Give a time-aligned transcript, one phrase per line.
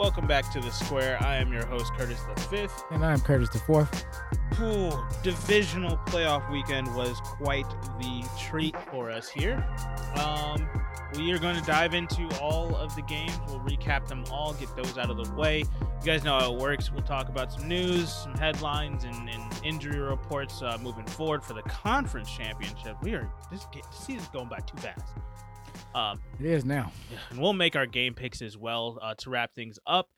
[0.00, 1.22] Welcome back to the square.
[1.22, 2.84] I am your host, Curtis the Fifth.
[2.90, 4.06] And I'm Curtis the Fourth.
[4.58, 4.90] Ooh,
[5.22, 9.62] divisional playoff weekend was quite the treat for us here.
[10.16, 10.66] Um,
[11.14, 13.38] we are going to dive into all of the games.
[13.46, 15.58] We'll recap them all, get those out of the way.
[15.58, 16.90] You guys know how it works.
[16.90, 21.52] We'll talk about some news, some headlines, and, and injury reports uh, moving forward for
[21.52, 22.96] the conference championship.
[23.02, 25.04] We are this, this season's going by too fast.
[25.94, 26.92] Um, it is now,
[27.30, 30.08] and we'll make our game picks as well uh, to wrap things up.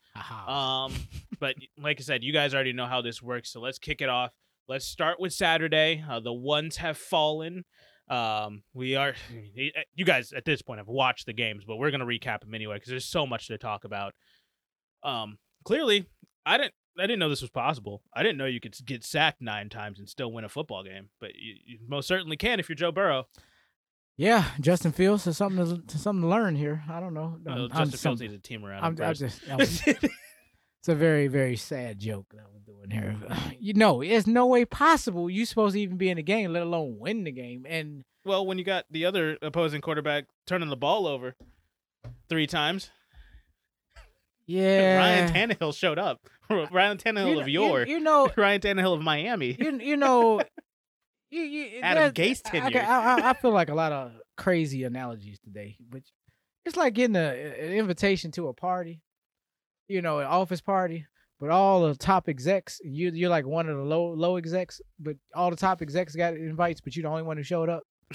[0.47, 0.93] Um,
[1.39, 4.09] but like I said, you guys already know how this works, so let's kick it
[4.09, 4.31] off.
[4.67, 6.03] Let's start with Saturday.
[6.07, 7.65] Uh, the ones have fallen.
[8.09, 9.15] Um, we are,
[9.95, 12.75] you guys at this point have watched the games, but we're gonna recap them anyway
[12.75, 14.13] because there's so much to talk about.
[15.03, 16.05] Um, clearly,
[16.45, 18.03] I didn't, I didn't know this was possible.
[18.13, 21.09] I didn't know you could get sacked nine times and still win a football game,
[21.19, 23.25] but you, you most certainly can if you're Joe Burrow.
[24.15, 26.83] Yeah, Justin Fields has something to, something to learn here.
[26.87, 27.37] I don't know.
[27.43, 28.83] Well, Justin Fields needs a team around.
[28.83, 33.15] I'm, I'm just, it's a very very sad joke that we're doing here.
[33.59, 36.63] You know, it's no way possible you're supposed to even be in the game, let
[36.63, 37.65] alone win the game.
[37.67, 41.35] And well, when you got the other opposing quarterback turning the ball over
[42.29, 42.91] three times.
[44.45, 46.19] Yeah, Ryan Tannehill showed up.
[46.49, 49.55] Ryan Tannehill you know, of your, you, you know, Ryan Tannehill of Miami.
[49.57, 50.41] You, you know,
[51.33, 52.81] you, you, Adam Gase uh, tenure.
[52.81, 56.01] I, I, I, feel like a lot of crazy analogies today, but
[56.65, 57.19] it's like getting a,
[57.59, 59.01] an invitation to a party,
[59.87, 61.05] you know, an office party,
[61.39, 65.15] but all the top execs, you you're like one of the low low execs, but
[65.33, 67.83] all the top execs got invites, but you're the only one who showed up.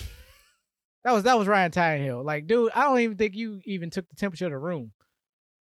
[1.05, 2.25] that was that was Ryan Tannehill.
[2.25, 4.93] Like, dude, I don't even think you even took the temperature of the room.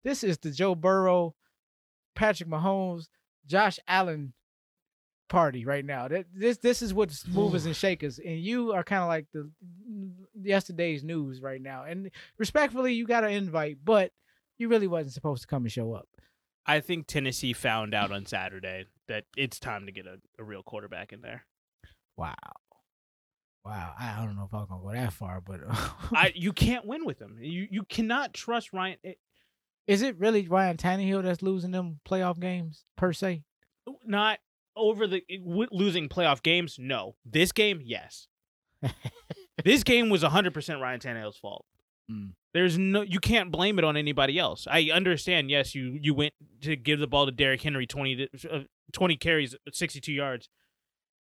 [0.04, 1.34] This is the Joe Burrow,
[2.14, 3.09] Patrick Mahomes,
[3.47, 4.34] Josh Allen
[5.28, 6.09] party right now.
[6.09, 9.50] That this this is what's movers and shakers, and you are kind of like the
[10.41, 11.84] yesterday's news right now.
[11.84, 14.12] And respectfully, you got an invite, but
[14.59, 16.09] you really wasn't supposed to come and show up.
[16.66, 20.62] I think Tennessee found out on Saturday that it's time to get a, a real
[20.62, 21.44] quarterback in there.
[22.16, 22.34] Wow.
[23.65, 25.60] Wow, I don't know if I'm gonna go that far, but
[26.12, 27.36] I you can't win with him.
[27.41, 28.97] You you cannot trust Ryan.
[29.03, 29.19] It,
[29.88, 33.42] Is it really Ryan Tannehill that's losing them playoff games per se?
[34.04, 34.38] Not
[34.76, 35.22] over the
[35.70, 36.76] losing playoff games?
[36.78, 37.16] No.
[37.25, 38.28] This game, yes.
[39.64, 41.64] this game was 100% Ryan Tannehill's fault.
[42.10, 42.32] Mm.
[42.54, 44.66] There's no you can't blame it on anybody else.
[44.70, 45.50] I understand.
[45.50, 46.32] Yes, you you went
[46.62, 48.60] to give the ball to Derrick Henry 20 uh,
[48.92, 50.48] 20 carries, 62 yards.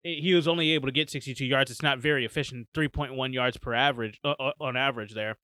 [0.03, 1.71] He was only able to get 62 yards.
[1.71, 2.69] It's not very efficient.
[2.75, 5.37] 3.1 yards per average uh, uh, on average there.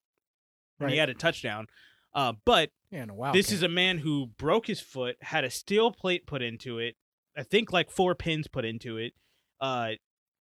[0.81, 0.93] Right.
[0.93, 1.67] He had a touchdown.
[2.15, 6.27] Uh, but yeah, this is a man who broke his foot, had a steel plate
[6.27, 6.97] put into it,
[7.37, 9.13] I think like four pins put into it.
[9.61, 9.93] Uh,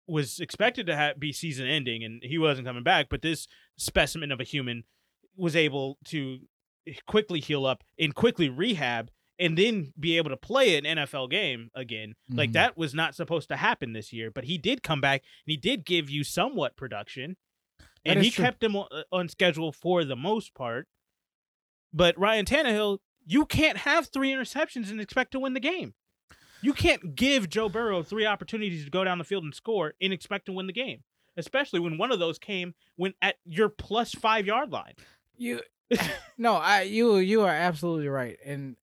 [0.06, 3.08] was expected to have, be season ending, and he wasn't coming back.
[3.10, 4.84] But this specimen of a human
[5.36, 6.38] was able to
[7.06, 11.70] quickly heal up and quickly rehab, and then be able to play an NFL game
[11.74, 12.14] again.
[12.30, 12.38] Mm-hmm.
[12.38, 15.52] Like that was not supposed to happen this year, but he did come back and
[15.52, 17.36] he did give you somewhat production,
[18.04, 18.44] and he true.
[18.44, 18.76] kept him
[19.12, 20.88] on schedule for the most part.
[21.92, 25.94] But Ryan Tannehill, you can't have three interceptions and expect to win the game.
[26.60, 30.12] You can't give Joe Burrow three opportunities to go down the field and score and
[30.12, 31.02] expect to win the game,
[31.36, 34.94] especially when one of those came when at your plus five yard line.
[35.36, 35.60] You,
[36.38, 38.76] no, I you you are absolutely right, and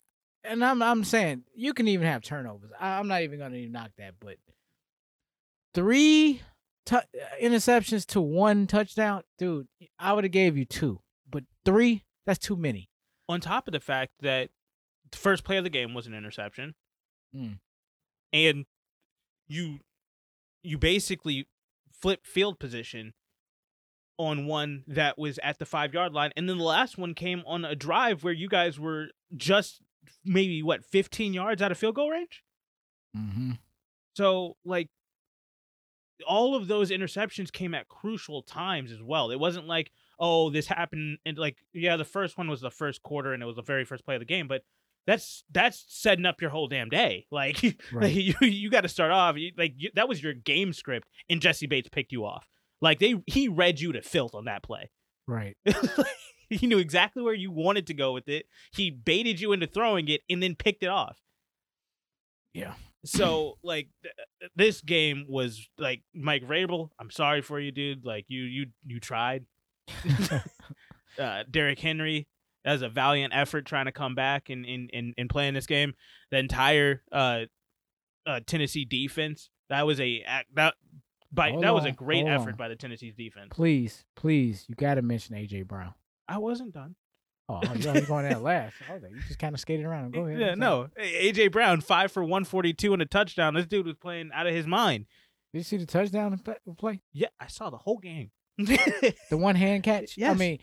[0.43, 2.71] and I'm I'm saying you can even have turnovers.
[2.79, 4.37] I, am not even gonna knock that, but
[5.73, 6.41] three
[6.85, 6.97] t-
[7.41, 9.67] interceptions to one touchdown, dude.
[9.99, 12.89] I would have gave you two, but three that's too many.
[13.27, 14.49] On top of the fact that
[15.11, 16.73] the first play of the game was an interception.
[17.35, 17.57] Mm
[18.35, 18.65] and
[19.47, 19.79] you
[20.61, 21.47] you basically
[21.91, 23.13] flip field position
[24.17, 27.41] on one that was at the five yard line, and then the last one came
[27.47, 29.81] on a drive where you guys were just
[30.23, 32.43] maybe what fifteen yards out of field goal range.
[33.17, 33.51] Mm-hmm.
[34.15, 34.89] So like
[36.27, 39.31] all of those interceptions came at crucial times as well.
[39.31, 43.01] It wasn't like, oh, this happened and like yeah, the first one was the first
[43.01, 44.63] quarter and it was the very first play of the game, but
[45.07, 47.25] that's that's setting up your whole damn day.
[47.31, 47.61] Like,
[47.93, 48.03] right.
[48.03, 51.41] like you you got to start off like you, that was your game script, and
[51.41, 52.47] Jessie Bates picked you off.
[52.81, 54.89] Like they he read you to filth on that play.
[55.27, 55.57] Right.
[56.49, 58.45] he knew exactly where you wanted to go with it.
[58.71, 61.17] He baited you into throwing it and then picked it off.
[62.53, 62.73] Yeah.
[63.05, 66.89] So like th- this game was like Mike Vrabel.
[66.99, 68.05] I'm sorry for you, dude.
[68.05, 69.45] Like you you you tried.
[71.19, 72.27] uh, Derrick Henry
[72.65, 75.53] that was a valiant effort trying to come back and and and, and play in
[75.53, 75.93] this game.
[76.31, 77.41] The entire uh,
[78.25, 80.23] uh, Tennessee defense that was a
[80.55, 80.73] that
[81.31, 82.55] by hold that on, was a great effort on.
[82.55, 83.47] by the Tennessee defense.
[83.51, 85.93] Please, please, you got to mention AJ Brown.
[86.27, 86.95] I wasn't done.
[87.47, 88.75] Oh, you was going that last.
[88.89, 90.13] I like, you just kind of skated around.
[90.13, 90.39] Go ahead.
[90.39, 90.89] Yeah, no.
[90.99, 93.53] AJ Brown, five for 142 and a touchdown.
[93.53, 95.05] This dude was playing out of his mind.
[95.53, 96.39] Did you see the touchdown
[96.77, 97.01] play?
[97.13, 98.31] Yeah, I saw the whole game.
[98.57, 100.21] The one hand catch.
[100.21, 100.59] I mean,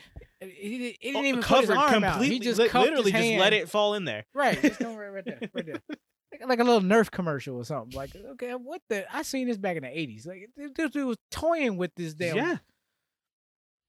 [0.50, 2.12] he, didn't- he didn't Oh, even covered arm out.
[2.14, 2.36] completely.
[2.36, 4.24] He just li- literally just let it fall in there.
[4.34, 5.82] Right, just go right, right there, right there.
[6.32, 7.96] Like, like a little Nerf commercial or something.
[7.96, 9.04] Like, okay, what the?
[9.14, 10.26] I seen this back in the eighties.
[10.26, 12.36] Like, this this dude was toying with this damn.
[12.36, 12.56] Yeah.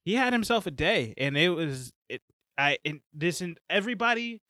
[0.05, 2.21] He had himself a day, and it was it.
[2.57, 4.41] I and this and everybody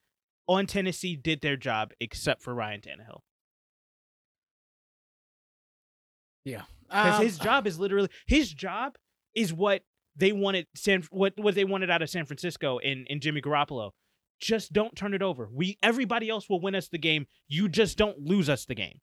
[0.48, 3.20] on Tennessee did their job except for Ryan Tannehill
[6.46, 8.98] Yeah, because Um, his job is literally his job
[9.36, 9.84] is what
[10.16, 13.92] they wanted San what what they wanted out of San Francisco in in Jimmy Garoppolo.
[14.40, 15.50] Just don't turn it over.
[15.52, 17.28] We everybody else will win us the game.
[17.48, 19.00] You just don't lose us the game.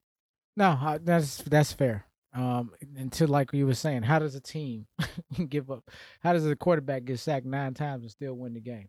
[0.57, 2.07] No, that's that's fair.
[2.33, 4.87] Um, until like you were saying, how does a team
[5.49, 5.91] give up?
[6.21, 8.89] How does a quarterback get sacked nine times and still win the game?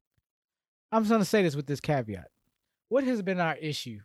[0.91, 2.27] I'm just gonna say this with this caveat:
[2.89, 4.00] What has been our issue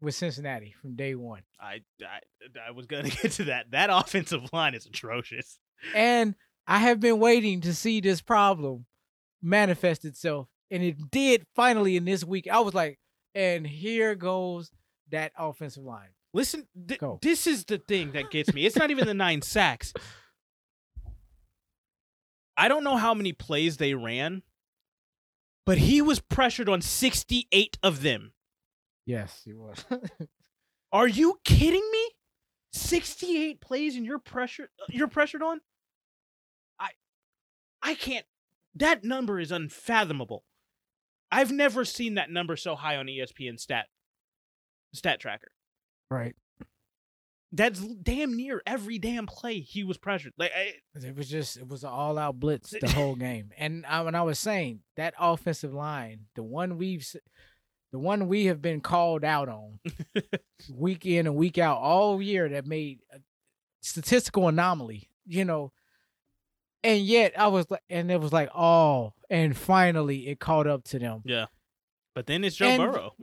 [0.00, 1.42] with Cincinnati from day one?
[1.60, 2.20] I I,
[2.68, 3.72] I was gonna get to that.
[3.72, 5.58] That offensive line is atrocious.
[5.94, 6.34] And
[6.66, 8.86] I have been waiting to see this problem
[9.42, 12.48] manifest itself, and it did finally in this week.
[12.50, 12.98] I was like,
[13.34, 14.70] and here goes
[15.10, 16.10] that offensive line.
[16.34, 18.64] Listen, th- this is the thing that gets me.
[18.64, 19.92] It's not even the nine sacks.
[22.56, 24.42] I don't know how many plays they ran,
[25.66, 28.32] but he was pressured on 68 of them.
[29.04, 29.84] Yes, he was.
[30.92, 32.10] Are you kidding me?
[32.74, 35.60] 68 plays and you're pressured uh, you're pressured on?
[37.82, 38.24] I can't
[38.74, 40.44] that number is unfathomable.
[41.30, 43.86] I've never seen that number so high on ESPN stat
[44.92, 45.52] stat tracker.
[46.10, 46.34] right.
[47.54, 50.32] That's damn near every damn play he was pressured.
[50.38, 53.50] Like I, It was just it was an all out blitz the whole game.
[53.58, 57.06] And I, when I was saying that offensive line, the one we've
[57.92, 59.80] the one we have been called out on
[60.74, 63.18] week in and week out all year that made a
[63.82, 65.72] statistical anomaly, you know.
[66.84, 70.84] And yet I was like and it was like, oh, and finally it caught up
[70.84, 71.22] to them.
[71.24, 71.46] Yeah,
[72.14, 73.14] but then it's Joe And- Burrow.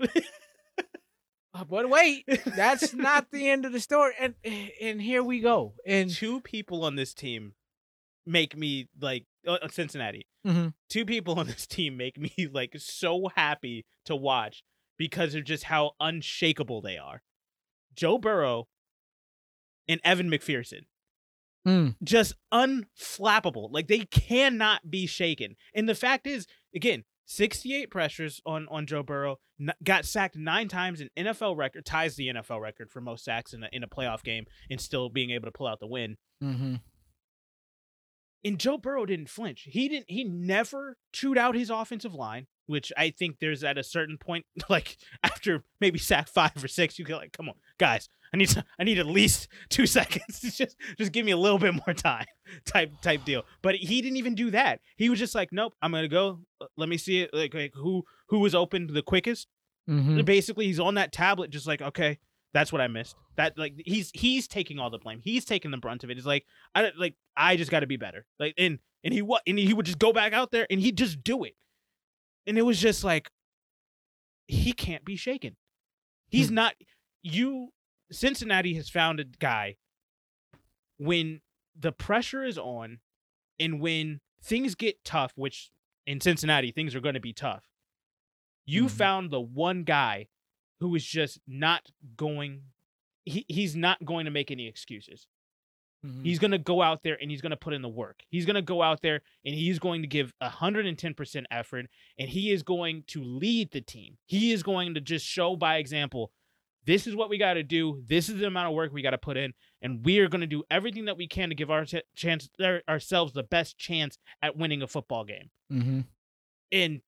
[1.51, 4.13] Uh, But wait, that's not the end of the story.
[4.19, 4.35] And
[4.79, 5.73] and here we go.
[5.85, 7.53] And Two people on this team
[8.25, 10.27] make me like uh, uh, Cincinnati.
[10.45, 10.73] Mhm.
[10.89, 14.63] Two people on this team make me like so happy to watch
[14.97, 17.23] because of just how unshakable they are.
[17.95, 18.67] Joe Burrow
[19.87, 20.81] and Evan McPherson.
[21.67, 21.95] Mm.
[22.03, 23.69] just unflappable.
[23.71, 25.55] Like they cannot be shaken.
[25.75, 30.67] And the fact is, again, 68 pressures on on Joe Burrow, n- got sacked nine
[30.67, 33.87] times, an NFL record ties the NFL record for most sacks in a, in a
[33.87, 36.17] playoff game, and still being able to pull out the win.
[36.41, 36.75] hmm
[38.43, 39.67] And Joe Burrow didn't flinch.
[39.69, 40.09] He didn't.
[40.09, 44.45] He never chewed out his offensive line, which I think there's at a certain point,
[44.69, 48.49] like after maybe sack five or six, you get like, come on, guys, I need
[48.49, 50.39] to, I need at least two seconds.
[50.57, 52.25] just just give me a little bit more time,
[52.65, 53.43] type type deal.
[53.61, 54.79] But he didn't even do that.
[54.97, 56.39] He was just like, nope, I'm gonna go.
[56.77, 57.31] Let me see it.
[57.33, 59.47] Like, like who who was open the quickest.
[59.87, 62.19] hmm Basically, he's on that tablet, just like, okay,
[62.53, 63.15] that's what I missed.
[63.37, 65.21] That like he's he's taking all the blame.
[65.23, 66.17] He's taking the brunt of it.
[66.17, 66.45] It's like
[66.75, 68.25] I like I just got to be better.
[68.39, 70.97] Like and and he what and he would just go back out there and he'd
[70.97, 71.55] just do it.
[72.45, 73.29] And it was just like
[74.47, 75.55] he can't be shaken.
[76.29, 76.55] He's Hmm.
[76.55, 76.73] not
[77.23, 77.69] you
[78.11, 79.77] Cincinnati has found a guy
[80.97, 81.41] when
[81.77, 82.99] the pressure is on
[83.59, 85.71] and when things get tough, which
[86.05, 87.69] in Cincinnati things are going to be tough.
[88.65, 88.91] You Mhm.
[88.91, 90.27] found the one guy
[90.79, 92.63] who is just not going
[93.25, 95.27] he, he's not going to make any excuses.
[96.03, 96.23] Mm-hmm.
[96.23, 98.23] He's going to go out there and he's going to put in the work.
[98.29, 101.85] He's going to go out there and he's going to give 110% effort
[102.17, 104.17] and he is going to lead the team.
[104.25, 106.31] He is going to just show by example
[106.89, 108.01] this is what we got to do.
[108.07, 109.53] This is the amount of work we got to put in
[109.83, 112.49] and we are going to do everything that we can to give our ch- chance
[112.59, 115.51] our- ourselves the best chance at winning a football game.
[115.69, 115.99] hmm
[116.71, 117.01] And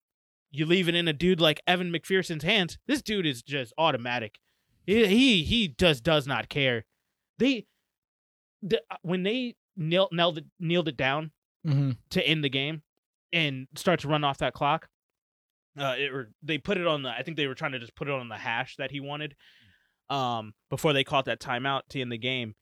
[0.52, 2.78] you leave it in a dude like Evan McPherson's hands.
[2.86, 4.38] This dude is just automatic.
[4.86, 6.86] He he, he just does not care.
[7.40, 7.66] They
[8.62, 11.32] the, uh, when they kneel, knelt it, kneeled it down
[11.66, 12.84] hmm to end the game
[13.34, 14.90] and start to run off that clock.
[15.80, 17.10] Uh, it, or they put it on the.
[17.10, 19.36] I think they were trying to just put it on the hash that he wanted.
[20.12, 22.56] Um, before they caught that timeout to end the game.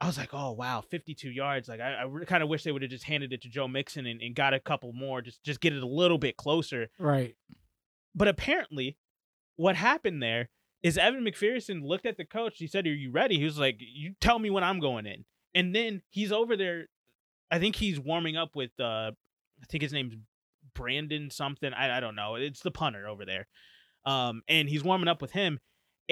[0.00, 1.68] I was like, oh wow, 52 yards.
[1.68, 4.06] Like I, I kind of wish they would have just handed it to Joe Mixon
[4.06, 6.88] and, and got a couple more, just just get it a little bit closer.
[6.98, 7.36] Right.
[8.14, 8.96] But apparently,
[9.56, 10.48] what happened there
[10.82, 12.58] is Evan McPherson looked at the coach.
[12.58, 15.24] He said, "Are you ready?" He was like, "You tell me when I'm going in."
[15.54, 16.86] And then he's over there.
[17.50, 18.72] I think he's warming up with.
[18.80, 19.12] uh
[19.62, 20.14] I think his name's
[20.74, 21.72] Brandon something.
[21.72, 22.34] I, I don't know.
[22.34, 23.46] It's the punter over there.
[24.04, 25.60] Um, and he's warming up with him,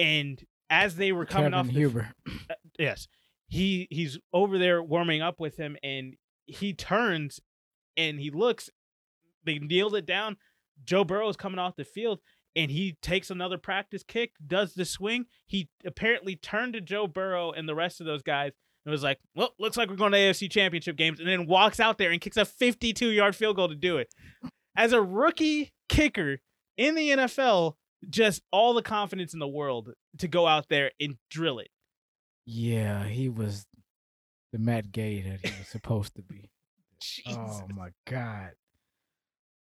[0.01, 2.09] and as they were coming Kevin off, the, Huber.
[2.27, 3.07] Uh, yes,
[3.47, 6.15] he he's over there warming up with him, and
[6.47, 7.39] he turns
[7.95, 8.69] and he looks.
[9.45, 10.37] They kneeled it down.
[10.83, 12.19] Joe Burrow is coming off the field,
[12.55, 15.25] and he takes another practice kick, does the swing.
[15.45, 18.53] He apparently turned to Joe Burrow and the rest of those guys
[18.85, 21.79] and was like, "Well, looks like we're going to AFC Championship games," and then walks
[21.79, 24.11] out there and kicks a 52-yard field goal to do it.
[24.75, 26.39] As a rookie kicker
[26.77, 27.75] in the NFL,
[28.09, 31.69] just all the confidence in the world to go out there and drill it.
[32.45, 33.65] Yeah, he was
[34.51, 36.49] the Matt Gay that he was supposed to be.
[37.01, 37.37] Jesus.
[37.37, 38.51] Oh my god.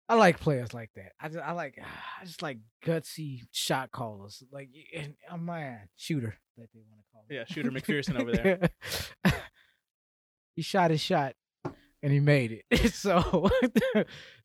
[0.08, 1.13] I like players like that.
[1.20, 1.79] I just, I like
[2.22, 4.44] I just like gutsy shot callers.
[4.51, 7.25] Like and oh man, shooter that they want to call.
[7.29, 8.70] Yeah, shooter McPherson over there.
[10.55, 11.36] he shot his shot
[12.03, 12.89] and he made it.
[12.94, 13.50] so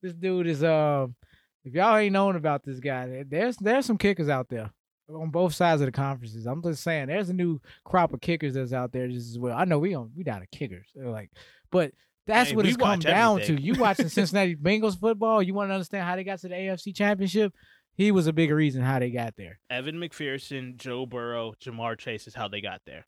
[0.02, 1.14] this dude is um
[1.64, 4.70] if y'all ain't known about this guy, there's there's some kickers out there
[5.08, 6.46] on both sides of the conferences.
[6.46, 9.56] I'm just saying there's a new crop of kickers that's out there just as well.
[9.56, 10.88] I know we on we down to kickers.
[10.94, 11.30] They're like
[11.70, 11.92] but
[12.26, 13.56] that's Hey, what it's come down everything.
[13.56, 13.62] to.
[13.62, 16.94] You watching Cincinnati Bengals football, you want to understand how they got to the AFC
[16.94, 17.52] championship?
[17.96, 19.58] He was a big reason how they got there.
[19.68, 23.04] Evan McPherson, Joe Burrow, Ja'Marr Chase is how they got there.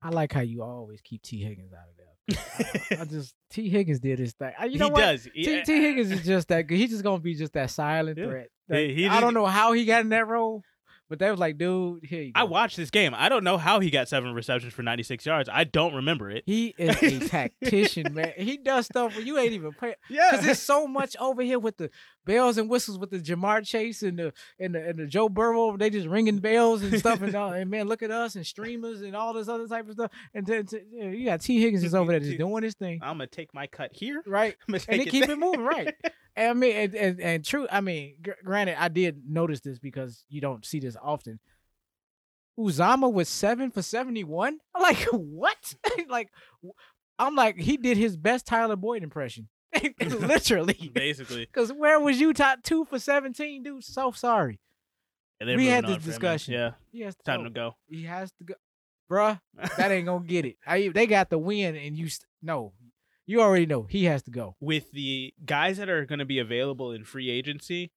[0.00, 2.06] I like how you always keep Tee Higgins out of there.
[2.98, 4.52] I just Tee Higgins did his thing.
[4.68, 5.00] You know he what?
[5.00, 5.24] does.
[5.24, 5.30] T.
[5.34, 6.76] Yeah, Tee Higgins is just that good.
[6.78, 8.26] He's just gonna be just that silent Yeah.
[8.26, 8.48] threat.
[8.68, 10.62] That- he I don't know how he got in that role,
[11.10, 12.40] but they was like, dude, here you go.
[12.40, 13.12] I watched this game.
[13.16, 15.48] I don't know how he got seven receptions for 96 yards.
[15.52, 16.44] I don't remember it.
[16.46, 18.32] he is a tactician, man.
[18.36, 19.94] He does stuff where you ain't even pay.
[20.08, 20.30] Yeah.
[20.30, 21.90] Cause there's so much over here with the
[22.24, 25.76] bells and whistles with the Ja'Marr Chase and the and the, and the Joe Burrow.
[25.76, 27.52] They just ringing bells and stuff and all.
[27.52, 30.10] And man, look at us and streamers and all this other type of stuff.
[30.34, 33.18] And then to, you, got Tee Higgins is over there just doing his thing, I'm
[33.18, 34.22] gonna take my cut here.
[34.26, 34.56] right?
[34.68, 35.34] And they keep there.
[35.34, 35.94] it moving, right?
[36.34, 37.66] And I mean, and, and, and true.
[37.70, 41.40] I mean, gr- granted, I did notice this because you don't see this often.
[42.58, 44.58] Uzomah was seven for seventy-one.
[44.80, 45.74] Like, what?
[46.08, 46.30] like,
[47.18, 49.48] I'm like, he did his best Tyler Boyd impression,
[50.00, 50.90] literally.
[50.92, 53.84] Basically, Because where was you top two for seventeen, dude?
[53.84, 54.58] So sorry.
[55.40, 56.08] We had this on from him.
[56.10, 56.54] discussion.
[56.54, 57.44] Yeah, He has to time go.
[57.44, 57.76] to go.
[57.88, 58.54] He has to go,
[59.10, 59.40] bruh.
[59.76, 60.56] That ain't gonna get it.
[60.66, 62.72] I, they got the win, and you st- no,
[63.26, 64.54] you already know he has to go.
[64.60, 67.90] With the guys that are going to be available in free agency,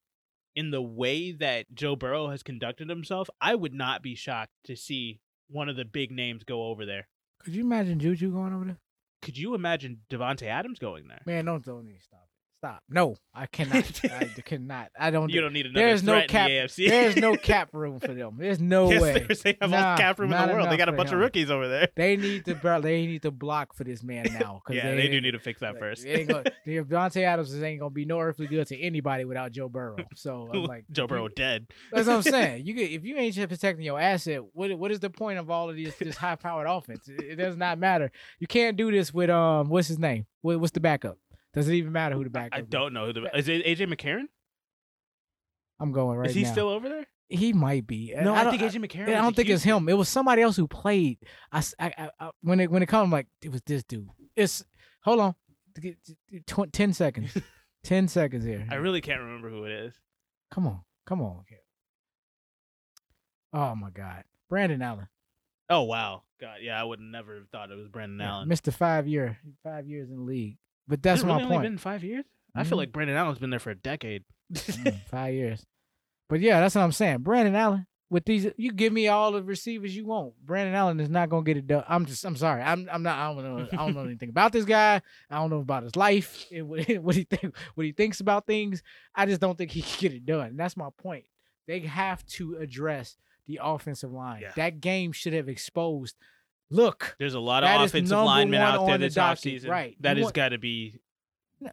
[0.55, 4.75] in the way that Joe Burrow has conducted himself, I would not be shocked to
[4.75, 7.07] see one of the big names go over there.
[7.43, 8.77] Could you imagine Juju going over there?
[9.21, 11.21] Could you imagine Davante Adams going there?
[11.25, 12.24] Man, don't need to stop.
[12.65, 12.81] Stop.
[12.89, 14.01] No, I cannot.
[14.05, 14.89] I cannot.
[14.99, 15.29] I don't.
[15.29, 16.89] You don't need another There's no cap- the AFC.
[16.89, 18.37] There's no cap room for them.
[18.39, 19.27] There's no yes, way.
[19.43, 20.71] They have all Nah, the cap room in the world.
[20.71, 21.17] They got a bunch him.
[21.17, 21.89] of rookies over there.
[21.95, 22.55] They need to.
[22.65, 24.63] bro, They need to block for this man now.
[24.67, 26.05] Yeah, they do need to fix that like, first.
[26.05, 29.97] gonna, if Davante Adams ain't gonna be no earthly good to anybody without Joe Burrow.
[30.15, 31.67] So I'm like, Joe Burrow dead.
[31.91, 32.65] That's what I'm saying.
[32.65, 35.51] You get if you ain't just protecting your asset, what what is the point of
[35.51, 37.07] all of this this high powered offense?
[37.07, 38.11] It, it does not matter.
[38.39, 40.25] You can't do this with um what's his name?
[40.41, 41.17] What, what's the backup?
[41.55, 42.57] Does it even matter who the backup?
[42.57, 42.67] I is?
[42.67, 43.07] don't know.
[43.07, 44.25] Who the, is it AJ McCarron?
[45.79, 46.51] I'm going right is he now.
[46.51, 47.05] still over there?
[47.27, 48.13] He might be.
[48.15, 49.07] No, I, don't- think AJ McCarron.
[49.09, 49.89] I was don't think it's him.
[49.89, 51.17] It was somebody else who played.
[51.51, 51.63] I
[52.41, 54.07] when it when it comes, I'm like it was this dude.
[54.35, 54.63] It's
[55.03, 55.35] hold on,
[56.71, 57.35] ten seconds,
[57.83, 58.67] ten seconds here.
[58.69, 59.93] I really can't remember who it is.
[60.51, 61.43] come on, come on.
[63.53, 65.07] Oh my God, Brandon Allen,
[65.69, 68.49] Oh wow, God, yeah, I would never have thought it was Brandon Yeah, Allen.
[68.49, 68.71] Mr.
[68.73, 70.57] Five Year, five years in the league.
[70.87, 71.63] But that's my really only point.
[71.63, 72.25] Been five years.
[72.55, 74.23] I feel like Brandon Allen's been there for a decade.
[74.53, 75.65] Mm, five years.
[76.29, 77.19] But yeah, that's what I'm saying.
[77.19, 80.33] Brandon Allen, with these, you give me all the receivers you want.
[80.43, 81.83] Brandon Allen is not gonna get it done.
[81.87, 82.61] I'm just, I'm sorry.
[82.61, 83.17] I'm, I'm not.
[83.17, 83.67] I don't know.
[83.71, 85.01] I don't know anything about this guy.
[85.29, 88.47] I don't know about his life and what, what he think, what he thinks about
[88.47, 88.81] things.
[89.13, 90.47] I just don't think he can get it done.
[90.47, 91.25] And that's my point.
[91.67, 94.41] They have to address the offensive line.
[94.41, 94.51] Yeah.
[94.55, 96.15] That game should have exposed.
[96.69, 99.69] Look, There's a lot of offensive linemen out there on the this offseason.
[99.69, 99.95] right.
[100.01, 100.99] That You has want- got to be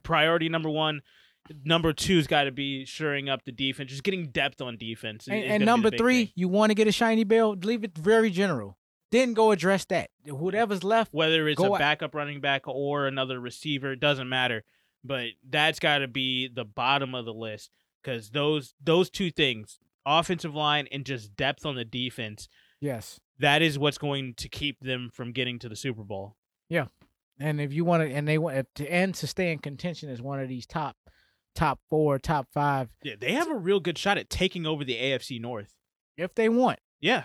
[0.03, 1.03] priority number one.
[1.65, 5.27] Number two's got to be shoring up the defense, just getting depth on defense.
[5.27, 6.33] And, and number three, thing.
[6.37, 8.79] you want to get a shiny bell, leave it very general.
[9.11, 10.11] Then go address that.
[10.25, 14.63] Whatever's left, whether it's a out- backup running back or another receiver, it doesn't matter.
[15.05, 17.71] But that's got to be the bottom of the list
[18.03, 22.49] because those those two things, offensive line and just depth on the defense,
[22.81, 23.19] yes.
[23.39, 26.37] That is what's going to keep them from getting to the Super Bowl.
[26.69, 26.87] Yeah,
[27.39, 30.09] and if you want to, and they want uh, to and to stay in contention
[30.09, 30.97] as one of these top,
[31.55, 34.97] top four, top five, Yeah, they have a real good shot at taking over the
[34.97, 35.75] AFC North.
[36.17, 36.79] if they want.
[37.01, 37.25] Yeah,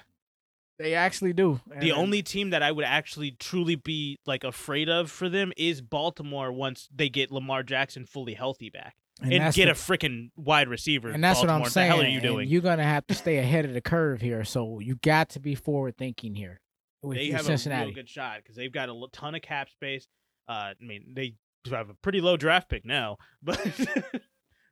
[0.80, 1.60] They actually do.
[1.80, 5.82] The only team that I would actually truly be like afraid of for them is
[5.82, 10.29] Baltimore once they get Lamar Jackson fully healthy back and, that's get the- a freaking
[10.36, 11.09] wide receiver.
[11.09, 11.59] and that's Baltimore.
[11.59, 11.89] what I'm saying.
[11.91, 12.50] What The hell are you and doing?
[12.50, 14.43] You're gonna have to stay ahead of the curve here.
[14.43, 16.59] So you got to be forward thinking here
[17.03, 17.83] with, they have Cincinnati.
[17.83, 20.07] a real good shot because they've got a ton of cap space.
[20.47, 21.36] Uh, I mean, they
[21.69, 23.59] have a pretty low draft pick now, but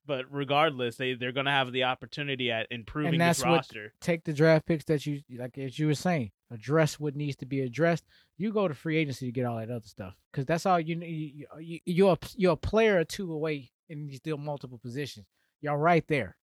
[0.08, 3.94] but regardless, they they're gonna have the opportunity at improving that's this what- roster.
[4.02, 7.46] Take the draft picks that you like, as you were saying, address what needs to
[7.46, 8.06] be addressed.
[8.38, 10.96] You go to free agency to get all that other stuff because that's all you
[10.96, 11.34] need.
[11.36, 15.26] You, you, you're a, you're a player or two away in these still multiple positions.
[15.62, 16.38] Y'all right there.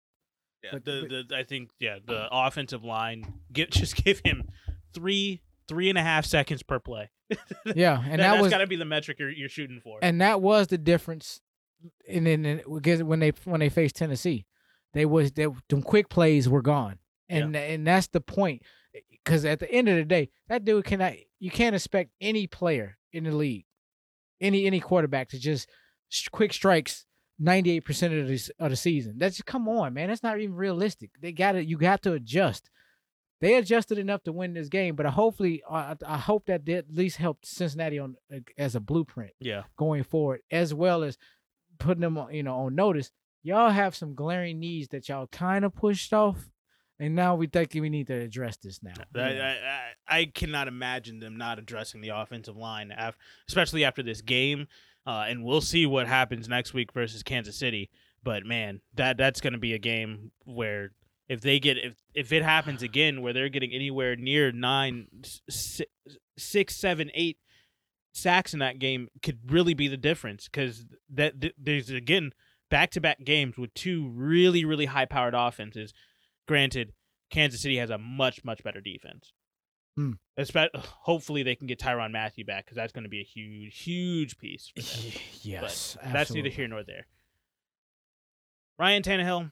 [0.63, 2.01] Yeah, but- the, the I think yeah uh-huh.
[2.07, 4.49] the offensive line give just give him
[4.93, 7.11] three three and a half seconds per play.
[7.77, 9.99] Yeah, and That, that was got to be the metric you're, you're shooting for.
[10.03, 11.41] and that was the difference.
[12.09, 14.47] And then because when they when they faced Tennessee,
[14.93, 18.63] they was they them quick plays were gone, and and that's the point.
[19.11, 22.99] Because at the end of the day, that dude cannot you can't expect any player
[23.13, 23.65] in the league,
[24.41, 25.71] any any quarterback to just
[26.09, 27.07] sh- quick strikes
[27.41, 29.15] ninety eight percent of the of the season.
[29.19, 30.09] That's come on, man.
[30.09, 31.11] That's not even realistic.
[31.21, 32.71] They got to you got to adjust.
[33.41, 37.17] They adjusted enough to win this game, but hopefully, I, I hope that at least
[37.17, 41.17] helped Cincinnati on uh, as a blueprint yeah, going forward, as well as
[41.79, 43.11] putting them, on, you know, on notice.
[43.43, 46.51] Y'all have some glaring needs that y'all kind of pushed off,
[46.99, 48.93] and now we think we need to address this now.
[49.17, 53.17] I, I, I, cannot imagine them not addressing the offensive line, af-
[53.49, 54.69] especially after this game.
[55.07, 57.90] Uh, and we'll see what happens next week versus Kansas City.
[58.23, 60.90] But man, that that's going to be a game where
[61.28, 65.06] if they get if if it happens again where they're getting anywhere near nine,
[65.49, 65.80] s-
[66.36, 67.39] six, seven, eight
[68.13, 72.32] sacks in that game, could really be the difference because that th- there's again
[72.69, 75.95] back to back games with two really really high powered offenses.
[76.47, 76.93] Granted,
[77.30, 79.32] Kansas City has a much much better defense.
[80.00, 80.13] Hmm.
[80.39, 83.78] Espe- hopefully they can get Tyrann Mathieu back because that's going to be a huge
[83.82, 84.73] huge piece.
[85.43, 87.06] Yes, That's neither here nor there.
[88.78, 89.50] Ryan Tannehill,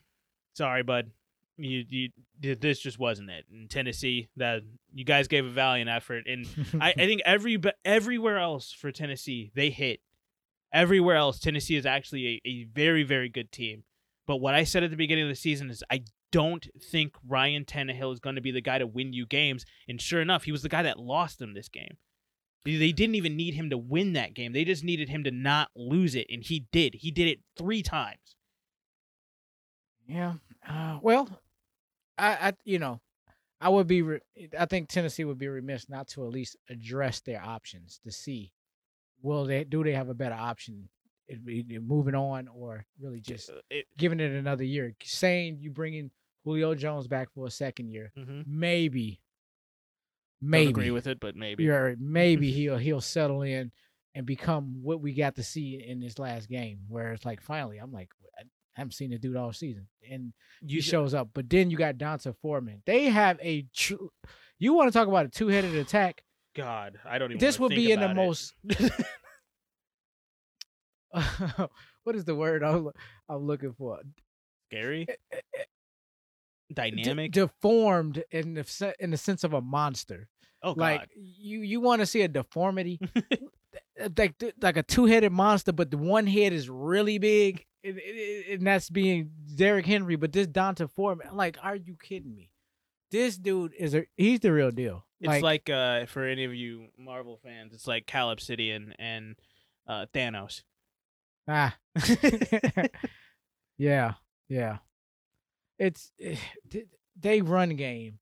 [0.54, 1.10] sorry, bud.
[1.58, 3.44] You, you, this just wasn't it.
[3.52, 4.62] In Tennessee, that
[4.94, 6.46] you guys gave a valiant effort, and
[6.80, 10.00] I, I think every everywhere else for Tennessee they hit.
[10.72, 13.82] Everywhere else, Tennessee is actually a, a very very good team.
[14.26, 17.64] But what I said at the beginning of the season is I don't think Ryan
[17.64, 19.64] Tannehill is going to be the guy to win you games.
[19.88, 21.96] And sure enough, he was the guy that lost them this game.
[22.64, 24.52] They- didn't even need him to win that game.
[24.52, 26.96] They just needed him to not lose it, and he did.
[26.96, 28.36] He did it three times.
[30.06, 30.34] Yeah.
[30.68, 31.28] Uh, well,
[32.18, 33.00] I, I, you know,
[33.60, 34.02] I would be.
[34.02, 34.20] Re-
[34.58, 38.52] I think Tennessee would be remiss not to at least address their options to see,
[39.22, 40.88] will they do they have a better option,
[41.80, 44.94] moving on or really just it- giving it another year.
[45.02, 46.10] Saying you bringing
[46.44, 48.44] Julio Jones back for a second year, mhm.
[48.46, 49.20] maybe,
[50.40, 51.64] Don't maybe agree with it, but maybe.
[51.64, 53.70] you're maybe he'll he'll settle in
[54.14, 57.78] and become what we got to see in this last game, where it's like finally
[57.78, 58.42] I'm like I
[58.74, 61.30] haven't seen the dude all season, and You s- shows up.
[61.34, 62.82] But then you got D'Onta Foreman.
[62.86, 64.10] They have a true.
[64.60, 66.22] You want to talk about a two headed attack?
[66.56, 67.38] God, I don't even.
[67.40, 68.14] This would be in the it.
[68.14, 68.54] most.
[72.04, 72.90] what is the word I'm,
[73.28, 73.98] I'm looking for?
[74.70, 75.62] scary, eh, eh, eh,
[76.74, 77.32] De- dynamic.
[77.32, 80.28] deformed in the se- in the sense of a monster.
[80.62, 83.00] oh God, like you you want to see a deformity
[84.18, 88.90] like like a two-headed monster but the one head is really big and, and- that's
[88.90, 92.50] being Derrick Henry but this D'Onta Foreman like are you kidding me
[93.10, 96.88] this dude is a he's the real deal it's like, uh, for any of you
[96.96, 99.34] Marvel fans, it's like Cull Obsidian and
[99.88, 100.62] uh, Thanos.
[101.48, 101.76] Ah
[103.78, 104.14] yeah
[104.48, 104.78] yeah
[105.78, 106.36] it's eh,
[107.18, 108.18] they run game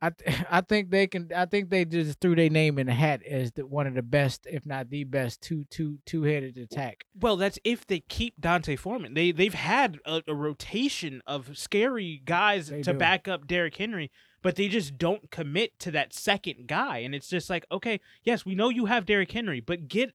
[0.00, 1.30] I th- I think they can.
[1.34, 4.02] I think they just threw their name in the hat as the, one of the
[4.02, 7.04] best, if not the best, two two two headed attack.
[7.18, 9.14] Well, that's if they keep D'Onta Foreman.
[9.14, 12.98] They they've had a, a rotation of scary guys They to do.
[12.98, 14.10] back up Derrick Henry,
[14.42, 16.98] but they just don't commit to that second guy.
[16.98, 20.12] And it's just like, okay, yes, we know you have Derrick Henry, but get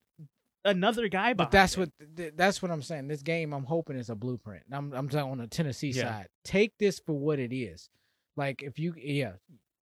[0.66, 1.34] another guy.
[1.34, 1.82] But that's him.
[2.00, 3.08] what th- that's what I'm saying.
[3.08, 4.64] This game, I'm hoping is a blueprint.
[4.72, 6.04] I'm I'm talking on the Tennessee Yeah.
[6.04, 6.28] side.
[6.44, 7.90] Take this for what it is.
[8.38, 9.34] Like if you yeah,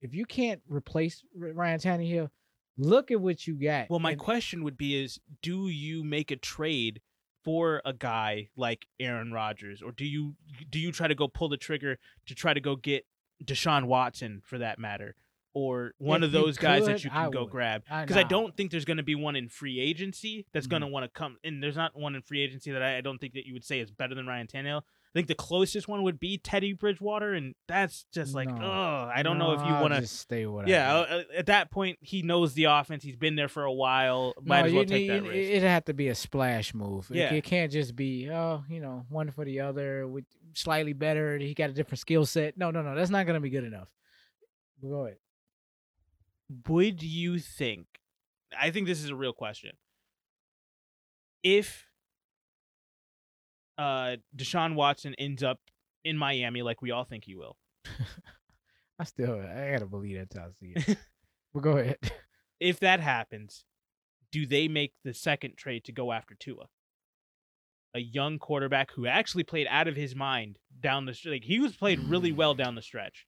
[0.00, 2.30] if you can't replace Ryan Tannehill,
[2.76, 3.90] look at what you got.
[3.90, 7.00] Well, my And- question would be: Is do you make a trade
[7.44, 10.34] for a guy like Aaron Rodgers, or do you
[10.70, 13.06] do you try to go pull the trigger to try to go get
[13.44, 15.14] Deshaun Watson for that matter,
[15.58, 17.50] or one If of those guys that could, you I can go would.
[17.50, 17.82] grab?
[17.84, 18.28] Because I nah.
[18.28, 21.08] don't think there's going to be one in free agency that's going to want to
[21.08, 21.36] come.
[21.42, 23.64] And there's not one in free agency that I, I don't think that you would
[23.64, 24.82] say is better than Ryan Tannehill.
[24.82, 28.62] I think the closest one would be Teddy Bridgewater, and that's just like, No.
[28.62, 30.06] oh, I don't know if you want to.
[30.06, 30.68] stay with.
[30.68, 31.10] Yeah, got.
[31.10, 33.02] uh, at that point, he knows the offense.
[33.02, 34.34] He's been there for a while.
[34.44, 35.34] Might no, as well you take that risk.
[35.34, 37.08] it, it had to be a splash move.
[37.10, 37.32] It- Yeah.
[37.32, 41.38] It, can't just be, oh, you know, one for the other with slightly better.
[41.38, 42.58] He got a different skill set.
[42.58, 42.94] No, no, no.
[42.94, 43.88] That's not gonna be good enough.
[44.82, 45.16] Go ahead.
[46.68, 47.86] Would you think
[48.58, 49.72] I think this is a real question.
[51.42, 51.86] If
[53.76, 55.60] uh Deshaun Watson ends up
[56.04, 57.56] in Miami like we all think he will,
[58.98, 60.98] I still, I gotta believe that till I see it.
[61.54, 61.98] but go ahead.
[62.60, 63.64] if that happens,
[64.32, 66.66] do they make the second trade to go after Tua?
[67.94, 71.32] A young quarterback who actually played out of his mind down the stretch.
[71.32, 73.26] Like he was played really well down the stretch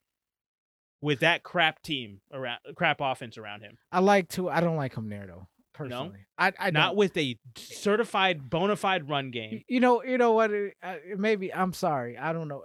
[1.03, 3.79] with that crap team around crap offense around him.
[3.91, 4.49] I like to.
[4.51, 5.47] I don't like him there though.
[5.73, 6.97] Personally, I, I Not don't.
[6.97, 9.63] with a certified bona fide run game.
[9.67, 10.51] You know, you know what?
[10.51, 12.19] it- uh, Maybe I'm sorry.
[12.19, 12.65] I don't know.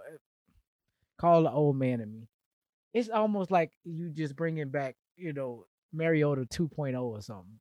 [1.18, 2.28] Call the old man in me.
[2.92, 7.58] It's almost like you just bringing back, you know, Mariota 2.0 or something.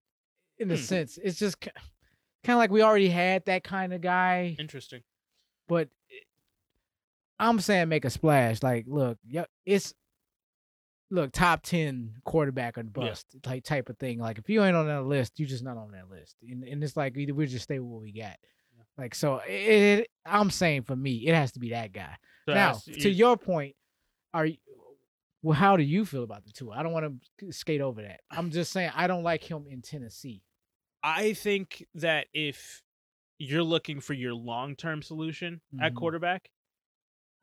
[0.57, 0.81] In a Hmm.
[0.81, 1.73] sense, it's just kind
[2.47, 5.03] of like we already had that kind of guy, Interesting.
[5.69, 5.87] but
[7.39, 8.61] I'm saying make a splash.
[8.63, 9.93] Like, look, yeah, it's
[11.11, 14.19] look top ten quarterback or bust type type of thing.
[14.19, 16.83] Like, if you ain't on that list, you're just not on that list, and and
[16.83, 18.37] it's like we we just stay with what we got.
[18.75, 18.83] Yeah.
[18.97, 22.15] Like, so it, I'm saying for me, it has to be that guy.
[22.47, 23.75] So now, to you- your point,
[24.33, 24.57] are you?
[25.41, 26.71] Well, how do you feel about the two?
[26.71, 28.21] I don't want to skate over that.
[28.31, 30.41] I'm just saying I don't like him in Tennessee.
[31.03, 32.81] I think that if
[33.37, 35.97] you're looking for your long term solution at Mhm.
[35.97, 36.49] quarterback,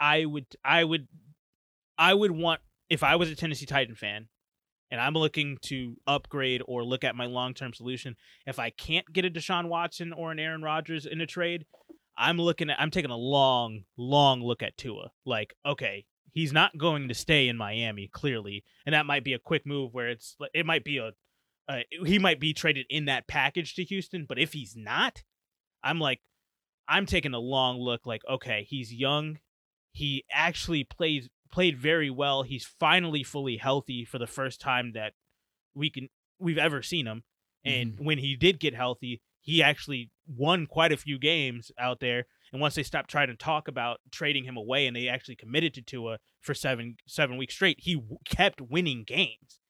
[0.00, 1.06] I would I would
[1.96, 2.60] I would want
[2.92, 4.28] if I was a Tennessee Titan fan
[4.90, 9.10] and I'm looking to upgrade or look at my long term solution, if I can't
[9.10, 11.64] get a Deshaun Watson or an Aaron Rodgers in a trade,
[12.18, 15.10] I'm looking at I'm taking a long, long look at Tua.
[15.24, 18.62] Like, okay, he's not going to stay in Miami, clearly.
[18.84, 21.12] And that might be a quick move where it's it might be a
[21.70, 25.22] uh, he might be traded in that package to Houston, but if he's not,
[25.82, 26.20] I'm like,
[26.86, 28.04] I'm taking a long look.
[28.04, 29.38] Like, okay, he's young.
[29.92, 32.42] He actually plays played very well.
[32.42, 35.12] He's finally fully healthy for the first time that
[35.74, 37.22] we can we've ever seen him.
[37.64, 42.26] And when he did get healthy, he actually won quite a few games out there.
[42.52, 45.72] And once they stopped trying to talk about trading him away, and they actually committed
[45.74, 49.60] to Tua for seven seven weeks straight, he w- kept winning games.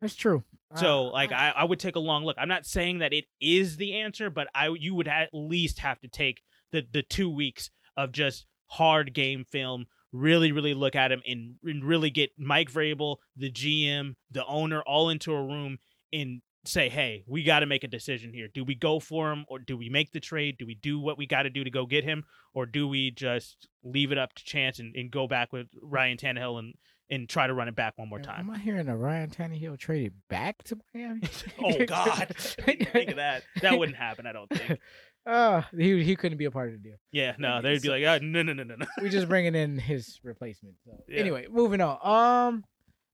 [0.00, 0.44] That's true.
[0.76, 2.36] So Uh, like I, I would take a long look.
[2.38, 5.98] I'm not saying that it is the answer, but I you would at least have
[6.00, 11.12] to take the the two weeks of just hard game film, really really look at
[11.12, 15.78] him and, and really get Mike Vrabel, the GM, the owner all into a room
[16.12, 18.48] and say, hey, we got to make a decision here.
[18.52, 20.56] Do we go for him or do we make the trade?
[20.58, 23.10] Do we do what we got to do to go get him, or do we
[23.10, 26.74] just leave it up to chance and, and go back with Ryan Tannehill and
[27.12, 28.48] and try to run it back one more time?
[28.48, 31.22] Am I hearing that Ryan Tannehill traded back to Miami?
[31.62, 32.28] Oh God!
[32.36, 33.42] Think of that.
[33.62, 34.26] That wouldn't happen.
[34.26, 34.78] I don't think.
[35.30, 36.96] Uh, he he couldn't be a part of the deal.
[37.12, 38.86] Yeah, no, they'd be like, oh, no, no, no, no, no.
[39.00, 40.74] We're just bringing in his replacement.
[40.84, 41.20] So Yeah.
[41.20, 41.98] anyway, moving on.
[42.02, 42.64] Um,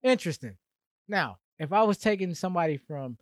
[0.03, 0.57] interesting.
[1.09, 3.19] Now, if I was taking somebody from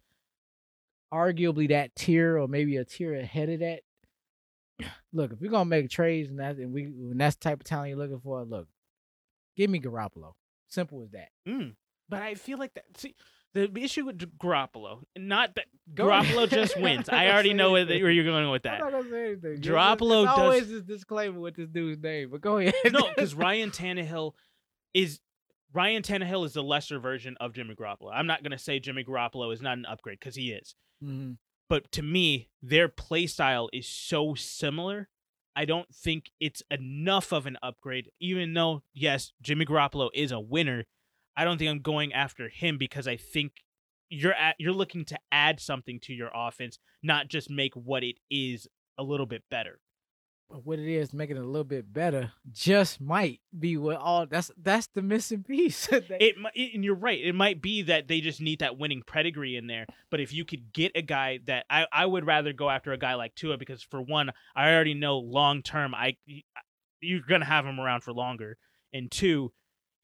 [1.12, 3.80] arguably that tier or maybe a tier ahead of that,
[5.12, 7.64] look, if we're gonna make trades and that and we and that's the type of
[7.64, 8.68] talent you're looking for, look,
[9.56, 10.34] give me Garoppolo.
[10.68, 11.28] Simple as that.
[11.48, 11.74] Mm.
[12.08, 12.84] But I feel like that.
[12.96, 13.14] See,
[13.54, 17.08] the issue with Garoppolo, not that Go Garoppolo just wins.
[17.08, 18.80] I'm I already know where, where you're going with I'm that.
[18.80, 19.56] not gonna say anything.
[19.62, 22.74] Garoppolo does- always this disclaimer with this dude's name, but go ahead.
[22.92, 24.32] no, because Ryan Tannehill
[24.92, 25.20] is
[25.72, 28.10] Ryan Tannehill is the lesser version of Jimmy Garoppolo.
[28.12, 30.74] I'm not gonna say Jimmy Garoppolo is not an upgrade because he is.
[31.02, 31.36] Mhm.
[31.68, 35.08] but to me, their play style is so similar.
[35.56, 40.40] I don't think it's enough of an upgrade, even though, yes, Jimmy Garoppolo is a
[40.40, 40.84] winner.
[41.36, 43.52] I don't think I'm going after him because I think
[44.08, 48.16] you're at you're looking to add something to your offense, not just make what it
[48.30, 48.68] is
[48.98, 49.80] a little bit better.
[50.50, 54.26] But what it is, making it a little bit better, just might be what all
[54.26, 55.88] that's that's the missing piece.
[55.92, 56.36] It,
[56.74, 57.20] and you're right.
[57.20, 59.86] It might be that they just need that winning pedigree in there.
[60.10, 62.98] But if you could get a guy that I, I would rather go after a
[62.98, 66.16] guy like Tua because for one, I already know long term I
[67.00, 68.58] you're gonna have him around for longer,
[68.92, 69.52] and two,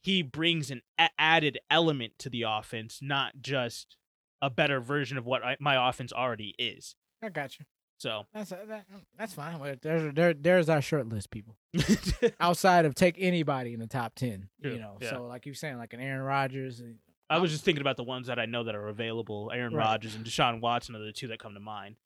[0.02, 3.96] he brings an a- added element to the offense, not just
[4.42, 6.94] a better version of what I, my offense already is.
[7.22, 7.66] I got you.
[7.98, 8.86] So That's that,
[9.18, 9.60] that's fine.
[9.82, 11.56] There's there, there's our short list, people.
[12.40, 14.96] Outside of take anybody in the top ten, True, you know.
[15.02, 15.10] yeah.
[15.10, 16.80] So like you're saying, like an Aaron Rodgers.
[16.80, 16.96] and-
[17.28, 19.52] I was just thinking about the ones that I know that are available.
[19.54, 19.84] Aaron Right.
[19.84, 21.96] Rodgers and Deshaun Watson are the two that come to mind.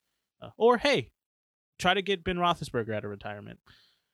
[0.42, 1.12] Uh, or hey,
[1.78, 3.60] try to get Ben Roethlisberger out of retirement.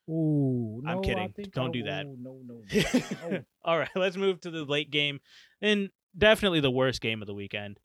[0.09, 1.33] Ooh, no, I'm kidding.
[1.53, 2.07] Don't I- do that.
[2.07, 3.31] ooh, No, no, no.
[3.31, 3.45] no.
[3.65, 5.21] All right, let's move to the late game,
[5.61, 7.79] and definitely the worst game of the weekend.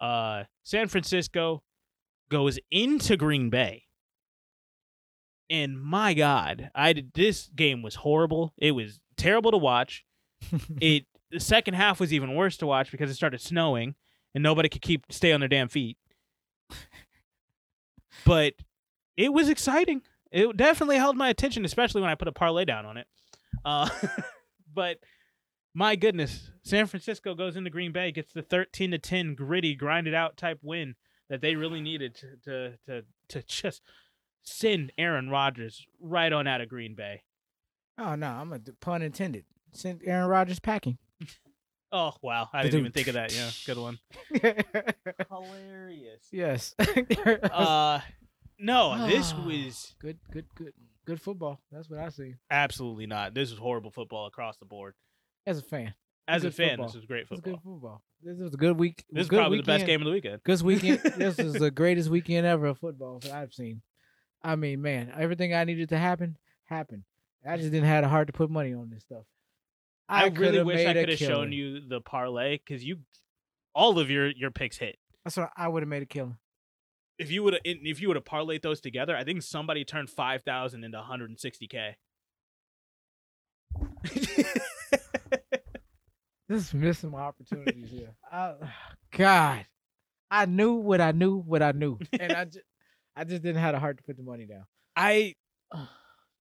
[0.00, 1.62] Uh, San Francisco
[2.30, 3.84] goes into Green Bay,
[5.50, 8.52] and my God, I did, this game was horrible.
[8.58, 10.04] It was terrible to watch.
[10.80, 13.94] It the second half was even worse to watch because it started snowing,
[14.34, 15.96] and nobody could keep stay on their damn feet.
[18.24, 18.54] But
[19.16, 20.02] it was exciting.
[20.30, 23.06] It definitely held my attention, especially when I put a parlay down on it.
[23.64, 23.88] Uh,
[24.74, 24.98] but
[25.74, 30.14] my goodness, San Francisco goes into Green Bay, gets the 13 to 10 gritty, grinded
[30.14, 30.94] out type win
[31.30, 33.82] that they really needed to to to, to just
[34.42, 37.22] send Aaron Rodgers right on out of Green Bay.
[37.98, 39.44] oh no, I'm a pun intended.
[39.72, 40.98] Send Aaron Rodgers packing.
[41.90, 43.34] Oh wow, I didn't even think of that.
[43.34, 43.98] Yeah, good one.
[45.30, 46.28] Hilarious.
[46.30, 46.74] yes.
[47.50, 48.00] Uh,
[48.58, 50.72] no, this was good, good, good,
[51.04, 51.60] good football.
[51.70, 53.34] That's what I see absolutely not.
[53.34, 54.94] This was horrible football across the board.
[55.46, 55.94] as a fan.
[56.26, 56.86] As a fan, football.
[56.86, 57.52] this was great football.
[57.52, 58.02] good football.
[58.22, 59.04] This was a good week.
[59.10, 60.42] This is probably the best game of the weekend.
[60.44, 60.98] Good weekend.
[61.16, 63.80] this is the greatest weekend ever of football that I've seen.
[64.42, 67.04] I mean, man, everything I needed to happen happened.
[67.48, 69.24] I just didn't have the heart to put money on this stuff.
[70.08, 72.98] I, really wish I could have shown you the parlay because you,
[73.74, 74.98] all of your your picks hit.
[75.24, 76.36] That's what I would have made a killing.
[77.18, 80.08] If you would have if you would have parlayed those together, I think somebody turned
[80.10, 81.94] five thousand into 160k.
[86.48, 88.14] This is missing my opportunities here.
[88.32, 88.68] Uh, I,
[89.16, 89.66] God,
[90.30, 92.64] I knew what I knew, what I knew, and I just,
[93.16, 94.64] I just didn't have the heart to put the money down.
[94.96, 95.34] I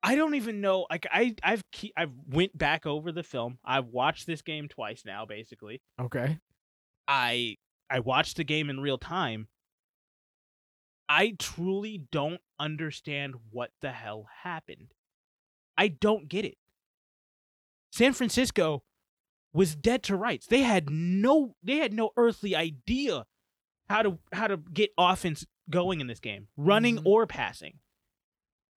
[0.04, 0.86] I don't even know.
[0.90, 3.58] Like I I've ke- I've went back over the film.
[3.66, 5.26] I've watched this game twice now.
[5.26, 6.40] Basically, Okay.
[7.08, 7.56] I
[7.90, 9.48] I watched the game in real time.
[11.10, 14.94] I truly don't understand what the hell happened.
[15.78, 16.58] I don't get it.
[17.92, 18.84] San Francisco
[19.54, 20.48] was dead to rights.
[20.48, 23.26] They had no they had no earthly idea
[23.90, 27.06] how to how to get offense going in this game, running Mhm.
[27.06, 27.80] or passing.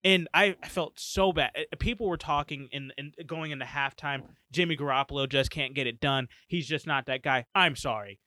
[0.03, 1.51] And I, I felt so bad.
[1.55, 4.23] Uh, People were talking and and going into halftime.
[4.53, 6.29] Jimmy Garoppolo just can't get it done.
[6.49, 7.45] He's just not that guy.
[7.55, 8.19] I'm sorry.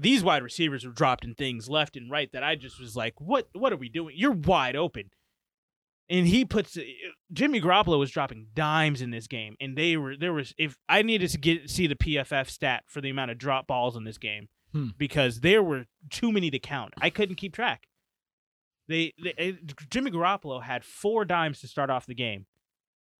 [0.00, 3.48] These wide receivers were dropping things left and right that I just was like, what
[3.52, 4.14] What are we doing?
[4.18, 5.10] You're wide open.
[6.08, 6.76] And he puts
[7.32, 11.02] Jimmy Garoppolo was dropping dimes in this game, and they were there was if I
[11.02, 14.18] needed to get see the PFF stat for the amount of drop balls in this
[14.18, 14.88] game Hmm.
[14.98, 16.94] because there were too many to count.
[17.00, 17.86] I couldn't keep track.
[18.88, 19.52] They, they eh,
[19.88, 22.46] Jimmy Garoppolo had four dimes to start off the game,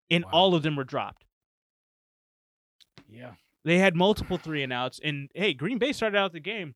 [0.09, 0.31] and Wow.
[0.33, 1.23] all of them were dropped.
[3.09, 3.31] Yeah.
[3.63, 6.75] They had multiple three and outs, and hey, Green Bay started out the game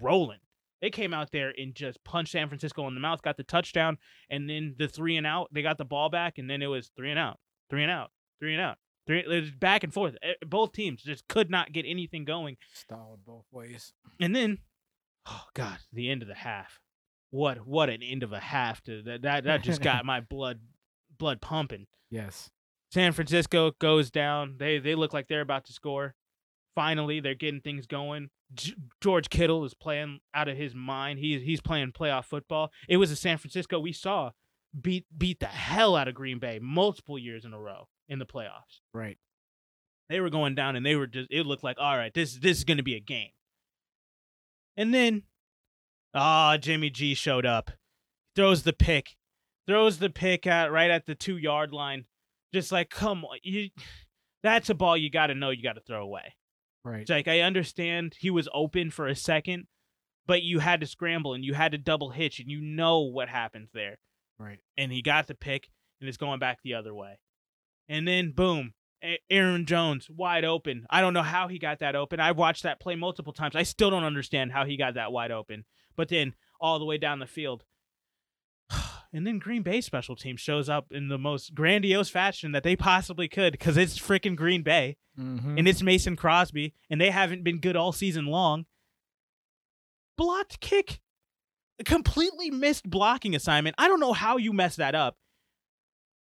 [0.00, 0.38] rolling.
[0.82, 3.96] They came out there and just punched San Francisco in the mouth, got the touchdown,
[4.28, 5.48] and then the three and out.
[5.52, 7.38] They got the ball back, and then it was three and out,
[7.70, 8.10] three and out,
[8.40, 9.20] three and out, three.
[9.20, 10.16] It was back and forth.
[10.44, 12.56] Both teams just could not get anything going.
[12.74, 13.94] Stalled both ways.
[14.20, 14.58] And then,
[15.26, 16.80] oh god, the end of the half.
[17.30, 20.60] What what an end of a half to that that, that just got my blood
[21.18, 21.86] blood pumping.
[22.10, 22.50] Yes.
[22.92, 24.56] San Francisco goes down.
[24.58, 26.14] They they look like they're about to score.
[26.74, 28.28] Finally, they're getting things going.
[28.54, 31.18] G- George Kittle is playing out of his mind.
[31.18, 32.70] He's he's playing playoff football.
[32.88, 34.30] It was a San Francisco we saw
[34.80, 38.26] beat beat the hell out of Green Bay multiple years in a row in the
[38.26, 38.80] playoffs.
[38.92, 39.18] Right.
[40.08, 42.58] They were going down and they were just it looked like all right, this this
[42.58, 43.30] is going to be a game.
[44.76, 45.24] And then
[46.14, 47.70] ah, Jimmy G showed up.
[48.34, 49.16] Throws the pick.
[49.66, 52.04] Throws the pick at right at the 2-yard line.
[52.56, 53.68] Just like, "Come on, you
[54.42, 56.34] that's a ball you got to know you got to throw away."
[56.84, 57.00] Right.
[57.02, 59.66] It's like I understand he was open for a second,
[60.26, 63.28] but you had to scramble and you had to double hitch and you know what
[63.28, 63.98] happens there.
[64.38, 64.58] Right.
[64.78, 65.68] And he got the pick
[66.00, 67.18] and it's going back the other way.
[67.88, 68.72] And then boom,
[69.28, 70.86] Aaron Jones wide open.
[70.88, 72.20] I don't know how he got that open.
[72.20, 73.56] I've watched that play multiple times.
[73.56, 75.64] I still don't understand how he got that wide open.
[75.96, 77.64] But then all the way down the field.
[79.16, 82.76] And then Green Bay special team shows up in the most grandiose fashion that they
[82.76, 85.56] possibly could because it's freaking Green Bay Mm-hmm.
[85.56, 88.66] and it's Mason Crosby, and they haven't been good all season long.
[90.18, 91.00] Blocked kick,
[91.80, 93.76] a completely missed blocking assignment.
[93.78, 95.16] I don't know how you messed that up,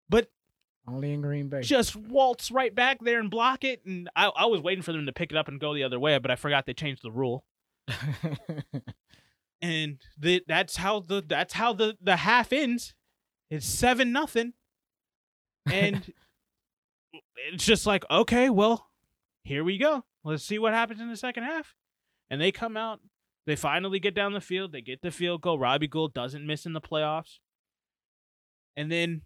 [0.09, 0.29] but
[0.85, 1.61] Only in Green Bay.
[1.61, 3.81] just waltz right back there and block it.
[3.85, 5.97] And I, I was waiting for them to pick it up and go the other
[5.97, 7.45] way, but I forgot they changed the rule.
[9.61, 12.95] And the, that's how the that's how the the half ends.
[13.49, 14.53] It's seven nothing,
[15.65, 16.11] and
[17.53, 18.89] it's just like okay, well,
[19.43, 20.03] here we go.
[20.23, 21.75] Let's see what happens in the second half.
[22.29, 23.01] And they come out.
[23.45, 24.71] They finally get down the field.
[24.71, 25.57] They get the field goal.
[25.57, 27.39] Robbie Gould doesn't miss in the playoffs.
[28.75, 29.23] And then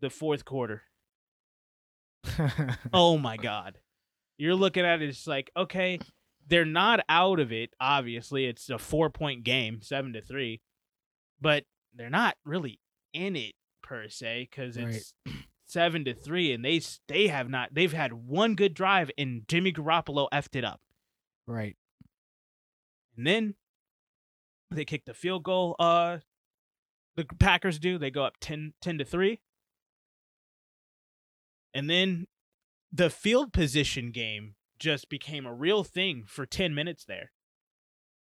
[0.00, 0.82] the fourth quarter.
[2.92, 3.78] Oh my god.
[4.38, 5.98] You're looking at it it's like, okay,
[6.50, 8.44] they're not out of it, obviously.
[8.44, 10.60] It's a 4-point game, 7 to 3.
[11.40, 12.78] But they're not really
[13.14, 14.94] in it per se Right.
[14.96, 15.14] it's
[15.66, 19.72] 7 to 3 and they they have not they've had one good drive and Jimmy
[19.72, 20.80] Garoppolo effed it up.
[21.46, 21.76] right.
[23.16, 23.54] And then
[24.70, 25.76] they kick the field goal.
[25.78, 26.18] Uh,
[27.16, 27.98] the Packers do.
[27.98, 29.40] They go up 10, 10 to three.
[31.74, 32.26] And then
[32.92, 37.30] the field position game just became a real thing for ten minutes there.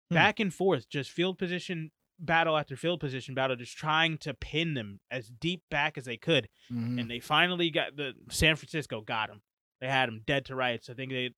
[0.10, 0.16] Hmm.
[0.16, 4.74] Back and forth, just field position battle after field position battle, just trying to pin
[4.74, 7.00] them as deep back as they could Mhm.
[7.00, 9.42] and they finally got the San Francisco got him.
[9.80, 10.90] They had him dead to rights.
[10.90, 11.30] I think they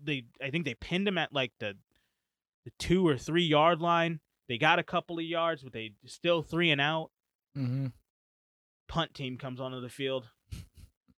[0.00, 1.76] they I think they pinned him at like the
[2.64, 4.20] the two or three yard line.
[4.46, 7.10] They got a couple of yards, but they still three and out.
[7.56, 7.92] Mhm.
[8.86, 10.30] Punt team comes onto the field.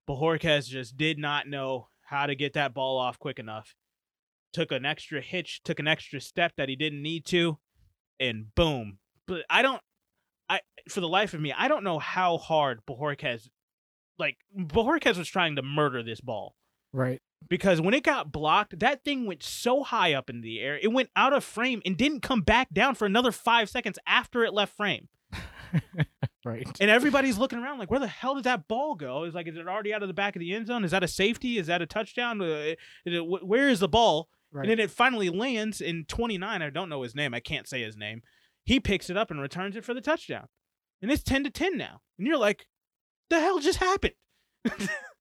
[0.08, 3.75] Bojorquez just did not know how to get that ball off quick enough.
[4.53, 7.59] Took an extra hitch, took an extra step that he didn't need to,
[8.18, 8.99] and boom.
[9.27, 9.81] But I don't
[10.49, 13.49] I for the life of me, I don't know how hard Bojorquez
[14.18, 16.57] like Bojorquez was trying to murder this ball
[16.92, 17.20] Right.
[17.49, 20.88] because when it got blocked, that thing went so high up in the air, it
[20.92, 24.53] went out of frame and didn't come back down for another five seconds after it
[24.53, 25.09] left frame.
[26.44, 26.66] Right.
[26.81, 29.24] And everybody's looking around like, where the hell did that ball go?
[29.24, 30.85] It's like, is it already out of the back of the end zone?
[30.85, 31.59] Is that a safety?
[31.59, 32.40] Is that a touchdown?
[32.40, 34.29] Uh, is it- where is the ball?
[34.53, 34.62] Right.
[34.62, 36.62] And then it finally lands in 29.
[36.62, 37.35] I don't know his name.
[37.35, 38.22] I can't say his name.
[38.64, 40.46] He picks it up and returns it for the touchdown.
[41.03, 42.00] And it's 10 to 10 now.
[42.18, 42.66] And you're like,
[43.29, 44.14] the hell just happened?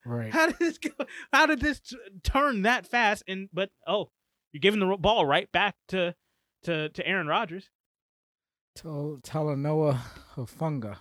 [0.06, 0.32] right.
[0.34, 0.90] How did this go?
[1.32, 3.24] How did this t- turn that fast?
[3.28, 4.10] And but oh,
[4.52, 6.16] you're giving the ball right back to
[6.64, 7.70] to to Aaron Rodgers
[8.82, 10.00] Tol- Talanoa
[10.36, 10.98] Hufanga.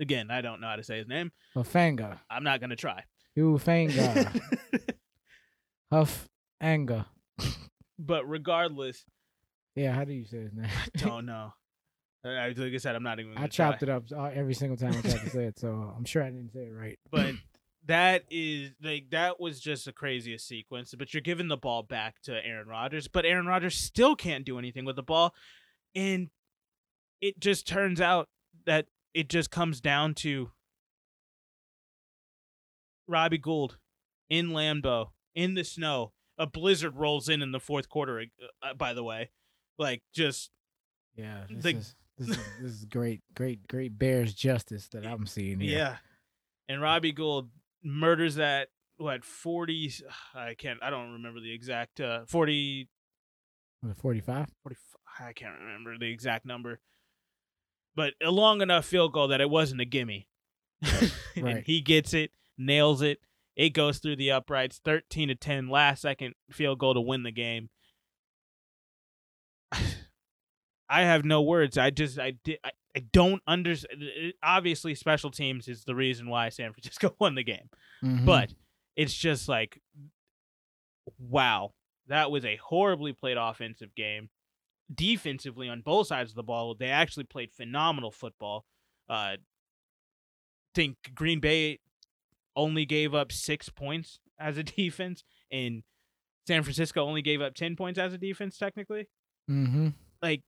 [0.00, 0.30] again.
[0.30, 1.32] I don't know how to say his name.
[1.54, 2.18] Hufanga.
[2.30, 3.04] I'm not gonna try.
[3.36, 4.40] Hufanga.
[5.92, 7.06] Hufanga.
[7.98, 9.04] but regardless,
[9.74, 10.68] Yeah, how do you say his name?
[10.70, 11.52] I don't know.
[12.24, 13.36] I, like I said, I'm not even.
[13.36, 16.04] I chopped it up uh, every single time I tried to say it, so I'm
[16.04, 16.98] sure I didn't say it right.
[17.10, 17.34] But
[17.86, 20.92] that is like that was just the craziest sequence.
[20.98, 24.58] But you're giving the ball back to Aaron Rodgers, but Aaron Rodgers still can't do
[24.58, 25.34] anything with the ball,
[25.94, 26.30] and
[27.20, 28.28] it just turns out
[28.66, 30.50] that it just comes down to
[33.08, 33.78] Robbie Gould
[34.28, 36.12] in Lambeau in the snow.
[36.38, 38.24] A blizzard rolls in in the fourth quarter.
[38.62, 39.30] Uh, by the way,
[39.78, 40.50] like just
[41.14, 45.26] Yeah, this The- is this is this is great, great, great Bears justice that I'm
[45.26, 45.78] seeing here.
[45.78, 45.96] Yeah.
[46.68, 47.50] And Robbie Gould
[47.82, 49.92] murders that what 40
[50.34, 52.88] I can't I don't remember the exact uh 40
[53.82, 54.48] Was it 45?
[54.62, 54.76] 40
[55.20, 56.80] I can't remember the exact number.
[57.96, 60.28] But a long enough field goal that it wasn't a gimme.
[61.34, 63.18] and he gets it, nails it.
[63.56, 67.30] It goes through the uprights, 13 to 10 last second field goal to win the
[67.32, 67.70] game.
[70.88, 71.76] I have no words.
[71.78, 74.02] I just I did I, I don't understand.
[74.42, 77.68] Obviously, special teams is the reason why San Francisco won the game,
[78.04, 78.24] Mhm.
[78.24, 78.52] but
[78.94, 79.80] it's just like,
[81.18, 81.72] wow,
[82.06, 84.28] that was a horribly played offensive game.
[84.94, 88.64] Defensively, on both sides of the ball, they actually played phenomenal football.
[89.08, 89.36] Uh,
[90.74, 91.78] think Green Bay
[92.54, 95.82] only gave up six points as a defense, and
[96.46, 98.58] San Francisco only gave up ten points as a defense.
[98.58, 99.08] Technically,
[99.50, 99.94] Mhm.
[100.22, 100.42] like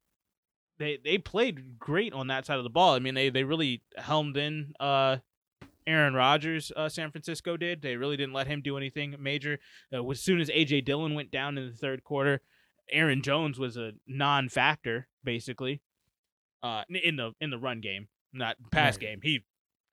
[0.78, 2.94] they they played great on that side of the ball.
[2.94, 5.18] I mean, they they really helmed in uh
[5.86, 6.70] Aaron Rodgers.
[6.76, 7.80] Uh, San Francisco did.
[7.80, 9.58] They really didn't let him do anything major.
[9.92, 12.42] Uh, as soon as AJ Dillon went down in the third quarter,
[12.90, 15.82] Aaron Jones was a non-factor basically.
[16.62, 19.00] Uh, in the in the run game, not pass Right.
[19.00, 19.20] game.
[19.22, 19.44] He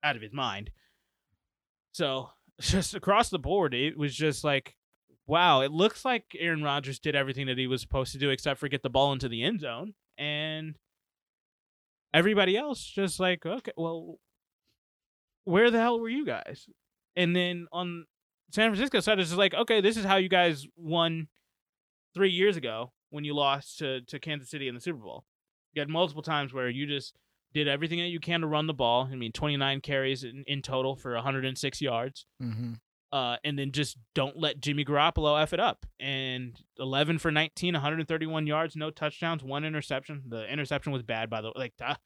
[0.03, 0.71] out of his mind.
[1.91, 2.29] So
[2.61, 4.75] just across the board, it was just like
[5.27, 8.59] wow, it looks like Aaron Rodgers did everything that he was supposed to do except
[8.59, 9.93] for get the ball into the end zone.
[10.19, 10.75] And
[12.13, 14.19] everybody else just like, okay, well,
[15.43, 16.67] where the hell were you guys?
[17.15, 18.05] And then on
[18.51, 21.27] San Francisco side, it's just like, okay, this is how you guys won
[22.15, 25.23] three years ago when you lost to, to Kansas City in the Super Bowl.
[25.73, 27.15] You had multiple times where you just
[27.53, 29.07] did everything that you can to run the ball.
[29.11, 32.79] I mean, 29 carries in, in total for 106 yards Mhm.
[33.11, 35.85] uh, and then just don't let Jimmy Garoppolo f it up.
[35.99, 40.23] And 11 for 19, 131 yards, no touchdowns, one interception.
[40.27, 41.53] The interception was bad, by the way.
[41.55, 41.99] Like that,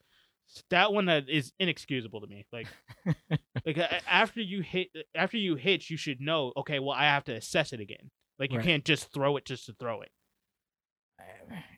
[0.72, 2.46] that one that is inexcusable to me.
[2.52, 2.68] Like,
[3.66, 6.54] like after you hit, after you hit, you should know.
[6.58, 8.12] Okay, well, I have to assess it again.
[8.40, 8.66] Like you Right.
[8.66, 10.10] can't just throw it just to throw it.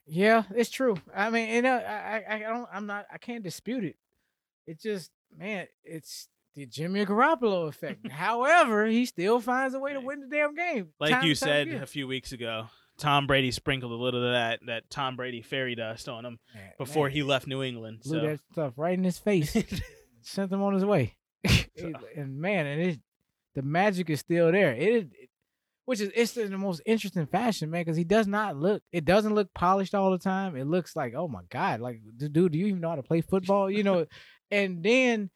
[0.06, 0.98] Yeah, it's true.
[1.16, 3.96] I mean, you know, I, I, I don't, I'm not, I can't dispute it.
[4.68, 8.08] It just, man, it's the Jimmy Garoppolo effect.
[8.12, 10.90] However, he still finds a way to win the damn game.
[11.00, 11.82] Like you said again.
[11.84, 12.66] a few weeks ago,
[12.98, 16.72] Tom Brady sprinkled a little of that that Tom Brady fairy dust on him Man,
[16.78, 18.02] before man, he left New England.
[18.04, 19.56] blew So that stuff right in his face,
[20.22, 21.16] sent him on his way.
[21.74, 23.00] It- and man, and it,
[23.56, 24.74] the magic is still there.
[24.74, 25.21] It, it
[25.92, 28.82] which is it's in the most interesting fashion, man, because he does not look.
[28.94, 30.56] It doesn't look polished all the time.
[30.56, 33.20] It looks like, oh my god, like dude, do you even know how to play
[33.20, 33.70] football?
[33.70, 34.06] You know,
[34.52, 35.30] and then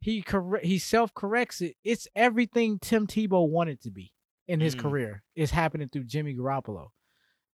[0.00, 1.76] he correct he self corrects it.
[1.84, 4.12] It's everything Tim Tebow wanted to be
[4.46, 4.80] in his Mm.
[4.80, 6.88] career is happening through Jimmy Garoppolo.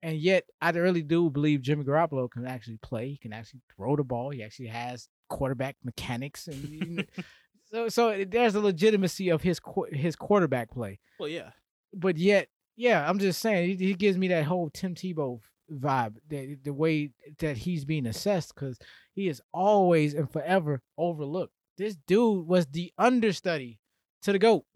[0.04, 3.08] And yet, I really do believe Jimmy Garoppolo can actually play.
[3.10, 4.30] He can actually throw the ball.
[4.32, 7.08] He actually has quarterback mechanics, and
[7.72, 9.60] so so there's a legitimacy of his
[9.92, 11.00] his quarterback play.
[11.20, 11.50] well, yeah.
[11.94, 15.40] But yet, yeah, I'm just saying he, he gives me that whole Tim Tebow
[15.72, 18.78] vibe, the the way that he's being assessed, because
[19.14, 21.54] he is always and forever overlooked.
[21.78, 23.80] This dude was the understudy
[24.24, 24.66] to the goat.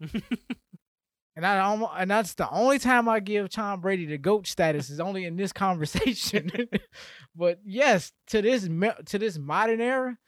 [1.38, 4.90] And I almost, and that's the only time I give Tom Brady the goat status
[4.90, 6.50] is only in this conversation.
[7.36, 10.18] but yes, to this to this modern era,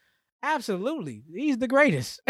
[0.43, 2.21] absolutely, he's the greatest.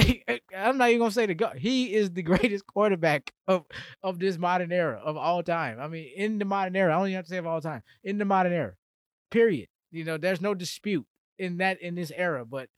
[0.56, 1.56] I'm not even gonna say the goat.
[1.56, 3.64] He is the greatest quarterback of
[4.02, 5.78] of this modern era of all time.
[5.80, 7.82] I mean, in the modern era, I don't even have to say of all time.
[8.04, 8.74] In the modern era,
[9.30, 9.68] period.
[9.90, 11.06] You know, there's no dispute
[11.38, 12.44] in that in this era.
[12.44, 12.68] But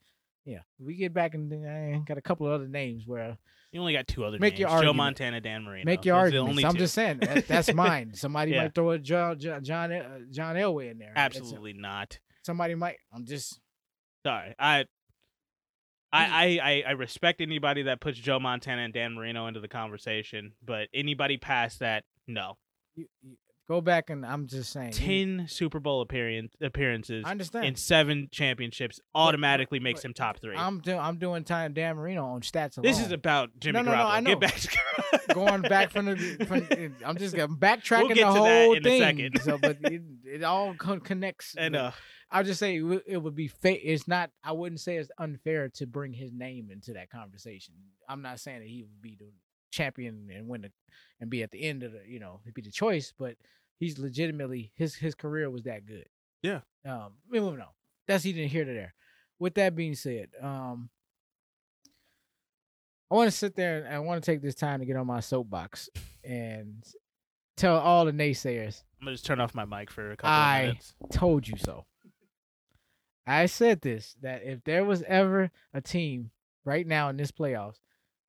[0.45, 3.37] yeah, we get back and I got a couple of other names where
[3.71, 4.97] You only got two other Make names: your Joe argument.
[4.97, 5.85] Montana, Dan Marino.
[5.85, 6.63] Make your Those arguments.
[6.65, 6.79] I'm two.
[6.79, 8.13] just saying that, that's mine.
[8.15, 8.63] Somebody Yeah.
[8.63, 11.11] might throw a John John John, uh, John Elway in there.
[11.15, 12.19] It's a- Absolutely not.
[12.43, 12.97] somebody might.
[13.13, 13.59] I'm just
[14.25, 14.85] Sorry, I.
[16.13, 19.67] I, I, I I respect anybody that puts Joe Montana and Dan Marino into the
[19.67, 22.57] conversation, but anybody past that, no.
[22.95, 23.35] you, you
[23.67, 24.91] go back and I'm just saying.
[24.91, 27.65] Ten Super Bowl appearance appearances I understand.
[27.65, 31.95] And seven championships automatically makes but him top 3 I'm doing I'm doing time Dan
[31.95, 32.83] Marino on stats alone.
[32.83, 34.09] this is about Jimmy No, no, no, Garoppolo.
[34.09, 34.35] I know.
[34.35, 36.15] Get back to going back from the.
[36.47, 36.67] From,
[37.05, 39.01] I'm just backtracking get the to that whole in a thing.
[39.01, 39.41] second.
[39.41, 41.55] so, but it, it all con- connects.
[41.57, 41.91] and but uh,
[42.33, 44.31] I'll just say it, would- it would be fa- It's not.
[44.43, 47.75] I wouldn't say it's unfair to bring his name into that conversation.
[48.09, 49.31] I'm not saying that he would be the
[49.71, 50.71] champion and win the
[51.19, 53.35] and be at the end of the you know he'd be the choice, but
[53.79, 56.07] he's legitimately his his career was that good.
[56.41, 56.61] Yeah.
[56.85, 57.13] Um.
[57.29, 57.67] Moving on.
[58.07, 58.93] That's either here to there.
[59.39, 60.89] With that being said, um.
[63.11, 65.05] I want to sit there and I want to take this time to get on
[65.05, 65.87] my soapbox
[66.23, 66.83] and
[67.57, 70.59] tell all the naysayers I'm gonna just turn off my mic for a couple I-
[70.59, 70.95] of minutes.
[71.03, 71.85] I told you so.
[73.25, 76.31] I said this that if there was ever a team
[76.65, 77.79] right now in this playoffs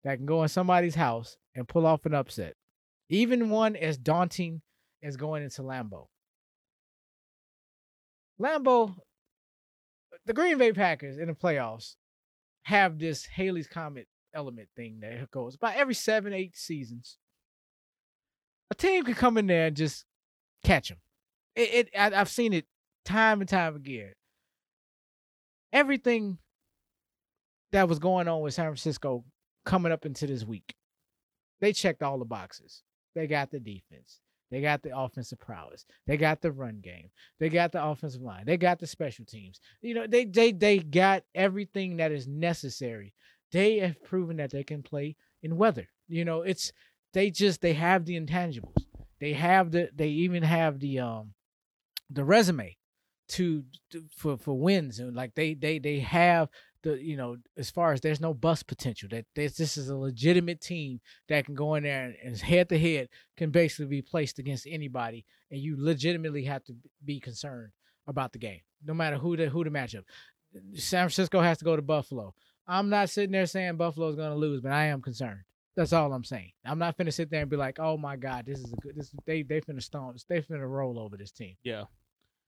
[0.05, 2.55] that can go in somebody's house and pull off an upset,
[3.09, 4.63] even one as daunting
[5.03, 6.07] as going into Lambeau.
[8.41, 8.95] Lambeau,
[10.27, 11.97] the Green Bay Packers in the playoffs
[12.63, 17.19] have this Halley's Comet element thing that goes about every seven, eight seasons.
[18.71, 20.05] A team can come in there and just
[20.65, 20.99] catch them.
[21.55, 22.67] It, it I, I've seen it
[23.05, 24.13] time and time again.
[25.75, 26.39] Everything
[27.73, 29.25] that was going on with San Francisco
[29.67, 30.75] coming up into this week,
[31.61, 32.83] they checked all the boxes.
[33.15, 34.21] They got the defense.
[34.51, 35.85] They got the offensive prowess.
[36.07, 37.11] They got the run game.
[37.41, 38.45] They got the offensive line.
[38.47, 39.61] They got the special teams.
[39.83, 43.13] You know, they they they got everything that is necessary.
[43.51, 45.89] They have proven that they can play in weather.
[46.09, 46.73] You know, it's
[47.13, 48.85] they just they have the intangibles.
[49.21, 51.35] They have the they even have the um
[52.11, 52.77] the resume
[53.29, 56.49] to, to for for wins and like they they they have
[56.83, 59.97] the you know as far as there's no bust potential that this this is a
[59.97, 64.03] legitimate team that can go in there and, and head to head can basically be
[64.03, 67.71] placed against anybody and you legitimately have to be concerned
[68.07, 70.05] about the game no matter who the who the matchup
[70.75, 72.35] San Francisco has to go to Buffalo
[72.67, 75.41] I'm not sitting there saying Buffalo's going to lose but I am concerned
[75.77, 76.53] that's all I'm saying.
[76.65, 78.95] I'm not finna sit there and be like, "Oh my God, this is a good.
[78.95, 80.15] This they they finna stone.
[80.29, 81.85] They finna roll over this team." Yeah.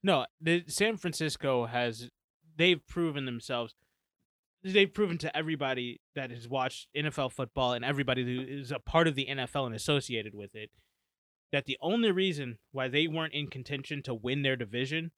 [0.07, 2.11] No, the San Francisco has
[2.57, 3.75] they've proven themselves.
[4.63, 9.09] They've proven to everybody that has watched NFL football and everybody who is a part
[9.09, 10.71] of the NFL and associated with it
[11.51, 15.11] that the only reason why they weren't in contention to win their division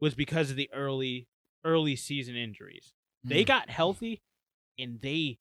[0.00, 1.28] was because of the early
[1.64, 2.92] early season injuries.
[3.22, 3.46] They Mm.
[3.46, 4.20] got healthy
[4.76, 5.38] and they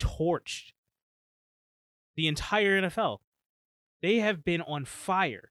[0.00, 0.72] torched
[2.14, 3.18] the entire NFL.
[4.00, 5.50] They have been on fire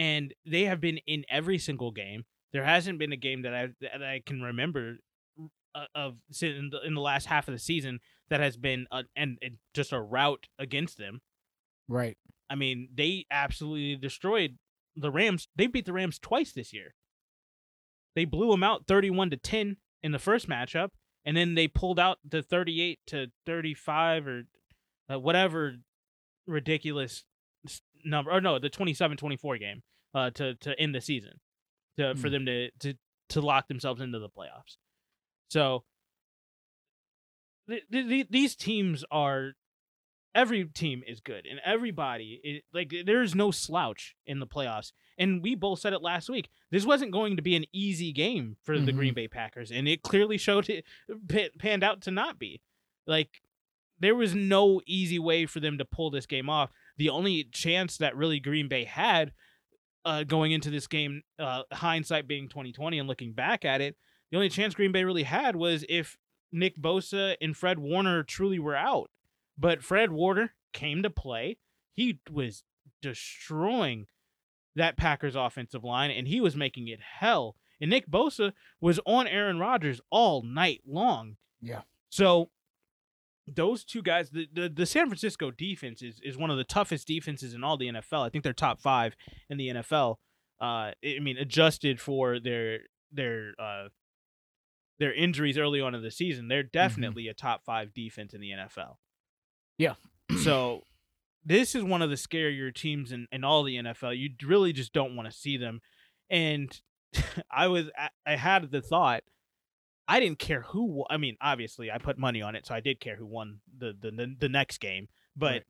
[0.00, 2.24] and they have been in every single game.
[2.54, 4.96] There hasn't been a game that I that I can remember
[5.74, 9.04] uh, of in the, in the last half of the season that has been a,
[9.14, 11.20] and, and just a rout against them.
[11.86, 12.16] right.
[12.48, 14.56] I mean, they absolutely destroyed
[14.96, 15.46] the Rams.
[15.54, 16.94] They beat the Rams twice this year.
[18.16, 20.88] They blew them out 31 to 10 in the first matchup
[21.24, 24.42] and then they pulled out the 38 to 35 or
[25.12, 25.74] uh, whatever
[26.46, 27.24] ridiculous
[28.04, 29.82] number or no the 27-24 game
[30.14, 31.40] uh to to end the season
[31.98, 32.32] to for Hmm.
[32.32, 32.94] them to to
[33.30, 34.76] to lock themselves into the playoffs
[35.50, 35.84] so
[37.68, 39.52] th- th- th- these teams are
[40.34, 45.42] every team is good and everybody it, like there's no slouch in the playoffs and
[45.42, 48.78] we both said it last week this wasn't going to be an easy game for
[48.78, 48.96] the Mhm.
[48.96, 50.84] green bay packers and it clearly showed it
[51.28, 52.60] pa- panned out to not be
[53.08, 53.42] like
[53.98, 57.96] there was no easy way for them to pull this game off the only chance
[57.96, 59.32] that really green bay had
[60.04, 63.96] uh, going into this game uh, hindsight being 2020 and looking back at it
[64.30, 66.16] the only chance green bay really had was if
[66.52, 69.10] nick bosa and fred warner truly were out
[69.60, 71.58] but Fred Warner came to play.
[71.92, 72.64] He was
[73.02, 74.06] destroying
[74.74, 77.56] that Packers offensive line, and he was making it hell.
[77.80, 81.36] And Nick Bosa was on Aaron Rodgers all night long.
[81.60, 81.82] Yeah.
[82.08, 82.50] So
[83.46, 87.06] those two guys, the, the, the San Francisco defense is, is one of the toughest
[87.06, 88.24] defenses in all the NFL.
[88.24, 89.16] I think they're top five
[89.48, 90.16] in the NFL.
[90.60, 92.80] Uh, I mean, adjusted for their
[93.10, 93.88] their uh,
[94.98, 98.50] their injuries early on in the season, they're definitely a top five defense in the
[98.50, 98.96] NFL.
[99.78, 99.94] Yeah.
[100.44, 100.82] so
[101.44, 104.16] this is one of the scarier teams in, in all the NFL.
[104.18, 105.80] You really just don't want to see them.
[106.28, 106.78] And
[107.50, 109.22] I was I- I had the thought
[110.10, 112.98] I didn't care who I mean obviously I put money on it so I did
[113.00, 115.62] care who won the the the, the next game but Right.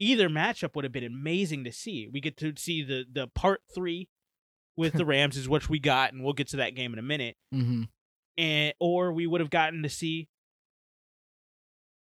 [0.00, 2.08] either matchup would have been amazing to see.
[2.12, 4.08] We get to see the the part 3
[4.76, 7.02] with the Rams is what we got and we'll get to that game in a
[7.02, 7.82] minute Mm-hmm.
[8.38, 10.28] and or we would have gotten to see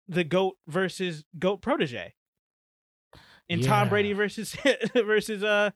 [0.09, 2.15] the goat versus goat protege
[3.49, 4.57] and Tom Brady versus
[4.95, 5.71] versus uh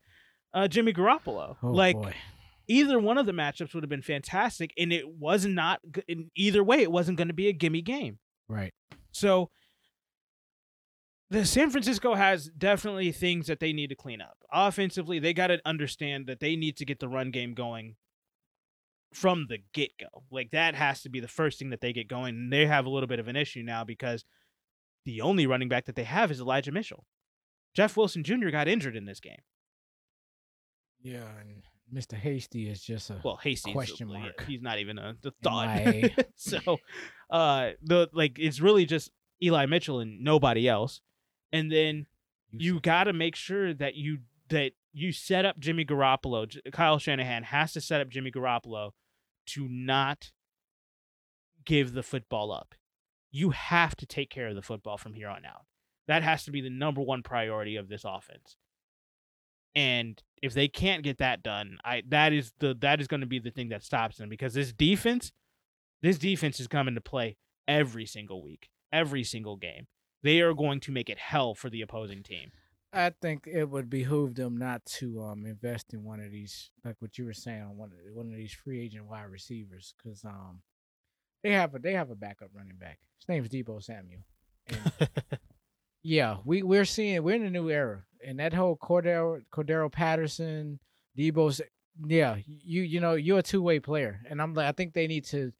[0.53, 1.57] uh Jimmy Garoppolo.
[1.63, 2.15] Oh, like boy.
[2.67, 6.63] Either one of the matchups would have been fantastic and it was not in either
[6.63, 8.19] way it wasn't going to be a gimme game.
[8.49, 8.73] right.
[9.13, 9.51] So
[11.31, 14.37] the San Francisco has definitely things that they need to clean up.
[14.53, 17.97] Offensively, they got to understand that they need to get the run game going
[19.13, 20.25] from the get go.
[20.31, 22.35] Like that has to be the first thing that they get going.
[22.35, 24.25] And they have a little bit of an issue now because
[25.05, 27.05] the only running back that they have is Elijah Mitchell.
[27.75, 28.51] Jeff Wilson Jr.
[28.51, 29.43] got injured in this game.
[31.03, 31.63] Yeah, and
[31.93, 32.15] Mr.
[32.15, 34.45] Hasty is just a Well, Hasty Question mark.
[34.47, 35.69] He's not even a the thought.
[35.69, 36.11] MIA.
[36.37, 36.79] so,
[37.31, 39.11] uh, the like it's really just
[39.43, 41.01] Eli Mitchell and nobody else.
[41.53, 42.07] And then
[42.51, 44.19] you got to make sure that you
[44.49, 46.57] that you set up Jimmy Garoppolo.
[46.73, 48.91] Kyle Shanahan has to set up Jimmy Garoppolo
[49.47, 50.33] to not
[51.65, 52.75] give the football up.
[53.31, 55.67] You have to take care of the football from here on out.
[56.07, 58.57] That has to be the number one priority of this offense.
[59.77, 63.27] And if they can't get that done, I that is the that is going to
[63.27, 65.33] be the thing that stops them because this defense,
[66.03, 69.87] this defense is coming to play every single week, every single game.
[70.23, 72.53] They are going to make it hell for the opposing team.
[72.93, 76.97] I think it would behoove them not to um invest in one of these, like
[77.01, 80.25] what you were saying, on one of one of these free agent wide receivers, because
[80.25, 80.63] um
[81.43, 83.01] they have a they have a backup running back.
[83.19, 84.23] His name's Deebo Samuel.
[86.05, 90.79] Yeah, we we're seeing we're in a new era, and that whole Cordarrelle Cordarrelle Patterson,
[91.19, 91.63] Deebo's
[92.07, 95.07] yeah, you you know you're a two way player, and I'm like I think they
[95.07, 95.53] need to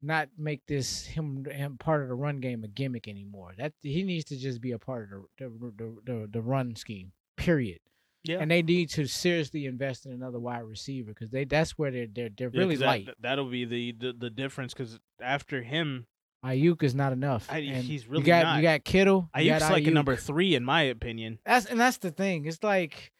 [0.00, 3.52] not make this him him part of the run game a gimmick anymore.
[3.58, 6.76] That he needs to just be a part of the the the, the, the run
[6.76, 7.12] scheme.
[7.36, 7.80] Period.
[8.22, 8.38] Yeah.
[8.40, 12.06] And they need to seriously invest in another wide receiver because they that's where they're
[12.06, 13.08] they're they're really light.
[13.20, 16.06] That, will be the the, the difference because after him,
[16.44, 17.46] Aiyuk is not enough.
[17.50, 18.56] I- and he's really you got not.
[18.56, 19.28] you got Kittle.
[19.36, 19.92] Aiyuk's got like a Aiyuk.
[19.92, 21.38] number three in my opinion.
[21.44, 22.46] That's and that's the thing.
[22.46, 23.12] It's like,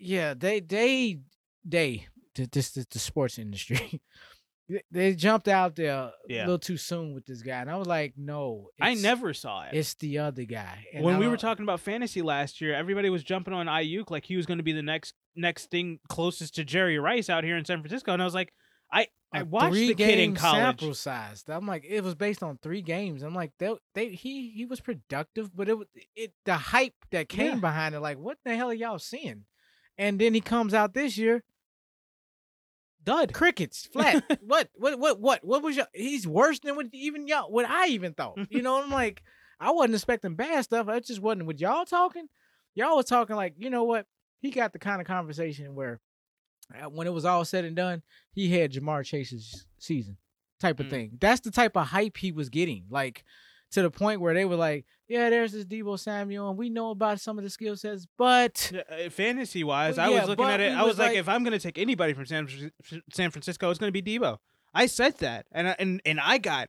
[0.00, 1.18] yeah, they they
[1.64, 4.00] they this is the sports industry.
[4.70, 6.40] They- they jumped out there Yeah.
[6.40, 9.62] a little too soon with this guy, and I was like, no, I never saw
[9.62, 9.70] it.
[9.72, 10.84] It's the other guy.
[10.92, 14.10] And when I we were talking about fantasy last year, everybody was jumping on Aiyuk
[14.10, 17.44] like he was going to be the next next thing closest to Jerry Rice out
[17.44, 18.52] here in San Francisco, and I was like,
[18.92, 20.80] I I watched the kid in college.
[20.80, 21.44] Sample size.
[21.48, 23.22] I'm like, it was based on three games.
[23.22, 27.28] I'm like, they, they he he was productive, but it was it the hype that
[27.28, 27.54] came Yeah.
[27.56, 28.00] behind it.
[28.00, 29.44] Like, what the hell are y'all seeing?
[29.98, 31.44] And then he comes out this year,
[33.04, 33.32] Dud.
[33.32, 34.24] crickets, flat.
[34.46, 35.86] what what what what what was your?
[35.92, 38.38] He's worse than what even y'all what I even thought.
[38.50, 39.22] You know, I'm like,
[39.60, 40.88] I wasn't expecting bad stuff.
[40.88, 42.28] I just wasn't with y'all talking.
[42.74, 44.06] Y'all was talking like, you know what?
[44.40, 46.00] He got the kind of conversation where,
[46.90, 48.02] when it was all said and done,
[48.32, 50.16] he had Ja'Marr Chase's season
[50.60, 50.90] type of Mm.
[50.90, 51.18] thing.
[51.20, 52.84] That's the type of hype he was getting.
[52.90, 53.24] Like
[53.72, 56.90] to the point where they were like, yeah, there's this Deebo Samuel, and we know
[56.90, 58.72] about some of the skill sets, but
[59.10, 60.72] fantasy wise, Well, I yeah, was looking at it.
[60.72, 62.48] I was, was like, like- if I'm going to take anybody from San
[63.12, 64.38] San Francisco, it's going to be Deebo.
[64.74, 66.68] I said that, and I, and and I got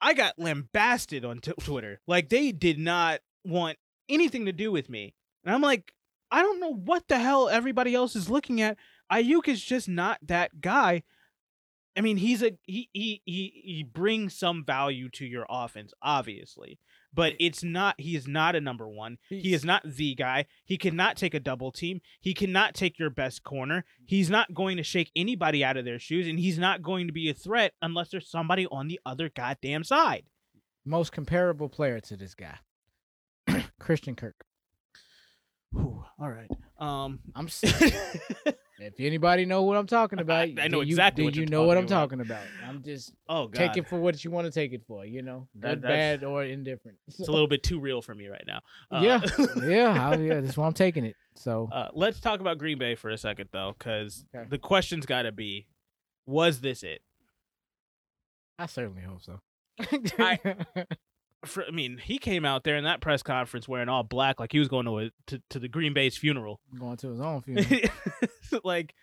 [0.00, 2.00] I got lambasted on t- Twitter.
[2.06, 3.78] Like they did not want
[4.08, 5.14] anything to do with me.
[5.44, 5.92] And I'm like,
[6.30, 8.76] I don't know what the hell everybody else is looking at.
[9.10, 11.02] Aiyuk is just not that guy.
[11.96, 16.78] I mean, he's a he he he he brings some value to your offense, obviously,
[17.14, 17.94] but it's not.
[17.98, 19.16] He is not a number one.
[19.30, 20.44] He is not the guy.
[20.66, 22.02] He cannot take a double team.
[22.20, 23.86] He cannot take your best corner.
[24.04, 27.14] He's not going to shake anybody out of their shoes, and he's not going to
[27.14, 30.24] be a threat unless there's somebody on the other goddamn side.
[30.84, 32.58] Most comparable player to this guy,
[33.80, 34.44] Christian Kirk.
[35.72, 36.50] Whew, all right.
[36.78, 37.20] Um.
[37.34, 37.48] I'm.
[37.62, 41.78] if anybody know what I'm talking about, I know you, exactly what you know what
[41.78, 42.44] I'm talking talking about.
[42.66, 43.54] I'm just oh god.
[43.58, 45.04] take it for what you want to take it for.
[45.06, 46.98] You know, That- good, that's- bad, or indifferent.
[47.08, 48.60] it's a little bit too real for me right now.
[48.90, 49.20] Uh, yeah,
[49.66, 50.40] yeah, I, yeah.
[50.40, 51.16] That's why I'm taking it.
[51.34, 54.46] So Uh, let's talk about Green Bay for a second, though, because Okay.
[54.48, 55.66] the question's got to be:
[56.26, 57.00] Was this it?
[58.58, 59.40] I certainly hope so.
[60.18, 60.38] I-
[61.44, 64.52] For, I mean, he came out there in that press conference wearing all black, like
[64.52, 66.60] he was going to a, to, to the Green Bay's funeral.
[66.78, 67.90] going to his own funeral.
[68.64, 68.94] like,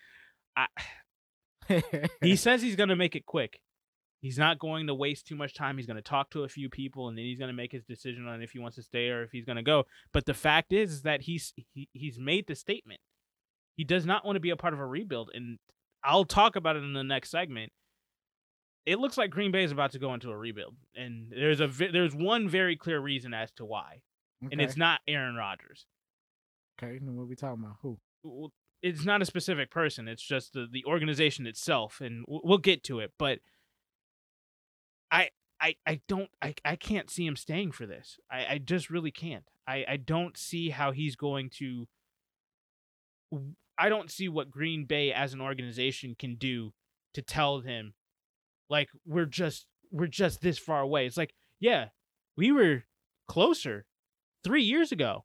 [0.58, 0.68] I,
[2.22, 3.60] he says he's going to make it quick.
[4.22, 5.78] He's not going to waste too much time.
[5.78, 7.84] He's going to talk to a few people, and then he's going to make his
[7.84, 9.84] decision on if he wants to stay or if he's going to go.
[10.14, 13.02] But the fact is, is that he's he, he's made the statement.
[13.76, 15.60] He does not want to be a part of a rebuild, and
[16.06, 17.74] I'll talk about it in the next segment.
[18.86, 21.68] It looks like Green Bay is about to go into a rebuild, and there's a
[21.68, 24.02] there's one very clear reason as to why,
[24.52, 25.86] and it's not Aaron Rodgers.
[26.82, 27.00] okay.
[27.00, 27.78] Then what we talking about?
[27.82, 27.98] Who?
[28.24, 30.08] Well, It's not a specific person.
[30.08, 33.14] It's just the the organization itself, and we'll get to it.
[33.18, 33.40] But
[35.12, 35.30] I
[35.62, 38.18] I I don't I I can't see him staying for this.
[38.30, 39.46] I I just really can't.
[39.66, 41.88] I I don't see how he's going to.
[43.78, 46.74] I don't see what Green Bay as an organization can do
[47.14, 47.94] to tell him,
[48.70, 51.06] like we're just we're just this far away.
[51.06, 51.88] It's like yeah,
[52.38, 52.84] we were
[53.28, 53.86] closer
[54.44, 55.24] three years ago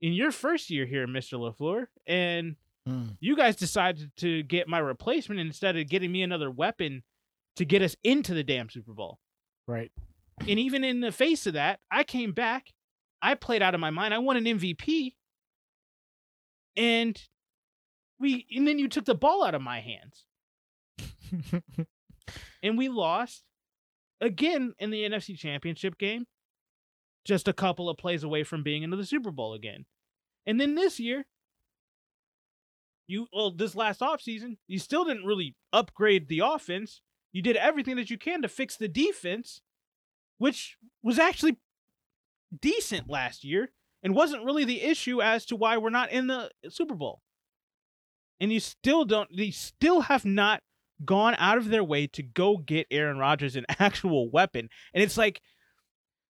[0.00, 2.56] in your first year here, Mister LaFleur, and
[2.86, 3.04] Hmm.
[3.18, 7.02] you guys decided to get my replacement instead of getting me another weapon
[7.56, 9.20] to get us into the damn Super Bowl.
[9.66, 9.90] Right.
[10.40, 12.74] And even in the face of that, I came back.
[13.22, 14.12] I played out of my mind.
[14.12, 15.14] I won an MVP.
[16.76, 17.18] And
[18.20, 20.26] we and then you took the ball out of my hands.
[22.62, 23.42] And we lost
[24.20, 26.26] again in the NFC Championship game.
[27.24, 29.86] Just a couple of plays away from being into the Super Bowl again.
[30.46, 31.24] And then this year,
[33.06, 37.00] you well, this last offseason, you still didn't really upgrade the offense.
[37.32, 39.60] You did everything that you can to fix the defense,
[40.38, 41.58] which was actually
[42.60, 43.70] decent last year
[44.02, 47.22] and wasn't really the issue as to why we're not in the Super Bowl.
[48.40, 50.62] And you still don't they still have not
[51.04, 54.68] gone out of their way to go get Aaron Rodgers an actual weapon.
[54.92, 55.40] And it's like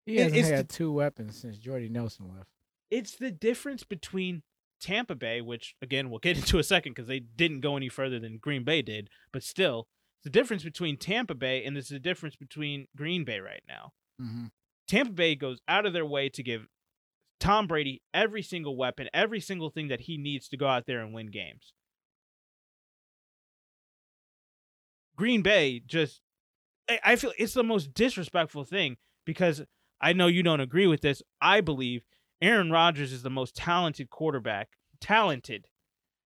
[0.05, 2.49] He hasn't it's had two weapons since Jordy Nelson left.
[2.89, 4.43] it's the difference between
[4.81, 8.19] Tampa Bay, which again we'll get into a second because they didn't go any further
[8.19, 9.87] than Green Bay did, but still,
[10.17, 13.93] it's the difference between Tampa Bay and it's the difference between Green Bay right now.
[14.21, 14.45] Mm-hmm.
[14.87, 16.67] Tampa Bay goes out of their way to give
[17.39, 20.99] Tom Brady every single weapon, every single thing that he needs to go out there
[20.99, 21.73] and win games.
[25.21, 26.19] Green Bay just,
[26.89, 29.61] I- I feel it's the most disrespectful thing because
[30.01, 31.21] I know you don't agree with this.
[31.39, 32.01] I believe
[32.41, 34.69] Aaron Rodgers is the most talented quarterback,
[34.99, 35.67] talented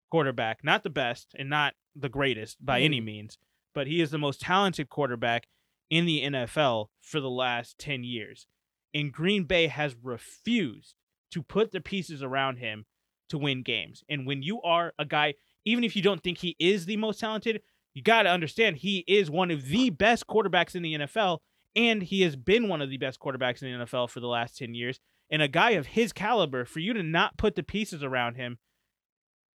[0.09, 3.03] quarterback, not the best and not the greatest by any mm.
[3.03, 3.37] means,
[3.73, 5.47] but he is the most talented quarterback
[5.89, 8.47] in the NFL for the last 10 years.
[8.93, 10.95] And Green Bay has refused
[11.31, 12.85] to put the pieces around him
[13.27, 14.05] to win games.
[14.07, 15.33] And when you are a guy,
[15.65, 17.61] even if you don't think he is the most talented,
[17.95, 21.39] you got to understand he is one of the best quarterbacks in the NFL.
[21.75, 24.57] And he has been one of the best quarterbacks in the NFL for the last
[24.57, 24.99] 10 years.
[25.29, 28.59] And a guy of his caliber, for you to not put the pieces around him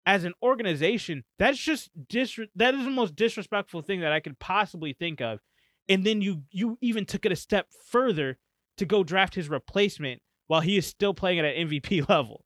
[0.06, 4.40] as an organization, that's just dis- that is the most disrespectful thing that I could
[4.40, 5.40] possibly think of.
[5.88, 8.38] And then you you even took it a step further
[8.78, 12.44] to go draft his replacement while he is still playing at an MVP level.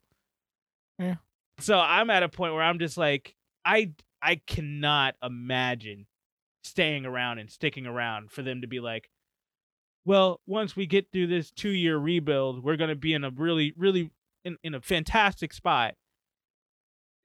[0.97, 1.15] Yeah.
[1.59, 3.91] So I'm at a point where I'm just like, I
[4.23, 6.07] I cannot imagine
[6.63, 9.09] staying around and sticking around for them to be like,
[10.05, 13.73] well, once we get through this two year rebuild, we're gonna be in a really,
[13.77, 14.11] really
[14.45, 15.95] in, in a fantastic spot.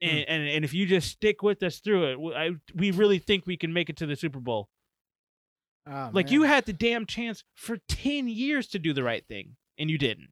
[0.01, 0.09] Hmm.
[0.09, 3.45] And, and and if you just stick with us through it, I, we really think
[3.45, 4.69] we can make it to the Super Bowl.
[5.87, 6.33] Oh, Like man.
[6.33, 9.97] you had the damn chance for ten years to do the right thing, and you
[9.97, 10.29] didn't.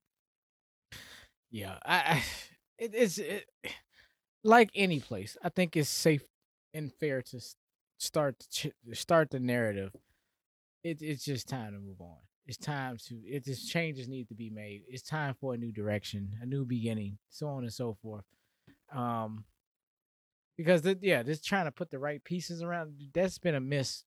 [1.49, 2.24] Yeah, I, I
[2.78, 3.45] it's it,
[4.43, 5.38] like any place.
[5.43, 6.24] I think it's safe
[6.78, 7.39] and fair to
[7.97, 9.91] start the ch- start the narrative.
[10.84, 12.17] It, it's just time to move on.
[12.45, 14.84] it's time to it just changes need to be made.
[14.88, 18.23] It's time for a new direction, a new beginning, so on and so forth.
[18.93, 19.45] Um
[20.55, 24.03] because the, yeah, just trying to put the right pieces around that's been a miss,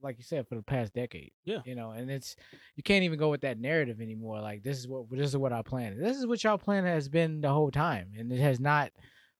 [0.00, 1.32] like you said, for the past decade.
[1.44, 1.60] Yeah.
[1.64, 2.36] You know, and it's
[2.76, 4.40] you can't even go with that narrative anymore.
[4.40, 6.00] Like this is what this is what our plan is.
[6.00, 8.08] This is what y'all plan has been the whole time.
[8.18, 8.90] And it has not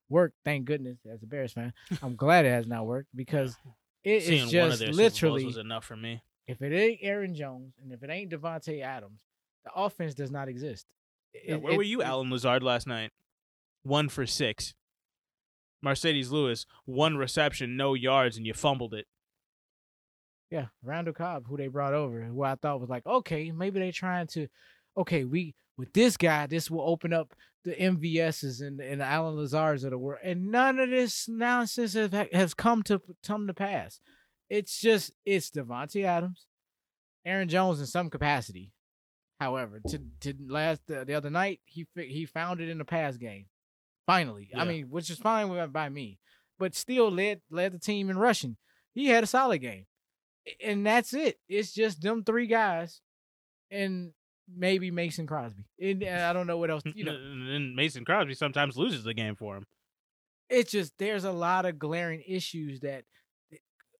[0.08, 1.72] worked, thank goodness, as a Bears fan.
[2.02, 3.56] I'm glad it has not worked because
[4.04, 6.22] it Seeing is just their Super Bowls literally was enough for me.
[6.46, 9.20] if it ain't Aaron Jones and if it ain't Davante Adams,
[9.64, 10.86] the offense does not exist.
[11.44, 13.10] Yeah, where it- were you, it- Allen Lazard, last night?
[13.82, 14.74] One for six.
[15.84, 19.06] Marcedes Lewis, one reception, no yards, and you fumbled it.
[20.50, 23.92] Yeah, Randall Cobb, who they brought over, who I thought was like, okay, maybe they're
[23.92, 24.48] trying to,
[24.96, 29.36] okay, we with this guy, this will open up the MVSs and and the Allen
[29.36, 33.54] Lazards of the world, and none of this nonsense have, has come to come to
[33.54, 34.00] pass.
[34.50, 36.46] It's just it's Davante Adams,
[37.24, 38.72] Aaron Jones in some capacity.
[39.40, 43.16] However, to to last the, the other night, he he found it in the pass
[43.16, 43.46] game.
[44.06, 44.62] Finally, Yeah.
[44.62, 46.18] I mean, which is fine with, by me,
[46.58, 48.56] but still led led the team in rushing.
[48.94, 49.86] He had a solid game
[50.62, 51.38] and that's it.
[51.48, 53.00] It's just them three guys,
[53.70, 54.12] and
[54.56, 55.64] maybe Mason Crosby.
[55.80, 56.82] And and I don't know what else.
[56.86, 59.66] You know, and Mason Crosby sometimes loses the game for him.
[60.48, 63.04] it's just there's a lot of glaring issues that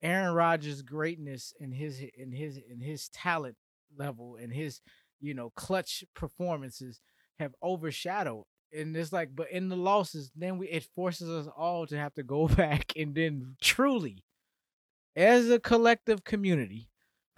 [0.03, 3.57] Aaron Rodgers' greatness and his and his and his talent
[3.97, 4.81] level and his
[5.21, 7.01] you know clutch performances
[7.39, 8.45] have overshadowed.
[8.73, 12.15] And it's like, but in the losses, then we it forces us all to have
[12.15, 14.23] to go back and then truly,
[15.17, 16.89] as a collective community,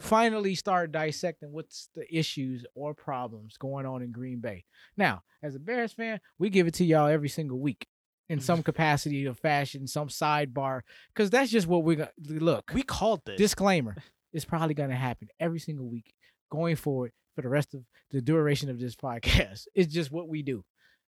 [0.00, 4.64] finally start dissecting what's the issues or problems going on in Green Bay.
[4.96, 7.86] Now, as a Bears fan, we give it to y'all every single week
[8.28, 8.44] in mm-hmm.
[8.44, 10.80] some capacity or fashion, some sidebar,
[11.14, 12.70] because that's just what we're gonna look.
[12.74, 13.38] We called this.
[13.38, 13.96] Disclaimer:
[14.32, 16.14] It's probably gonna happen every single week
[16.50, 19.66] going forward for the rest of the duration of this podcast.
[19.74, 20.64] It's just what we do.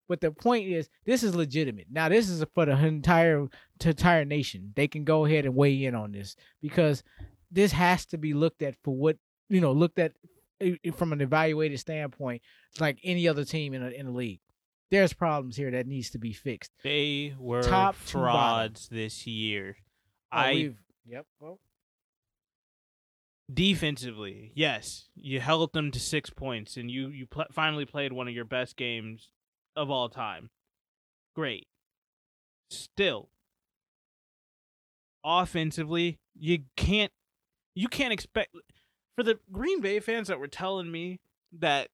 [0.08, 1.86] But the point is, this is legitimate.
[1.90, 3.46] Now, this is for the entire
[3.84, 4.72] entire nation.
[4.76, 7.02] They can go ahead and weigh in on this because
[7.52, 9.18] this has to be looked at for what
[9.52, 10.12] you know, looked at
[10.64, 12.40] uh, from an evaluated standpoint,
[12.80, 14.40] like any other team in a, in the league.
[14.90, 16.70] There's problems here that needs to be fixed.
[16.82, 19.76] they were Top frauds this year.
[20.32, 20.74] Oh, I
[21.06, 21.26] yep.
[21.38, 21.60] Well,
[23.52, 28.28] defensively, yes, you held them to six points, and you you pl- finally played one
[28.28, 29.30] of your best games
[29.76, 30.48] of all time.
[31.34, 31.66] Great.
[32.70, 33.28] Still,
[35.24, 37.12] offensively, you can't
[37.74, 38.54] you can't expect
[39.16, 41.20] for the Green Bay fans that were telling me
[41.58, 41.88] that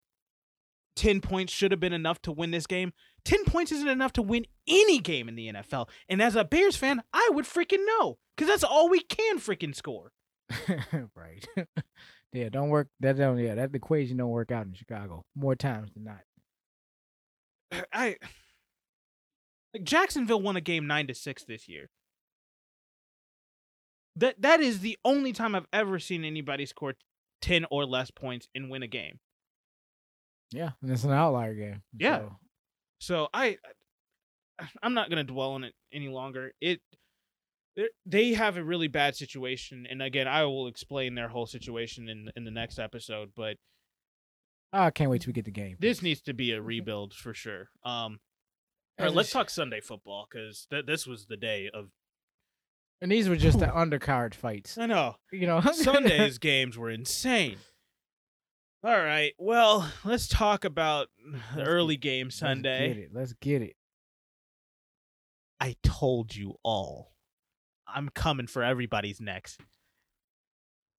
[0.97, 2.93] 10 points should have been enough to win this game.
[3.25, 5.89] 10 points isn't enough to win any game in the NFL.
[6.09, 9.75] And as a Bears fan, I would freaking know cuz that's all we can freaking
[9.75, 10.13] score.
[11.15, 11.47] right.
[12.33, 12.89] yeah, don't work.
[13.01, 13.39] That don't.
[13.39, 16.21] Yeah, that equation don't work out in Chicago more times than not.
[17.93, 18.17] I
[19.75, 21.91] like Jacksonville won a game 9 to 6 this year.
[24.19, 26.95] That that is the only time I've ever seen anybody score
[27.43, 29.19] 10 or less points and win a game.
[30.53, 31.83] Yeah, and it's an outlier game.
[31.99, 32.19] Yeah.
[32.19, 32.37] so-
[33.01, 33.59] So I,
[34.83, 36.53] I'm not gonna dwell on it any longer.
[36.61, 36.81] It,
[37.77, 42.09] they- they have a really bad situation, and again, I will explain their whole situation
[42.09, 43.31] in in the next episode.
[43.37, 43.57] But
[44.73, 45.77] I can't wait till we get the game.
[45.79, 47.69] this needs to be a rebuild for sure.
[47.85, 48.19] Um,
[48.99, 51.91] all right, let's talk Sunday football because th- this was the day of.
[53.01, 54.77] And these were just the undercard fights.
[54.79, 57.57] I know You know, Sunday's games were insane.
[58.85, 62.89] All right, well, let's talk about the Let's early get- game Let's Sunday.
[62.89, 63.11] get it.
[63.13, 63.77] Let's get it.
[65.61, 67.13] I told you all.
[67.87, 69.59] I'm coming for everybody's necks.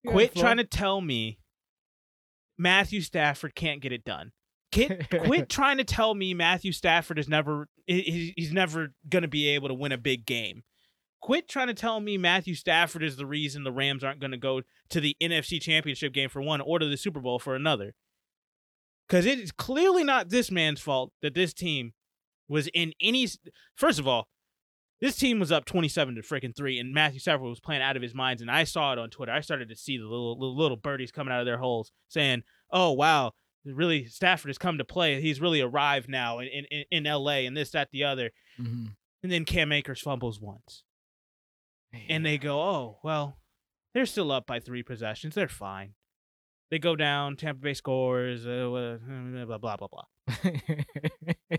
[0.03, 1.39] You Quit trying to tell me
[2.57, 4.31] Matthew Stafford can't get it done.
[4.73, 9.21] Quit, quit trying to tell me Matthew Stafford is never he- he- he's never going
[9.21, 10.63] to be able to win a big game.
[11.21, 14.37] Quit trying to tell me Matthew Stafford is the reason the Rams aren't going to
[14.37, 17.93] go to the NFC Championship game for one or to the Super Bowl for another.
[19.09, 21.93] Cuz it is clearly not this man's fault that this team
[22.47, 23.27] was in any
[23.75, 24.29] First of all,
[25.01, 28.01] this team was up 27 to freaking 3 and Matthew Stafford was playing out of
[28.01, 29.31] his minds and I saw it on Twitter.
[29.31, 32.43] I started to see the little little, little birdies coming out of their holes saying,
[32.71, 33.33] "Oh, wow,
[33.65, 35.19] really Stafford has come to play.
[35.21, 38.95] He's really arrived now in in, in LA and this that the other." Mhm.
[39.23, 40.83] And then Cam Akers fumbles once.
[42.07, 43.37] And they go, "Oh, well,
[43.93, 45.35] they're still up by 3 possessions.
[45.35, 45.93] They're fine."
[46.71, 48.99] They go down, Tampa Bay scores, uh,
[49.47, 50.03] blah blah blah blah.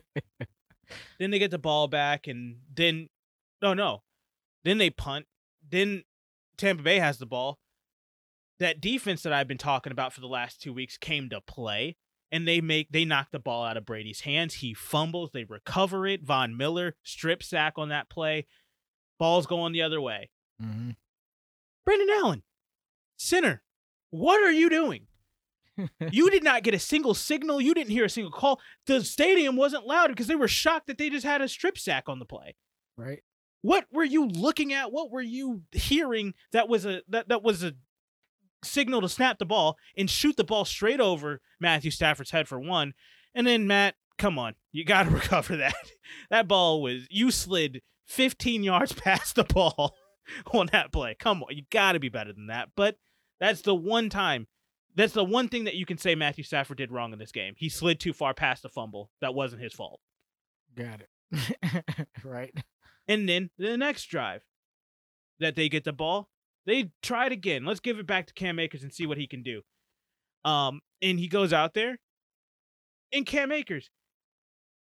[1.18, 3.09] Then they get the ball back, and then,
[3.62, 4.03] no, no,
[4.64, 5.26] then they punt.
[5.68, 6.03] Then
[6.57, 7.59] Tampa Bay has the ball.
[8.59, 11.97] that defense that I've been talking about for the last two weeks came to play.
[12.33, 14.55] And they make they knock the ball out of Brady's hands.
[14.55, 16.22] He fumbles, they recover it.
[16.22, 18.47] Von Miller strip sack on that play.
[19.21, 20.31] Ball's going the other way.
[20.61, 20.93] Mm-hmm.
[21.85, 22.43] Brendan Allen,
[23.18, 23.62] center,
[24.09, 25.07] what are you doing?
[26.11, 27.61] you did not get a single signal.
[27.61, 28.61] You didn't hear a single call.
[28.87, 32.09] The stadium wasn't loud because they were shocked that they just had a strip sack
[32.09, 32.57] on the play.
[32.97, 33.23] right.
[33.62, 34.91] What were you looking at?
[34.91, 37.75] What were you hearing that was a that, that was a
[38.64, 42.59] signal to snap the ball and shoot the ball straight over Matthew Stafford's head for
[42.59, 42.95] one.
[43.35, 45.75] And then Matt, come on, you got to recover that.
[46.31, 49.97] That ball was you slid 15 yards past the ball
[50.53, 51.17] on that play.
[51.19, 52.71] Come on, you got to be better than that.
[52.77, 52.97] But
[53.39, 54.47] that's the one time.
[54.97, 57.55] That's the one thing that you can say Matthew Stafford did wrong in this game.
[57.57, 59.11] He slid too far past the fumble.
[59.21, 60.01] That wasn't his fault.
[60.75, 62.07] Got it.
[62.25, 62.53] right.
[63.07, 64.43] And then the next drive
[65.39, 66.29] that they get the ball,
[66.67, 67.65] they try it again.
[67.65, 69.63] Let's give it back to Cam Akers and see what he can do.
[70.45, 71.99] Um, and he goes out there,
[73.13, 73.91] and Cam Akers,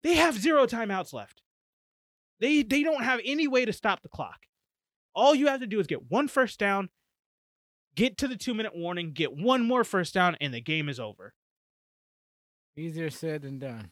[0.03, 1.43] they have zero timeouts left.
[2.41, 4.47] They they don't have any way to stop the clock.
[5.15, 6.89] All you have to do is get one first down,
[7.95, 10.99] get to the two minute warning, get one more first down, and the game is
[10.99, 11.35] over.
[12.77, 13.91] Easier said than done.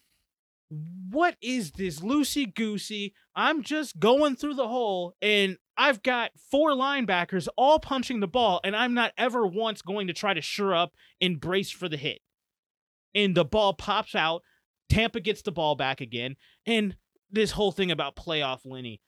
[1.11, 3.13] what is this loosey goosey?
[3.35, 8.61] I'm just going through the hole and I've got four linebackers all punching the ball,
[8.63, 11.97] and I'm not ever once going to try to sure up and brace for the
[11.97, 12.21] hit.
[13.15, 14.43] And the ball pops out.
[14.91, 16.37] Tampa gets the ball back again.
[16.67, 16.97] And
[17.31, 19.01] this whole thing about playoff Lenny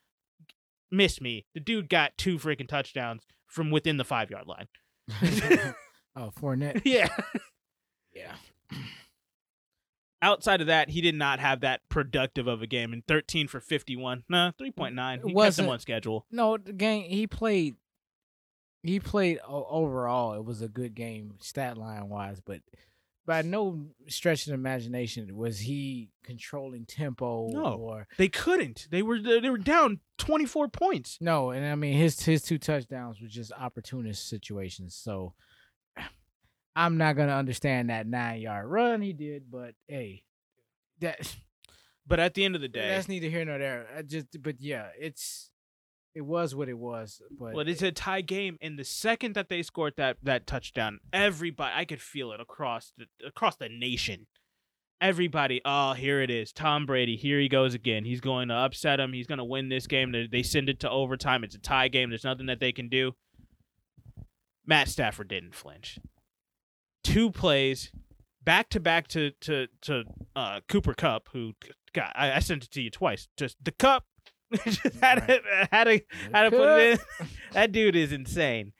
[0.91, 1.47] missed me.
[1.55, 4.69] The dude got two freaking touchdowns from within the five yard line.
[6.17, 6.83] oh, Fournette.
[6.85, 7.09] Yeah.
[8.15, 8.35] Yeah.
[10.23, 12.93] outside of that, he did not have that productive of a game.
[12.93, 15.13] And 13 for 51, no, 3.9.
[15.15, 16.27] He kept Wasn't- them on schedule.
[16.31, 17.77] No, the game he played.
[18.85, 20.35] He played overall.
[20.35, 22.61] It was a good game, stat line wise, but
[23.25, 27.75] by no stretch of the imagination was he controlling tempo No.
[27.75, 28.89] or They couldn't.
[28.91, 31.19] They were they were down 24 points.
[31.21, 31.51] no.
[31.51, 34.95] And I mean his his two touchdowns were just opportunist situations.
[34.97, 35.35] So
[36.77, 40.25] I'm not gonna understand that nine yard run he did, but hey,
[41.01, 41.37] that
[42.07, 43.87] But at the end of the day, that's neither here nor there.
[43.97, 45.52] I just but yeah, it's
[46.15, 47.21] it was what it was.
[47.31, 48.59] But well, it's a tie game.
[48.61, 52.93] And the second that they scored that that touchdown, everybody I could feel it across
[52.97, 54.27] the across the nation.
[55.01, 56.53] Everybody, oh, here it is.
[56.53, 58.05] Tom Brady, here he goes again.
[58.05, 59.13] He's going to upset him.
[59.13, 60.15] He's going to win this game.
[60.31, 61.43] They, send it to overtime.
[61.43, 62.11] It's a tie game.
[62.11, 63.17] There's nothing that they can do.
[64.65, 65.99] Matt Stafford didn't flinch.
[67.03, 67.91] Two plays,
[68.45, 70.05] back to back to to to
[70.37, 71.55] uh, Cooper Kupp, who
[71.93, 73.29] God, I, I sent it to you twice.
[73.37, 74.07] Just the cup,
[74.65, 75.41] just had to
[75.71, 76.01] had to
[76.33, 77.27] had to put it in.
[77.53, 78.73] that dude is insane,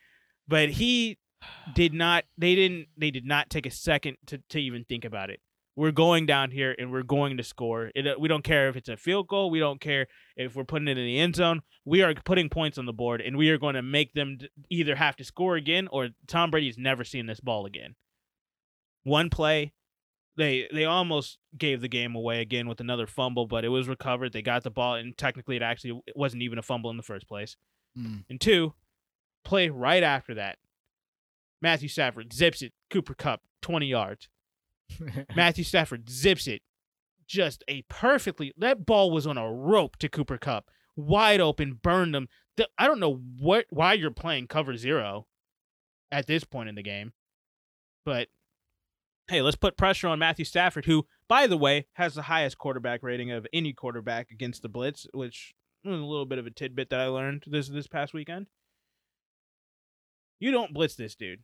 [0.49, 1.19] but he
[1.75, 2.25] did not.
[2.39, 2.89] They didn't.
[2.97, 5.41] They did not take a second to to even think about it.
[5.75, 7.91] We're going down here and we're going to score.
[7.95, 9.51] It, uh, we don't care if it's a field goal.
[9.51, 10.07] We don't care
[10.37, 11.63] if we're putting it in the end zone.
[11.87, 14.95] We are putting points on the board, and we are going to make them either
[14.95, 17.95] have to score again or Tom Brady's never seen this ball again.
[19.05, 19.73] One play,
[20.37, 24.33] they they almost gave the game away again with another fumble, but it was recovered.
[24.33, 27.03] They got the ball, and technically, it actually it wasn't even a fumble in the
[27.03, 27.57] first place.
[27.99, 28.25] Mm.
[28.31, 28.75] And two,
[29.45, 30.59] play right after that.
[31.61, 32.73] Matthew Stafford zips it.
[32.91, 34.29] Cooper Kupp, 20 yards.
[35.37, 36.63] Matthew Stafford zips it.
[37.29, 40.71] Just a perfectly that ball was on a rope to Cooper Kupp.
[40.97, 42.29] Wide open, burned him.
[42.57, 45.27] The- I don't know what why you're playing cover zero
[46.11, 47.13] at this point in the game.
[48.05, 48.29] But
[49.29, 53.03] hey, let's put pressure on Matthew Stafford, who, by the way, has the highest quarterback
[53.03, 55.55] rating of any quarterback against the blitz, which
[55.85, 58.47] was a little bit of a tidbit that I learned this this past weekend.
[60.41, 61.41] You don't blitz this dude.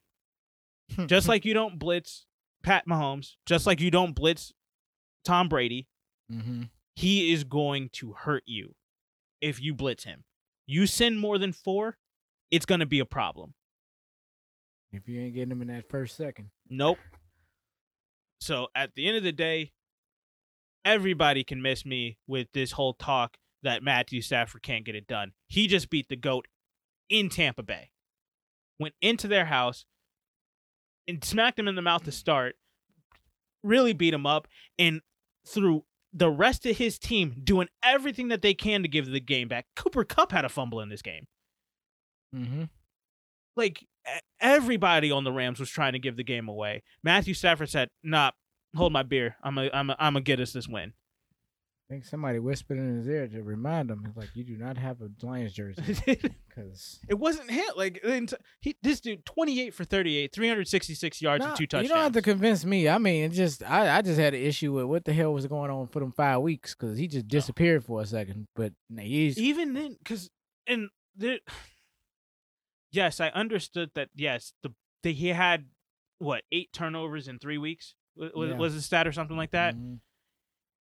[1.06, 2.26] Just like you don't blitz
[2.62, 4.52] Pat Mahomes, just like you don't blitz
[5.24, 5.86] Tom Brady,
[6.30, 6.62] hmm
[6.96, 8.74] he is going to hurt you
[9.40, 10.24] if you blitz him.
[10.66, 11.96] You send more than four,
[12.50, 13.54] it's going to be a problem.
[14.92, 16.50] if you ain't getting him in that first second.
[16.68, 16.98] Nope.
[18.40, 19.72] So at the end of the day,
[20.84, 25.32] everybody can miss me with this whole talk that Matthew Stafford can't get it done.
[25.48, 26.46] He just beat the GOAT
[27.10, 27.90] in Tampa Bay.
[28.78, 29.84] Went into their house
[31.08, 32.54] and smacked him in the mouth to start,
[33.64, 34.46] really beat him up,
[34.78, 35.00] and
[35.46, 39.48] through the rest of his team doing everything that they can to give the game
[39.48, 39.66] back.
[39.74, 41.26] Cooper Kupp had a fumble in this game
[42.36, 42.64] Mm-hmm.
[43.56, 43.86] like
[44.40, 46.82] everybody on the Rams was trying to give the game away.
[47.02, 48.32] Matthew Stafford said, "Nah,
[48.76, 49.36] hold my beer.
[49.42, 50.92] I'm a, I'm a, I'm gonna get us this win."
[51.90, 55.00] I think somebody whispered in his ear to remind him, like, you do not have
[55.00, 55.82] a Lions jersey
[56.48, 57.78] because it wasn't hit.
[57.78, 58.04] Like
[58.60, 61.66] he, this dude, twenty eight for thirty eight, three hundred sixty six yards and two
[61.66, 61.88] touchdowns.
[61.88, 62.90] You don't have to convince me.
[62.90, 65.46] I mean, it just I, I just had an issue with what the hell was
[65.46, 68.48] going on for them five weeks because he just disappeared for a second.
[68.54, 70.28] But nah, he's even then because
[70.66, 71.38] and there
[72.90, 74.72] yes i understood that yes the,
[75.02, 75.66] the he had
[76.18, 78.56] what eight turnovers in three weeks was, Yeah.
[78.56, 80.00] was the stat or something like that Mhm.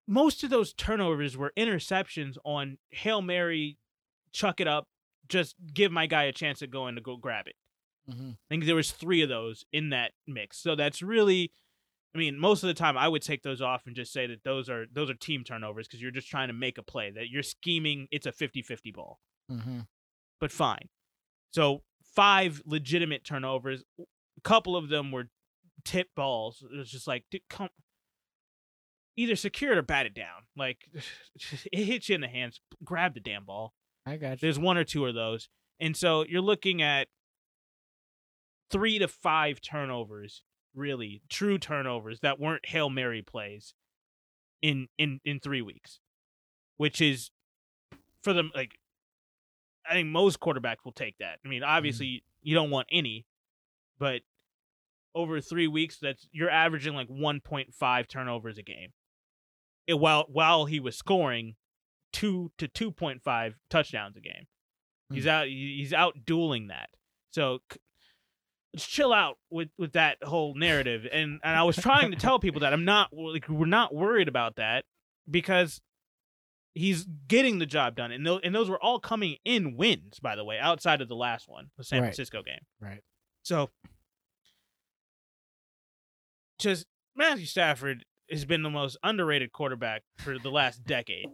[0.07, 3.77] most of those turnovers were interceptions on hail mary
[4.31, 4.87] chuck it up
[5.27, 7.55] just give my guy a chance to go in to go grab it
[8.09, 8.33] Mhm.
[8.33, 11.51] i think there was three of those in that mix so that's really
[12.15, 14.43] i mean most of the time i would take those off and just say that
[14.43, 17.29] those are those are team turnovers because you're just trying to make a play that
[17.29, 19.19] you're scheming it's a 50-50 ball
[19.51, 19.87] Mhm.
[20.39, 20.89] but fine.
[21.53, 21.83] So
[22.17, 23.83] five legitimate turnovers.
[23.99, 25.29] A couple of them were
[25.85, 26.63] tip balls.
[26.69, 27.69] It was just like, dude, come,
[29.15, 30.47] either secure it or bat it down.
[30.57, 30.89] Like
[31.71, 32.59] it hits you in the hands.
[32.83, 33.73] Grab the damn ball.
[34.05, 34.37] I got you.
[34.41, 35.47] There's one or two of those,
[35.79, 37.07] and so you're looking at
[38.71, 40.41] three to five turnovers,
[40.73, 43.73] really true turnovers that weren't hail mary plays
[44.61, 45.99] in in in three weeks,
[46.77, 47.29] which is
[48.23, 48.79] for them like
[49.89, 51.39] I think most quarterbacks will take that.
[51.43, 51.69] I mean, mm-hmm.
[51.69, 53.25] obviously you don't want any,
[53.99, 54.21] but
[55.15, 58.93] over three weeks, that's you're averaging like 1.5 turnovers a game.
[59.87, 61.55] It, while while he was scoring
[62.11, 64.47] two to 2.5 touchdowns a game,
[65.11, 65.29] he's mm-hmm.
[65.29, 66.89] out he's out dueling that.
[67.31, 67.59] So
[68.73, 71.07] let's chill out with with that whole narrative.
[71.11, 74.27] And and I was trying to tell people that I'm not like we're not worried
[74.27, 74.85] about that
[75.29, 75.81] because
[76.77, 80.35] he's getting the job done, and those and those were all coming in wins, by
[80.35, 82.07] the way, outside of the last one, the San Right.
[82.07, 82.59] Francisco game.
[82.79, 83.01] Right.
[83.43, 83.69] So,
[86.59, 91.27] just Matthew Stafford has been the most underrated quarterback for the last decade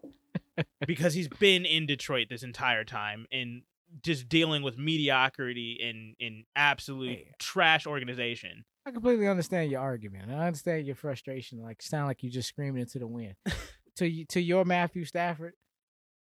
[0.87, 3.63] because he's been in Detroit this entire time and
[4.03, 7.31] just dealing with mediocrity and in absolute Hey.
[7.39, 8.65] trash organization.
[8.85, 10.29] I completely understand your argument.
[10.31, 11.61] I understand your frustration.
[11.61, 13.35] Like sound like you're just screaming into the wind.
[13.97, 15.53] to to your Matthew Stafford,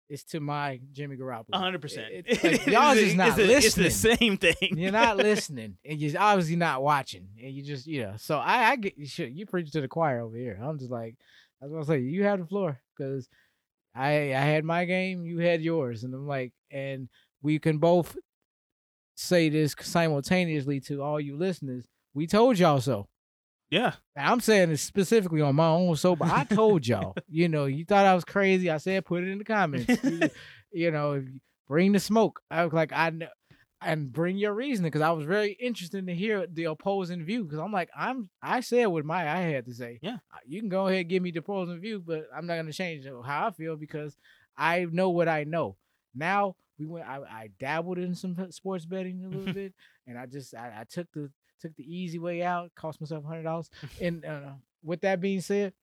[0.09, 1.55] it's to my Jimmy Garoppolo.
[1.55, 2.07] Hundred percent.
[2.12, 3.86] It- it's like, y'all just not it's a- listening.
[3.88, 4.78] It's the same thing.
[4.78, 8.14] You're not listening, and you're obviously not watching, and you just you know.
[8.18, 9.05] So I, I get you.
[9.05, 10.59] Shit, you preach to the choir over here.
[10.62, 11.16] I'm just like,
[11.59, 11.99] that's what I say.
[11.99, 13.28] You have the floor because
[13.95, 17.07] I I had my game, you had yours, and I'm like, and
[17.41, 18.16] we can both
[19.16, 21.86] say this simultaneously to all you listeners.
[22.14, 23.07] We told y'all so.
[23.72, 23.93] Yeah.
[24.17, 27.15] I'm saying this specifically on my own but I told y'all.
[27.30, 28.69] you know, you thought I was crazy.
[28.69, 30.03] I said, put it in the comments.
[30.03, 30.30] you,
[30.72, 31.24] you know,
[31.67, 32.41] bring the smoke.
[32.51, 33.28] I was like, I know,
[33.82, 37.45] and bring your reasoning because I was very interested to hear the opposing view.
[37.45, 39.99] Because I'm like, I'm, I said what my I had to say.
[40.01, 40.17] Yeah.
[40.34, 42.74] Uh, you can go ahead and give me the opposing view, but I'm not gonna
[42.74, 44.17] change how I feel because
[44.57, 45.78] I know what I know.
[46.13, 47.07] Now we went.
[47.07, 49.74] I, I dabbled in some sports betting a little bit,
[50.05, 51.32] and I just I, I took the
[51.62, 52.72] took the easy way out.
[52.76, 53.70] Cost myself hundred dollars.
[53.99, 54.53] And uh,
[54.84, 55.74] with that being said,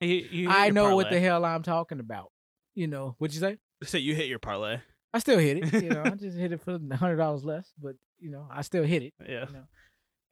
[0.00, 2.30] You- you I know what the hell I'm talking about.
[2.74, 3.58] You know, what'd you say?
[3.84, 4.78] So you hit your parlay.
[5.12, 5.82] I still hit it.
[5.82, 8.84] You know, I just hit it for hundred dollars less, but you know, I still
[8.84, 9.14] hit it.
[9.20, 9.46] Yeah.
[9.48, 9.64] You know,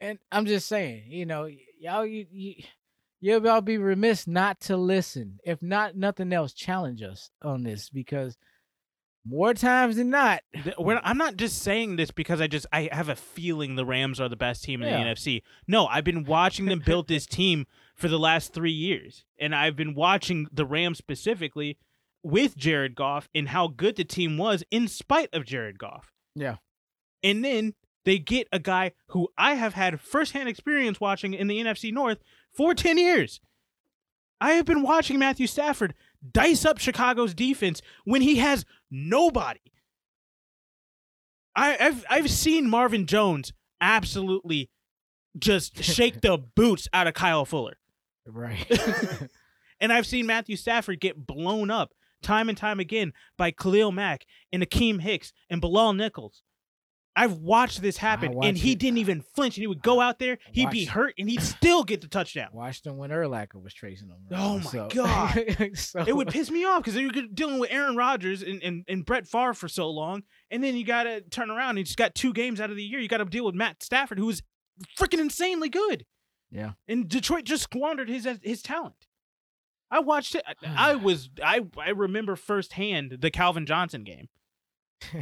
[0.01, 1.49] and I'm just saying, you know,
[1.81, 2.55] y'all, you, you,
[3.21, 5.41] you'll all be remiss not to listen.
[5.45, 8.37] If not nothing else, challenge us on this because
[9.27, 10.41] more times than not,
[10.79, 14.21] We're, I'm not just saying this because I just I have a feeling the Rams
[14.21, 14.99] are the best team in Yeah.
[15.05, 15.43] the NFC.
[15.67, 19.77] No, I've been watching them build this team for the last three years, and I've
[19.77, 21.77] been watching the Rams specifically
[22.23, 26.13] with Jared Goff and how good the team was in spite of Jared Goff.
[26.35, 26.57] Yeah.
[27.23, 31.59] and then they get a guy who I have had firsthand experience watching in the
[31.59, 32.19] NFC North
[32.53, 33.41] for ten years.
[34.41, 35.95] I have been watching Matthew Stafford
[36.33, 39.61] dice up Chicago's defense when he has nobody.
[41.55, 44.71] I, I've I've seen Marvin Jones absolutely
[45.39, 47.77] just shake the boots out of Kyle Fuller,
[48.27, 48.67] right?
[49.81, 51.93] and I've seen Matthew Stafford get blown up
[52.23, 56.43] time and time again by Khalil Mack and Akiem Hicks and Bilal Nichols.
[57.17, 58.79] I've watched this happen, and he it.
[58.79, 59.57] didn't even flinch.
[59.57, 62.51] And he would go out there, he'd be hurt, and he'd still get the touchdown.
[62.53, 64.19] Watched them when Urlacher was tracing them.
[64.31, 65.71] Oh my so- God.
[65.75, 69.05] so, it would piss me off because you're dealing with Aaron Rodgers and, and, and
[69.05, 71.99] Brett Favre for so long, and then you got to turn around and you just
[71.99, 73.01] got two games out of the year.
[73.01, 74.43] You got to deal with Matt Stafford, who is
[74.97, 76.05] freaking insanely good.
[76.51, 76.73] Yeah.
[76.87, 78.95] and Detroit just squandered his his talent.
[79.91, 80.43] I watched it.
[80.47, 80.55] I,
[80.93, 84.29] I was I I remember firsthand the Calvin Johnson game.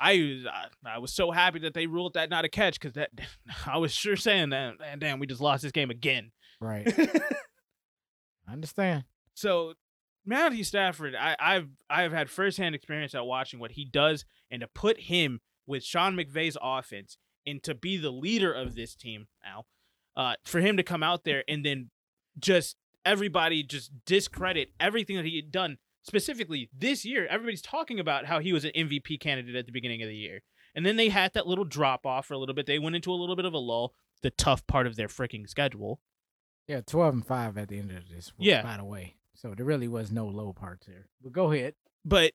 [0.00, 0.46] I was
[0.84, 3.10] I was so happy that they ruled that not a catch because that
[3.66, 6.32] I was sure saying that "Man, damn we just lost this game again.
[6.60, 6.86] right.
[8.48, 9.04] I understand.
[9.34, 9.74] So
[10.24, 14.66] Matthew Stafford, I, I've I've had firsthand experience at watching what he does, and to
[14.68, 19.64] put him with Sean McVay's offense and to be the leader of this team now,
[20.16, 21.90] uh, for him to come out there and then
[22.38, 27.26] just everybody just discredit everything that he had done specifically this year.
[27.26, 30.42] Everybody's talking about how he was an MVP candidate at the beginning of the year,
[30.74, 32.66] and then they had that little drop off for a little bit.
[32.66, 35.48] They went into a little bit of a lull, the tough part of their freaking
[35.48, 36.00] schedule.
[36.68, 38.32] Yeah, twelve and five at the end of this.
[38.38, 38.62] Yeah.
[38.62, 41.06] By the way, so there really was no low parts there.
[41.22, 41.74] But go ahead.
[42.04, 42.32] but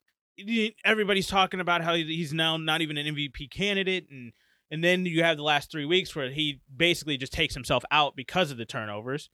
[0.85, 4.33] everybody's talking about how he's now not even an MVP candidate, and
[4.69, 8.15] and then you have the last three weeks where he basically just takes himself out
[8.15, 9.29] because of the turnovers.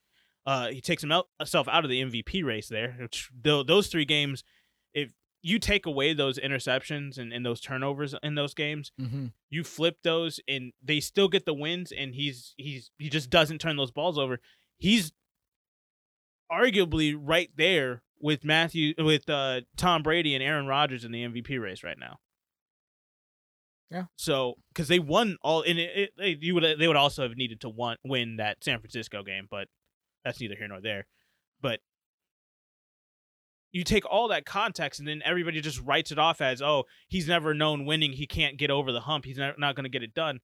[0.47, 2.95] Uh, he takes himself out of the MVP race there.
[2.99, 4.43] Which, those three games,
[4.93, 5.11] if
[5.43, 9.25] you take away those interceptions and, and those turnovers in those games, Mm-hmm.
[9.49, 13.59] you flip those and they still get the wins, and he's he's he just doesn't
[13.59, 14.39] turn those balls over.
[14.77, 15.11] He's
[16.51, 21.61] arguably right there with Matthew with uh Tom Brady and Aaron Rodgers in the MVP
[21.61, 22.19] race right now.
[23.91, 24.05] Yeah.
[24.17, 27.37] So because they won all, and it, it they, you would they would also have
[27.37, 29.67] needed to won, win that San Francisco game, but
[30.23, 31.05] that's neither here nor there.
[31.61, 31.79] But
[33.71, 37.27] you take all that context, and then everybody just writes it off as, oh, he's
[37.27, 38.13] never known winning.
[38.13, 39.25] He can't get over the hump.
[39.25, 40.39] He's not, going to get it done.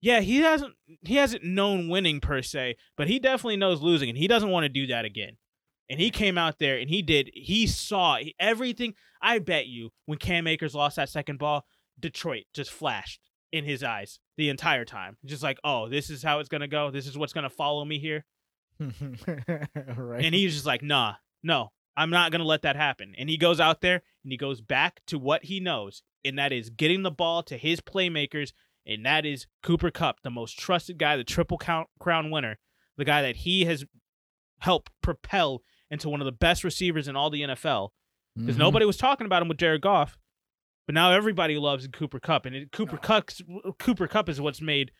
[0.00, 4.18] Yeah, he hasn't he hasn't known winning per se, but he definitely knows losing, and
[4.18, 5.36] he doesn't want to do that again.
[5.88, 7.30] And he came out there and he did.
[7.34, 8.94] He saw everything.
[9.20, 11.66] I bet you when Cam Akers lost that second ball,
[12.00, 13.20] Detroit just flashed
[13.52, 15.18] in his eyes the entire time.
[15.24, 16.90] Just like, oh, this is how it's gonna go.
[16.90, 18.24] This is what's gonna follow me here.
[19.96, 20.24] right.
[20.24, 23.14] And he's just like, nah, no, I'm not gonna let that happen.
[23.18, 26.52] And he goes out there and he goes back to what he knows, and that
[26.52, 28.52] is getting the ball to his playmakers,
[28.86, 32.58] and that is Cooper Kupp, the most trusted guy, the triple count crown winner,
[32.96, 33.84] the guy that he has
[34.60, 37.90] helped propel into one of the best receivers in all the NFL.
[38.36, 38.60] Because Mhm.
[38.60, 40.16] nobody was talking about him with Jared Goff,
[40.86, 43.28] but now everybody loves Cooper Kupp, and it, Cooper Kupp
[43.78, 44.90] Cooper Kupp is what's made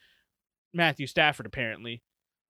[0.75, 2.03] Matthew Stafford apparently.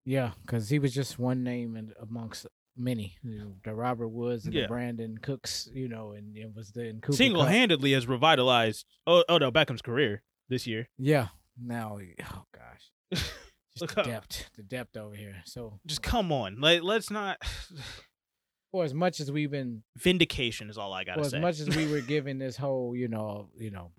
[0.05, 2.47] Yeah, because he was just one name and amongst
[2.77, 3.17] many.
[3.23, 4.63] You know, the Robert Woods and Yeah.
[4.67, 9.25] the Brandin Cooks, you know, and it was the Single handedly has revitalized oh, oh,
[9.29, 10.89] o- Odell Beckham's career this year.
[10.99, 11.29] Yeah.
[11.63, 13.23] Now, oh gosh,
[13.77, 15.43] just the depth, the depth over here.
[15.45, 17.39] So, Just come on, like let's not.
[18.73, 21.37] for as much as we've been Vindication is all I gotta say.
[21.37, 23.93] as much as we were giving this whole, you know, you know,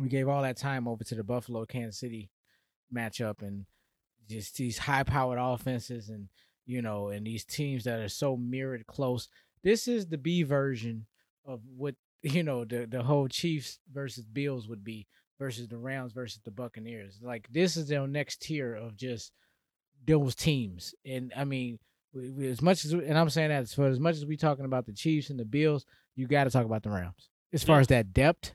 [0.00, 2.30] we gave all that time over to the Buffalo Kansas City
[2.92, 3.66] matchup and
[4.32, 6.28] just these high powered offenses and
[6.66, 9.28] you know, and these teams that are so mirrored close.
[9.64, 11.06] This is the B version
[11.44, 15.06] of what you know the the whole Chiefs versus Bills would be
[15.38, 17.18] versus the Rams versus the Buccaneers.
[17.22, 19.32] Like this is their next tier of just
[20.06, 20.94] those teams.
[21.04, 21.78] And I mean,
[22.14, 24.36] we, we, as much as and I'm saying that as for as much as we
[24.36, 27.64] talking about the Chiefs and the Bills, you got to talk about the Rams as
[27.64, 27.80] far Yeah.
[27.80, 28.54] as that depth,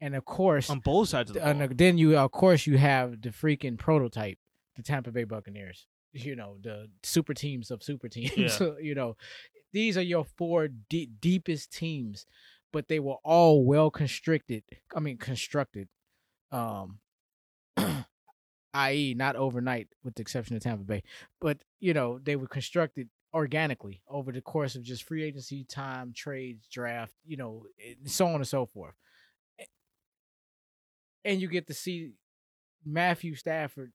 [0.00, 1.68] and of course, on both sides of the and ball.
[1.74, 4.38] then you of course you have the freaking prototype,
[4.76, 5.86] the Tampa Bay Buccaneers.
[6.12, 8.32] You know the super teams of super teams.
[8.36, 8.72] Yeah.
[8.80, 9.16] you know,
[9.72, 12.26] these are your four de- deepest teams,
[12.72, 14.62] but they were all well constricted.
[14.94, 15.88] I mean constructed,
[16.50, 16.98] um,
[18.74, 21.02] i.e., not overnight, with the exception of Tampa Bay.
[21.40, 26.12] But you know they were constructed organically over the course of just free agency time,
[26.14, 27.64] trades, draft, you know,
[28.04, 28.94] so on and so forth.
[31.24, 32.12] And you get to see
[32.84, 33.92] Matthew Stafford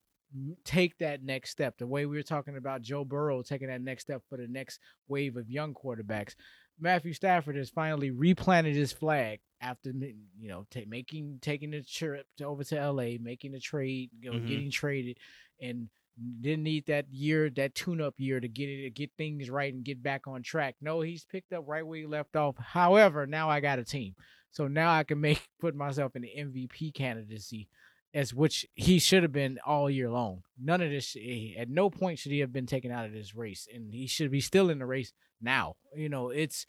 [0.66, 1.78] take that next step.
[1.78, 4.80] The way we were talking about Joe Burrow taking that next step for the next
[5.08, 6.36] wave of young quarterbacks.
[6.80, 12.28] Matthew Stafford has finally replanted his flag after you know ta- making taking the trip
[12.38, 14.48] to, over to LA, making the trade, you know, Mhm.
[14.48, 15.18] getting traded,
[15.60, 15.90] and
[16.41, 20.02] didn't need that year, that tune-up year to get it, get things right and get
[20.02, 20.76] back on track.
[20.82, 22.56] No, he's picked up right where he left off.
[22.58, 24.16] However, now I got a team,
[24.52, 27.68] so now I can make put myself in the MVP candidacy,
[28.13, 30.43] as which he should have been all year long.
[30.59, 31.15] None of this,
[31.57, 34.31] at no point should he have been taken out of this race, and he should
[34.31, 35.75] be still in the race now.
[35.95, 36.65] You know, it's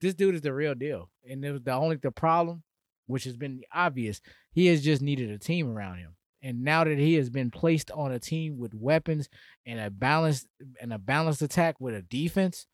[0.00, 2.62] this dude is the real deal, and it was the only the problem,
[3.06, 4.20] which has been obvious.
[4.52, 6.16] He has just needed a team around him.
[6.40, 9.28] And now that he has been placed on a team with weapons
[9.66, 10.46] and a balanced
[10.80, 12.66] and a balanced attack with a defense,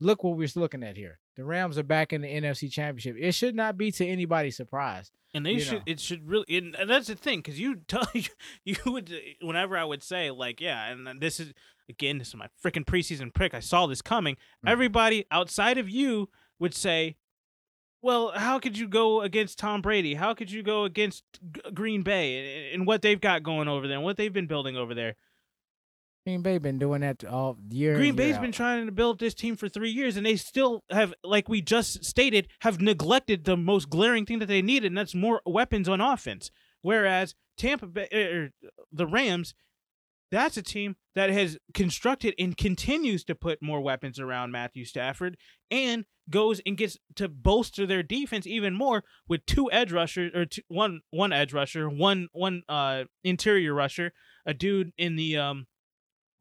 [0.00, 1.18] look what we're looking at here.
[1.36, 3.16] The Rams are back in the NFC Championship.
[3.18, 5.10] It should not be to anybody's surprise.
[5.34, 5.78] And they should.
[5.78, 5.82] know.
[5.86, 6.44] It should really.
[6.50, 8.24] And, that's the thing, because you tell you,
[8.64, 11.52] you would whenever I would say like, yeah, and this is
[11.88, 13.54] again, this is my freaking preseason pick.
[13.54, 14.36] I saw this coming.
[14.64, 14.70] Mm.
[14.70, 16.28] Everybody outside of you
[16.58, 17.16] would say,
[18.02, 20.14] well, how could you go against Tom Brady?
[20.14, 23.86] How could you go against G- Green Bay and, and what they've got going over
[23.86, 25.14] there and what they've been building over there?
[26.24, 27.94] Green Bay been doing that all year.
[27.94, 28.42] Green year Bay's out.
[28.42, 31.60] been trying to build this team for three years, and they still have, like we
[31.60, 35.88] just stated, have neglected the most glaring thing that they needed, and that's more weapons
[35.88, 36.50] on offense.
[36.80, 38.50] Whereas Tampa Bay, er,
[38.92, 39.54] the Rams,
[40.30, 45.36] that's a team that has constructed and continues to put more weapons around Matthew Stafford,
[45.70, 50.46] and goes and gets to bolster their defense even more with two edge rushers or
[50.46, 54.12] two, one one edge rusher, one one uh interior rusher,
[54.46, 55.66] a dude in the um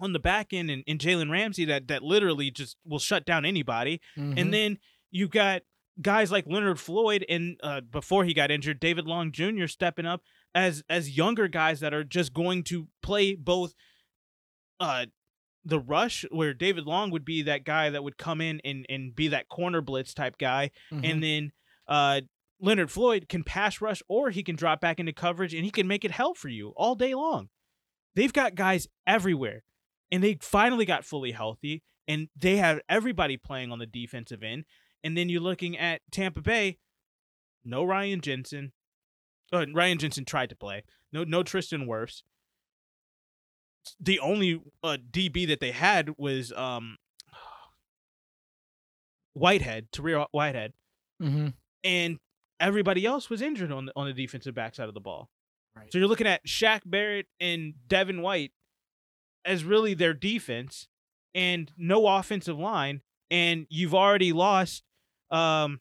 [0.02, 3.46] on the back end and, and Jalen Ramsey that that literally just will shut down
[3.46, 4.02] anybody.
[4.18, 4.40] Mhm.
[4.40, 4.78] And then
[5.12, 5.62] you got
[6.02, 9.68] guys like Leonard Floyd and uh, before he got injured, David Long Jr.
[9.68, 10.22] stepping up
[10.56, 13.74] as as younger guys that are just going to play both
[14.80, 15.06] uh
[15.64, 19.16] the rush where David Long would be that guy that would come in and, and
[19.16, 21.10] be that corner blitz type guy Mhm.
[21.12, 21.52] and then
[21.88, 22.22] uh
[22.60, 25.88] Leonard Floyd can pass rush or he can drop back into coverage and he can
[25.88, 27.50] make it hell for you all day long.
[28.16, 29.64] They've got guys everywhere
[30.12, 34.66] and they finally got fully healthy and they have everybody playing on the defensive end.
[35.04, 36.78] And then you're looking at Tampa Bay,
[37.66, 38.72] no Ryan Jensen.
[39.54, 40.84] Uh, Ryan Jensen tried to play.
[41.12, 42.22] No no Tristan Wirfs.
[44.00, 46.98] The only uh, DB that they had was um
[49.34, 50.74] Whitehead, Tarir Whitehead
[51.22, 51.54] Mhm.
[51.84, 52.18] and
[52.60, 55.30] everybody else was injured on the on the defensive backside of the ball.
[55.76, 55.92] Right.
[55.92, 58.52] So you're looking at Shaq Barrett and Devin White
[59.46, 60.88] as really their defense
[61.34, 64.84] and no offensive line and you've already lost
[65.30, 65.80] um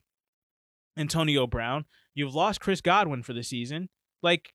[0.97, 3.89] Antonio Brown, you've lost Chris Godwin for the season.
[4.21, 4.53] Like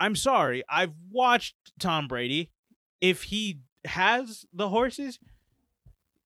[0.00, 2.50] I'm sorry, I've watched Tom Brady.
[3.00, 5.18] If he has the horses,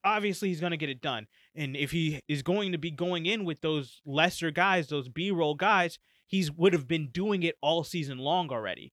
[0.04, 1.26] obviously he's going to get it done.
[1.54, 5.54] And if he is going to be going in with those lesser guys, those B-roll
[5.54, 8.92] guys, he's would have been doing it all season long already.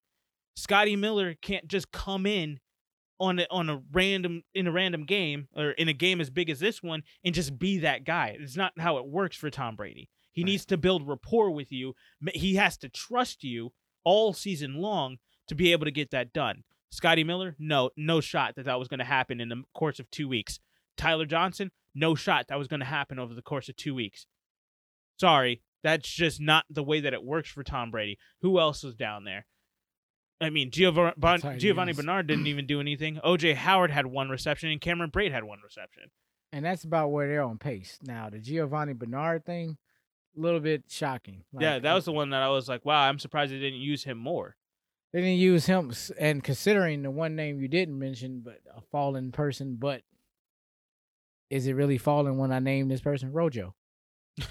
[0.55, 2.59] Scotty Miller can't just come in
[3.19, 6.49] on a, on a random in a random game or in a game as big
[6.49, 8.35] as this one and just be that guy.
[8.39, 10.09] It's not how it works for Tom Brady.
[10.31, 10.47] He Right.
[10.51, 11.95] needs to build rapport with you.
[12.33, 13.71] He has to trust you
[14.03, 15.17] all season long
[15.47, 16.63] to be able to get that done.
[16.89, 20.09] Scotty Miller, no, no shot that that was going to happen in the course of
[20.11, 20.59] two weeks.
[20.97, 24.27] Tyler Johnson, no shot that was going to happen over the course of two weeks.
[25.19, 28.17] Sorry, that's just not the way that it works for Tom Brady.
[28.41, 29.45] Who else was down there?
[30.41, 31.13] I mean, Giovani,
[31.57, 31.93] Giovani.
[31.93, 33.19] Bernard didn't even do anything.
[33.23, 36.03] OJ Howard had one reception, and Cameron Brate had one reception.
[36.51, 38.29] and that's about where they're on pace now.
[38.29, 39.77] The Giovani Bernard thing,
[40.37, 41.43] a little bit shocking.
[41.57, 44.03] yeah, that was the one that I was like, wow, I'm surprised they didn't use
[44.03, 44.55] him more.
[45.13, 45.93] they didn't use him.
[46.19, 50.01] And considering the one name you didn't mention, but a fallen person, but
[51.49, 53.73] is it really fallen when I name this person Rojo?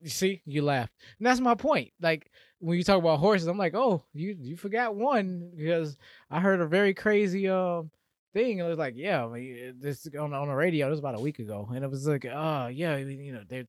[0.00, 0.92] You see, you laughed.
[1.18, 1.92] And that's my point.
[2.00, 5.96] Like when you talk about horses, I'm like, oh, you you forgot one because
[6.30, 7.90] I heard a very crazy um
[8.34, 8.58] thing.
[8.58, 10.86] It was like, yeah, I mean, this on on the radio.
[10.86, 13.32] It was about a week ago, and it was like, oh yeah, I mean, you
[13.32, 13.66] know, they're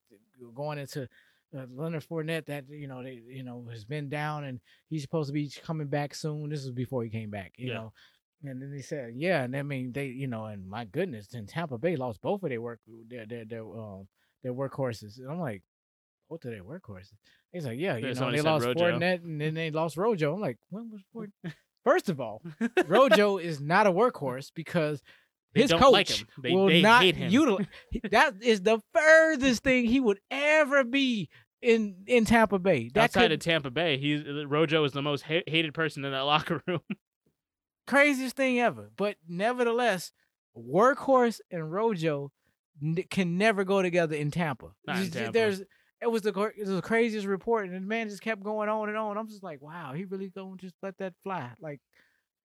[0.54, 1.08] going into
[1.58, 4.60] uh, Leonard Fournette that you know they you know has been down and
[4.90, 6.50] he's supposed to be coming back soon.
[6.50, 7.74] This was before he came back, you Yeah.
[7.76, 7.94] know.
[8.42, 11.46] And then they said, yeah, and I mean they, you know, and my goodness, then
[11.46, 14.08] Tampa Bay lost both of their work their their their um
[14.44, 15.18] their workhorses.
[15.18, 15.62] And I'm like,
[16.30, 17.14] both of their workhorses.
[17.52, 18.80] He's like, yeah, you know, they lost Rojo.
[18.80, 20.36] Fournette and then they lost Rojo.
[20.36, 21.32] I'm like, when was Ford?
[21.84, 22.42] First of all,
[22.88, 25.02] Rojo is not a workhorse because
[25.56, 26.28] They his coach like him.
[26.44, 27.32] They- will they not hate him.
[27.32, 27.66] utilize.
[28.12, 31.30] that is the furthest thing he would ever be
[31.62, 32.90] in in Tampa Bay.
[32.94, 36.06] That Outside could, of Tampa Bay, he's uh, Rojo is the most ha- hated person
[36.06, 36.82] in that locker room.
[37.88, 38.92] craziest thing ever.
[38.96, 40.12] But nevertheless,
[40.58, 42.32] workhorse and Rojo
[42.84, 44.68] n- can never go together in Tampa.
[44.86, 45.32] Not in Tampa.
[45.32, 45.62] There's
[46.02, 48.90] it was the it was the craziest report, and the man just kept going on
[48.90, 49.18] and on.
[49.18, 51.82] I'm just like, wow, he really going to just let that fly, like.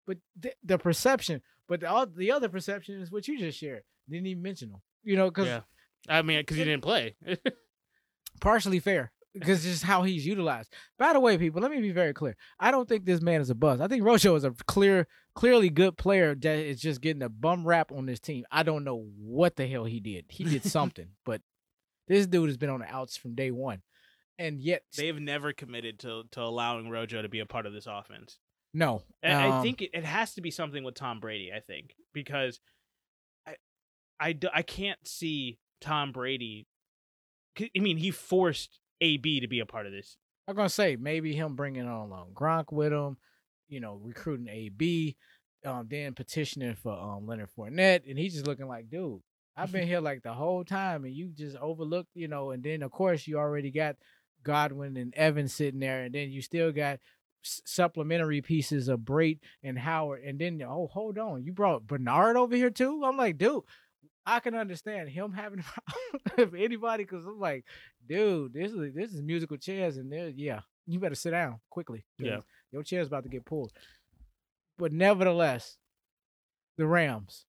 [0.06, 3.84] But th- the perception, but the, oth- the other perception is what you just shared.
[4.06, 5.60] Didn't even mention him, you know, because yeah,
[6.08, 7.16] I mean, because he didn't play.
[8.40, 10.72] partially fair because just how he's utilized.
[10.98, 12.36] By the way, people, let me be very clear.
[12.58, 13.80] I don't think this man is a buzz.
[13.80, 17.66] I think Rojo is a clear, clearly good player that is just getting a bum
[17.66, 18.44] rap on this team.
[18.52, 20.26] I don't know what the hell he did.
[20.28, 21.40] He did something, but
[22.08, 23.82] this dude has been on the outs from day one,
[24.38, 27.86] and yet They've never committed to to allowing Rojo to be a part of this
[27.86, 28.38] offense.
[28.72, 29.02] no.
[29.22, 31.52] I, I um, think it, it has to be something with Tom Brady.
[31.54, 32.60] I think because
[33.46, 33.56] I,
[34.20, 36.66] I, I can't see Tom Brady.
[37.60, 40.16] I mean, he forced AB to be a part of this.
[40.46, 43.16] I'm gonna say maybe him bringing on um, Gronk with him,
[43.68, 45.16] you know, recruiting AB,
[45.64, 49.20] um, then petitioning for um Leonard Fournette, and he's just looking like, dude,
[49.56, 52.82] I've been here like the whole time, and you just overlooked, you know, and then
[52.82, 53.96] of course you already got
[54.42, 56.98] Godwin and Evans sitting there, and then you still got
[57.44, 62.36] s- supplementary pieces of Brate and Howard, and then oh, hold on, you brought Bernard
[62.36, 63.02] over here too.
[63.04, 63.62] I'm like, dude,
[64.26, 65.62] I can understand him having
[66.38, 67.64] if anybody, because I'm like,
[68.08, 72.04] dude, this is this is musical chairs, and there, yeah, you better sit down quickly.
[72.18, 72.38] Yeah.
[72.72, 73.72] your chair's about to get pulled.
[74.78, 75.76] But nevertheless,
[76.76, 77.46] the Rams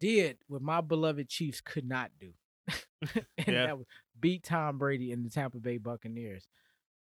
[0.00, 2.32] did what my beloved Chiefs could not do.
[3.14, 3.66] and Yeah.
[3.66, 3.86] that was
[4.18, 6.46] beat Tom Brady and the Tampa Bay Buccaneers.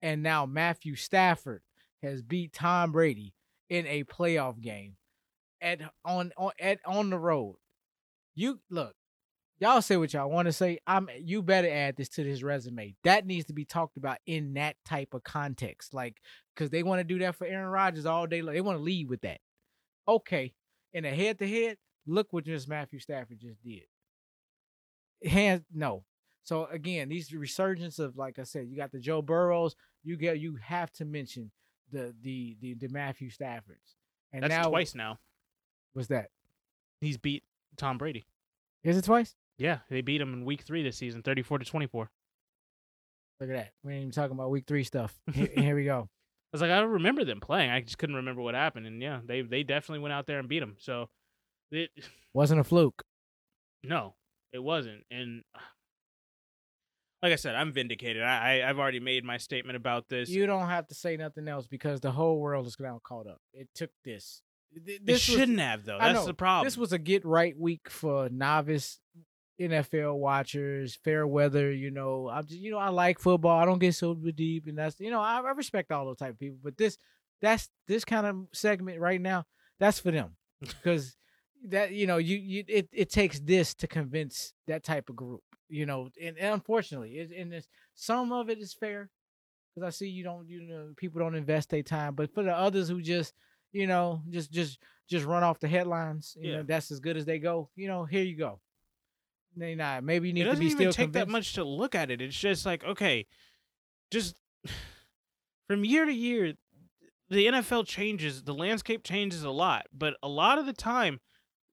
[0.01, 1.61] And now Matthew Stafford
[2.01, 3.33] has beat Tom Brady
[3.69, 4.95] in a playoff game
[5.61, 7.57] at on on at on the road.
[8.35, 8.95] You look,
[9.59, 10.79] y'all say what y'all want to say.
[10.87, 12.95] I'm you better add this to this resume.
[13.03, 15.93] That needs to be talked about in that type of context.
[15.93, 16.17] Like,
[16.55, 18.55] because they want to do that for Aaron Rodgers all day long.
[18.55, 19.39] They want to lead with that.
[20.07, 20.53] Okay.
[20.93, 21.77] In a head to head,
[22.09, 23.83] look what just Matthew Stafford just did.
[25.23, 26.03] Hands no.
[26.43, 29.75] So again, these resurgence of like I said, you got the Joe Burrows.
[30.03, 31.51] You get you have to mention
[31.91, 33.95] the the the, the Matthew Staffords.
[34.31, 35.19] And That's now twice now.
[35.95, 36.29] Was that?
[37.01, 37.43] He's beat
[37.77, 38.27] Tom Brady.
[38.83, 39.35] Is it twice?
[39.57, 42.09] Yeah, they beat him in week three this season, thirty-four to twenty-four.
[43.39, 43.71] Look at that.
[43.83, 45.17] We ain't even talking about week three stuff.
[45.33, 46.09] Here, here we go.
[46.09, 47.69] I was like, I don't remember them playing.
[47.69, 50.49] I just couldn't remember what happened, and yeah, they they definitely went out there and
[50.49, 50.75] beat him.
[50.79, 51.09] So,
[51.71, 51.89] it
[52.33, 53.03] Wasn't a fluke.
[53.83, 54.15] no,
[54.53, 55.03] it wasn't.
[55.11, 55.59] And uh,
[57.21, 58.23] like I said, I'm vindicated.
[58.23, 60.29] I, I I've already made my statement about this.
[60.29, 63.39] You don't have to say nothing else because the whole world is now caught up.
[63.53, 64.41] It took this.
[64.85, 65.97] Th- it This was, shouldn't have though.
[65.99, 66.25] That's know.
[66.25, 66.65] the problem.
[66.65, 68.99] This was a get right week for novice
[69.59, 71.71] NFL watchers, fair weather.
[71.71, 73.59] You know, I'm just, you know, I like football.
[73.59, 76.31] I don't get so deep, and that's you know, I, I respect all those type
[76.31, 76.59] of people.
[76.63, 76.97] But this,
[77.41, 79.43] that's this kind of segment right now.
[79.79, 81.17] That's for them because
[81.67, 85.41] that you know, you you it it takes this to convince that type of group.
[85.67, 89.09] You know, and, and unfortunately, it, and it's, some of it is fair
[89.75, 92.15] because I see you don't, you know, people don't invest their time.
[92.15, 93.33] But for the others who just,
[93.71, 96.57] you know, just just just run off the headlines, you Yeah.
[96.57, 97.69] know, that's as good as they go.
[97.75, 98.59] You know, here you go.
[99.55, 100.03] They not.
[100.03, 102.21] Maybe you need to doesn't be even still take that much to look at it.
[102.21, 103.27] It's just like okay,
[104.11, 104.39] just
[105.67, 106.53] from year to year,
[107.29, 111.19] the NFL changes, the landscape changes a lot, but a lot of the time,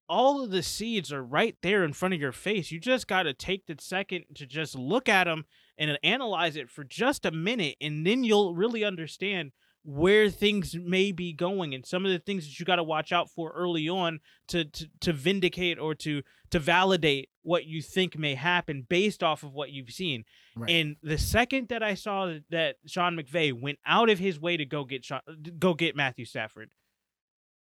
[0.09, 2.71] all of the seeds are right there in front of your face.
[2.71, 5.45] You just got to take the second to just look at them
[5.77, 9.51] and analyze it for just a minute, and then you'll really understand
[9.87, 13.13] where things may be going and some of the things that you got to watch
[13.13, 16.21] out for early on to, to to vindicate or to
[16.51, 20.25] to validate what you think may happen based off of what you've seen.
[20.57, 20.69] Right.
[20.71, 24.65] And the second that I saw that Sean McVay went out of his way to
[24.65, 25.21] go get Sean,
[25.57, 26.69] go get Matthew Stafford,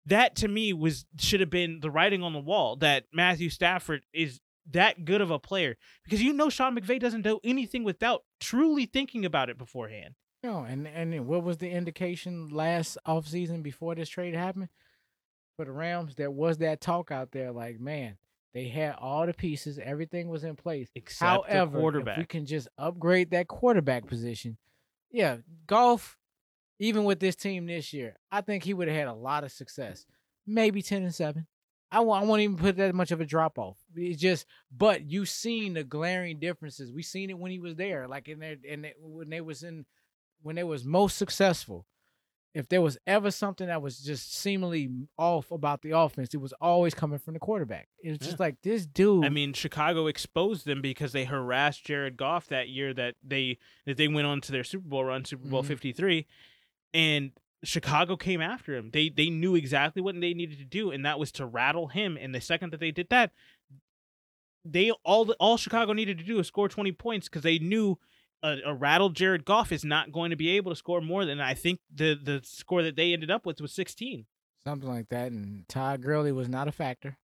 [0.05, 4.03] that to me was should have been the writing on the wall that Matthew Stafford
[4.13, 4.39] is
[4.71, 8.85] that good of a player because you know Sean McVay doesn't do anything without truly
[8.85, 10.15] thinking about it beforehand.
[10.43, 14.69] No, and and what was the indication last offseason before this trade happened
[15.55, 16.15] for the Rams?
[16.15, 18.17] There was that talk out there, like man,
[18.53, 20.89] they had all the pieces, everything was in place.
[20.95, 24.57] Except However, if we can just upgrade that quarterback position,
[25.11, 26.17] yeah, Goff.
[26.83, 29.51] Even with this team this year, I think he would have had a lot of
[29.51, 30.05] success.
[30.45, 31.47] Maybe ten and seven.
[31.91, 33.77] I won't, I won't even put that much of a drop off.
[33.95, 34.45] It's just,
[34.75, 36.91] but you've seen the glaring differences.
[36.91, 39.85] We seen it when he was there, like in there, and when they was in,
[40.41, 41.85] when they was most successful.
[42.55, 44.87] If there was ever something that was just seemingly
[45.17, 47.87] off about the offense, it was always coming from the quarterback.
[48.03, 48.45] It was just Yeah.
[48.45, 49.25] like this dude.
[49.25, 53.97] I mean, Chicago exposed them because they harassed Jared Goff that year that they that
[53.97, 55.67] they went on to their Super Bowl run, Super Bowl Mhm.
[55.67, 56.27] 53,
[56.93, 57.31] and
[57.63, 58.89] Chicago came after him.
[58.91, 62.17] They they knew exactly what they needed to do, and that was to rattle him.
[62.19, 63.31] And the second that they did that,
[64.65, 67.97] they all all Chicago needed to do was score 20 points because they knew
[68.41, 71.39] a, a rattled Jared Goff is not going to be able to score more than
[71.39, 74.25] I think the the score that they ended up with was 16.
[74.63, 75.31] something like that.
[75.31, 77.17] And Todd Gurley was not a factor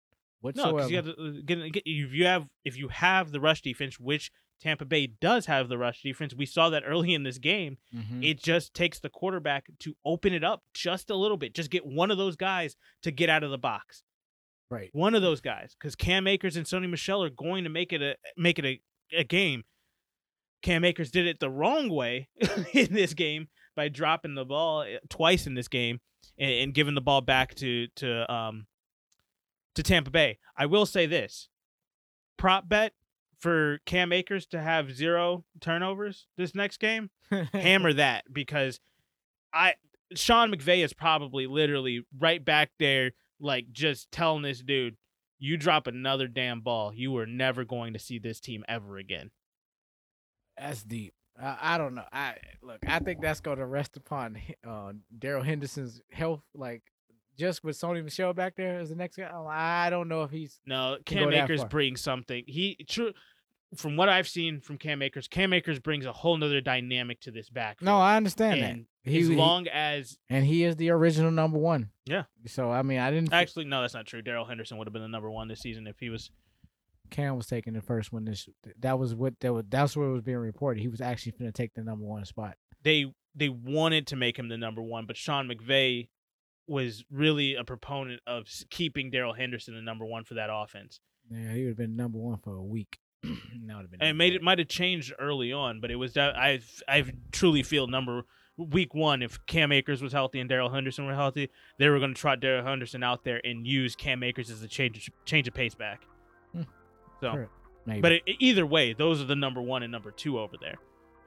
[0.40, 0.70] whatsoever.
[0.70, 3.40] No, because you have to uh, get, get if you have if you have the
[3.40, 4.30] rush defense, which
[4.60, 6.34] Tampa Bay does have the rush defense.
[6.34, 7.76] We saw that early in this game.
[7.94, 8.24] Mhm.
[8.24, 11.54] It just takes the quarterback to open it up just a little bit.
[11.54, 14.02] Just get one of those guys to get out of the box.
[14.70, 14.90] right.
[14.92, 18.02] One of those guys, because Cam Akers and Sony Michel are going to make it
[18.02, 18.80] a make it a,
[19.12, 19.62] a game.
[20.62, 22.28] Cam Akers did it the wrong way
[22.72, 26.00] in this game by dropping the ball uh, twice in this game
[26.38, 28.66] and, and giving the ball back to to um
[29.76, 30.38] to Tampa Bay.
[30.56, 31.48] I will say this:
[32.36, 32.92] prop bet
[33.38, 37.10] for Cam Akers to have zero turnovers this next game.
[37.52, 38.80] Hammer that because
[39.52, 39.74] I
[40.14, 44.96] Sean McVay is probably literally right back there, like just telling this dude,
[45.38, 49.30] "You drop another damn ball, you are never going to see this team ever again."
[50.56, 51.14] That's deep.
[51.40, 52.04] Uh, I don't know.
[52.12, 52.78] I look.
[52.86, 56.42] I think that's going to rest upon uh, Darrell Henderson's health.
[56.54, 56.82] Like
[57.36, 59.30] just with Sony Michel back there as the next guy.
[59.32, 62.44] Oh, I don't know if he's No, Cam that Akers brings something.
[62.46, 63.12] He true
[63.74, 67.30] from what I've seen from Cam Akers, Cam Akers brings a whole nother dynamic to
[67.30, 67.82] this back.
[67.82, 67.98] no.
[67.98, 68.70] I understand that.
[68.70, 71.90] and He, as he- long as and he is the original number one.
[72.06, 72.24] Yeah.
[72.46, 73.32] So I mean, I didn't.
[73.32, 74.22] actually no, that's not true.
[74.22, 76.30] Darrell Henderson would have been the number one this season if he was.
[77.10, 78.24] Cam was taking the first one.
[78.24, 78.48] This
[78.80, 79.64] that was what that was.
[79.68, 80.80] That's what was being reported.
[80.80, 82.56] He was actually going to take the number one spot.
[82.82, 86.08] They they wanted to make him the number one, but Sean McVay
[86.66, 91.00] was really a proponent of keeping Darrell Henderson the number one for that offense.
[91.30, 92.98] Yeah, he would have been number one for a week.
[93.22, 93.32] that
[93.76, 94.00] would have been.
[94.00, 97.62] and it made it might have changed early on, but it was I I truly
[97.62, 98.22] feel number
[98.56, 102.14] week one if Cam Akers was healthy and Darrell Henderson were healthy, they were going
[102.14, 105.54] to trot Darrell Henderson out there and use Cam Akers as a change change of
[105.54, 106.02] pace back.
[106.52, 106.62] Hmm.
[107.20, 107.46] So.
[107.86, 108.00] Maybe.
[108.00, 110.74] but it, either way, those are the number one and number two over there.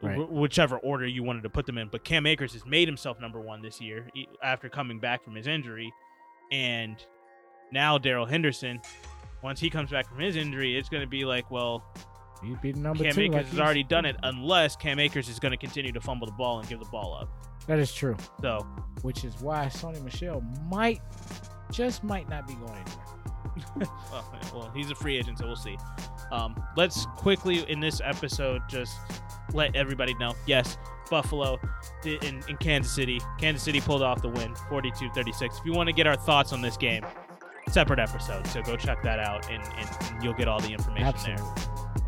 [0.01, 0.17] Right.
[0.17, 3.19] Wh- whichever order you wanted to put them in, but Cam Akers has made himself
[3.19, 4.07] number one this year
[4.43, 5.91] after coming back from his injury,
[6.51, 6.95] and
[7.71, 8.81] now Darrell Henderson,
[9.43, 11.83] once he comes back from his injury, it's going to be like, well,
[12.43, 13.21] he'd be number Cam two.
[13.23, 16.27] Akers like has already done it, unless Cam Akers is going to continue to fumble
[16.27, 17.29] the ball and give the ball up.
[17.67, 18.15] That is true.
[18.41, 18.65] So,
[19.01, 21.01] Which is why Sony Michel might,
[21.71, 23.05] just might not be going anywhere.
[24.53, 25.77] well, he's a free agent, so we'll see.
[26.31, 28.97] Um, let's quickly in this episode just
[29.53, 30.33] let everybody know.
[30.45, 30.77] Yes,
[31.09, 31.59] Buffalo
[32.05, 33.19] in, in Kansas City.
[33.39, 35.59] Kansas City pulled off the win, 42-36.
[35.59, 37.03] If you want to get our thoughts on this game,
[37.69, 38.45] separate episode.
[38.47, 41.37] So go check that out, and, and, you'll get all the information there.
[41.37, 41.98] Absolutely.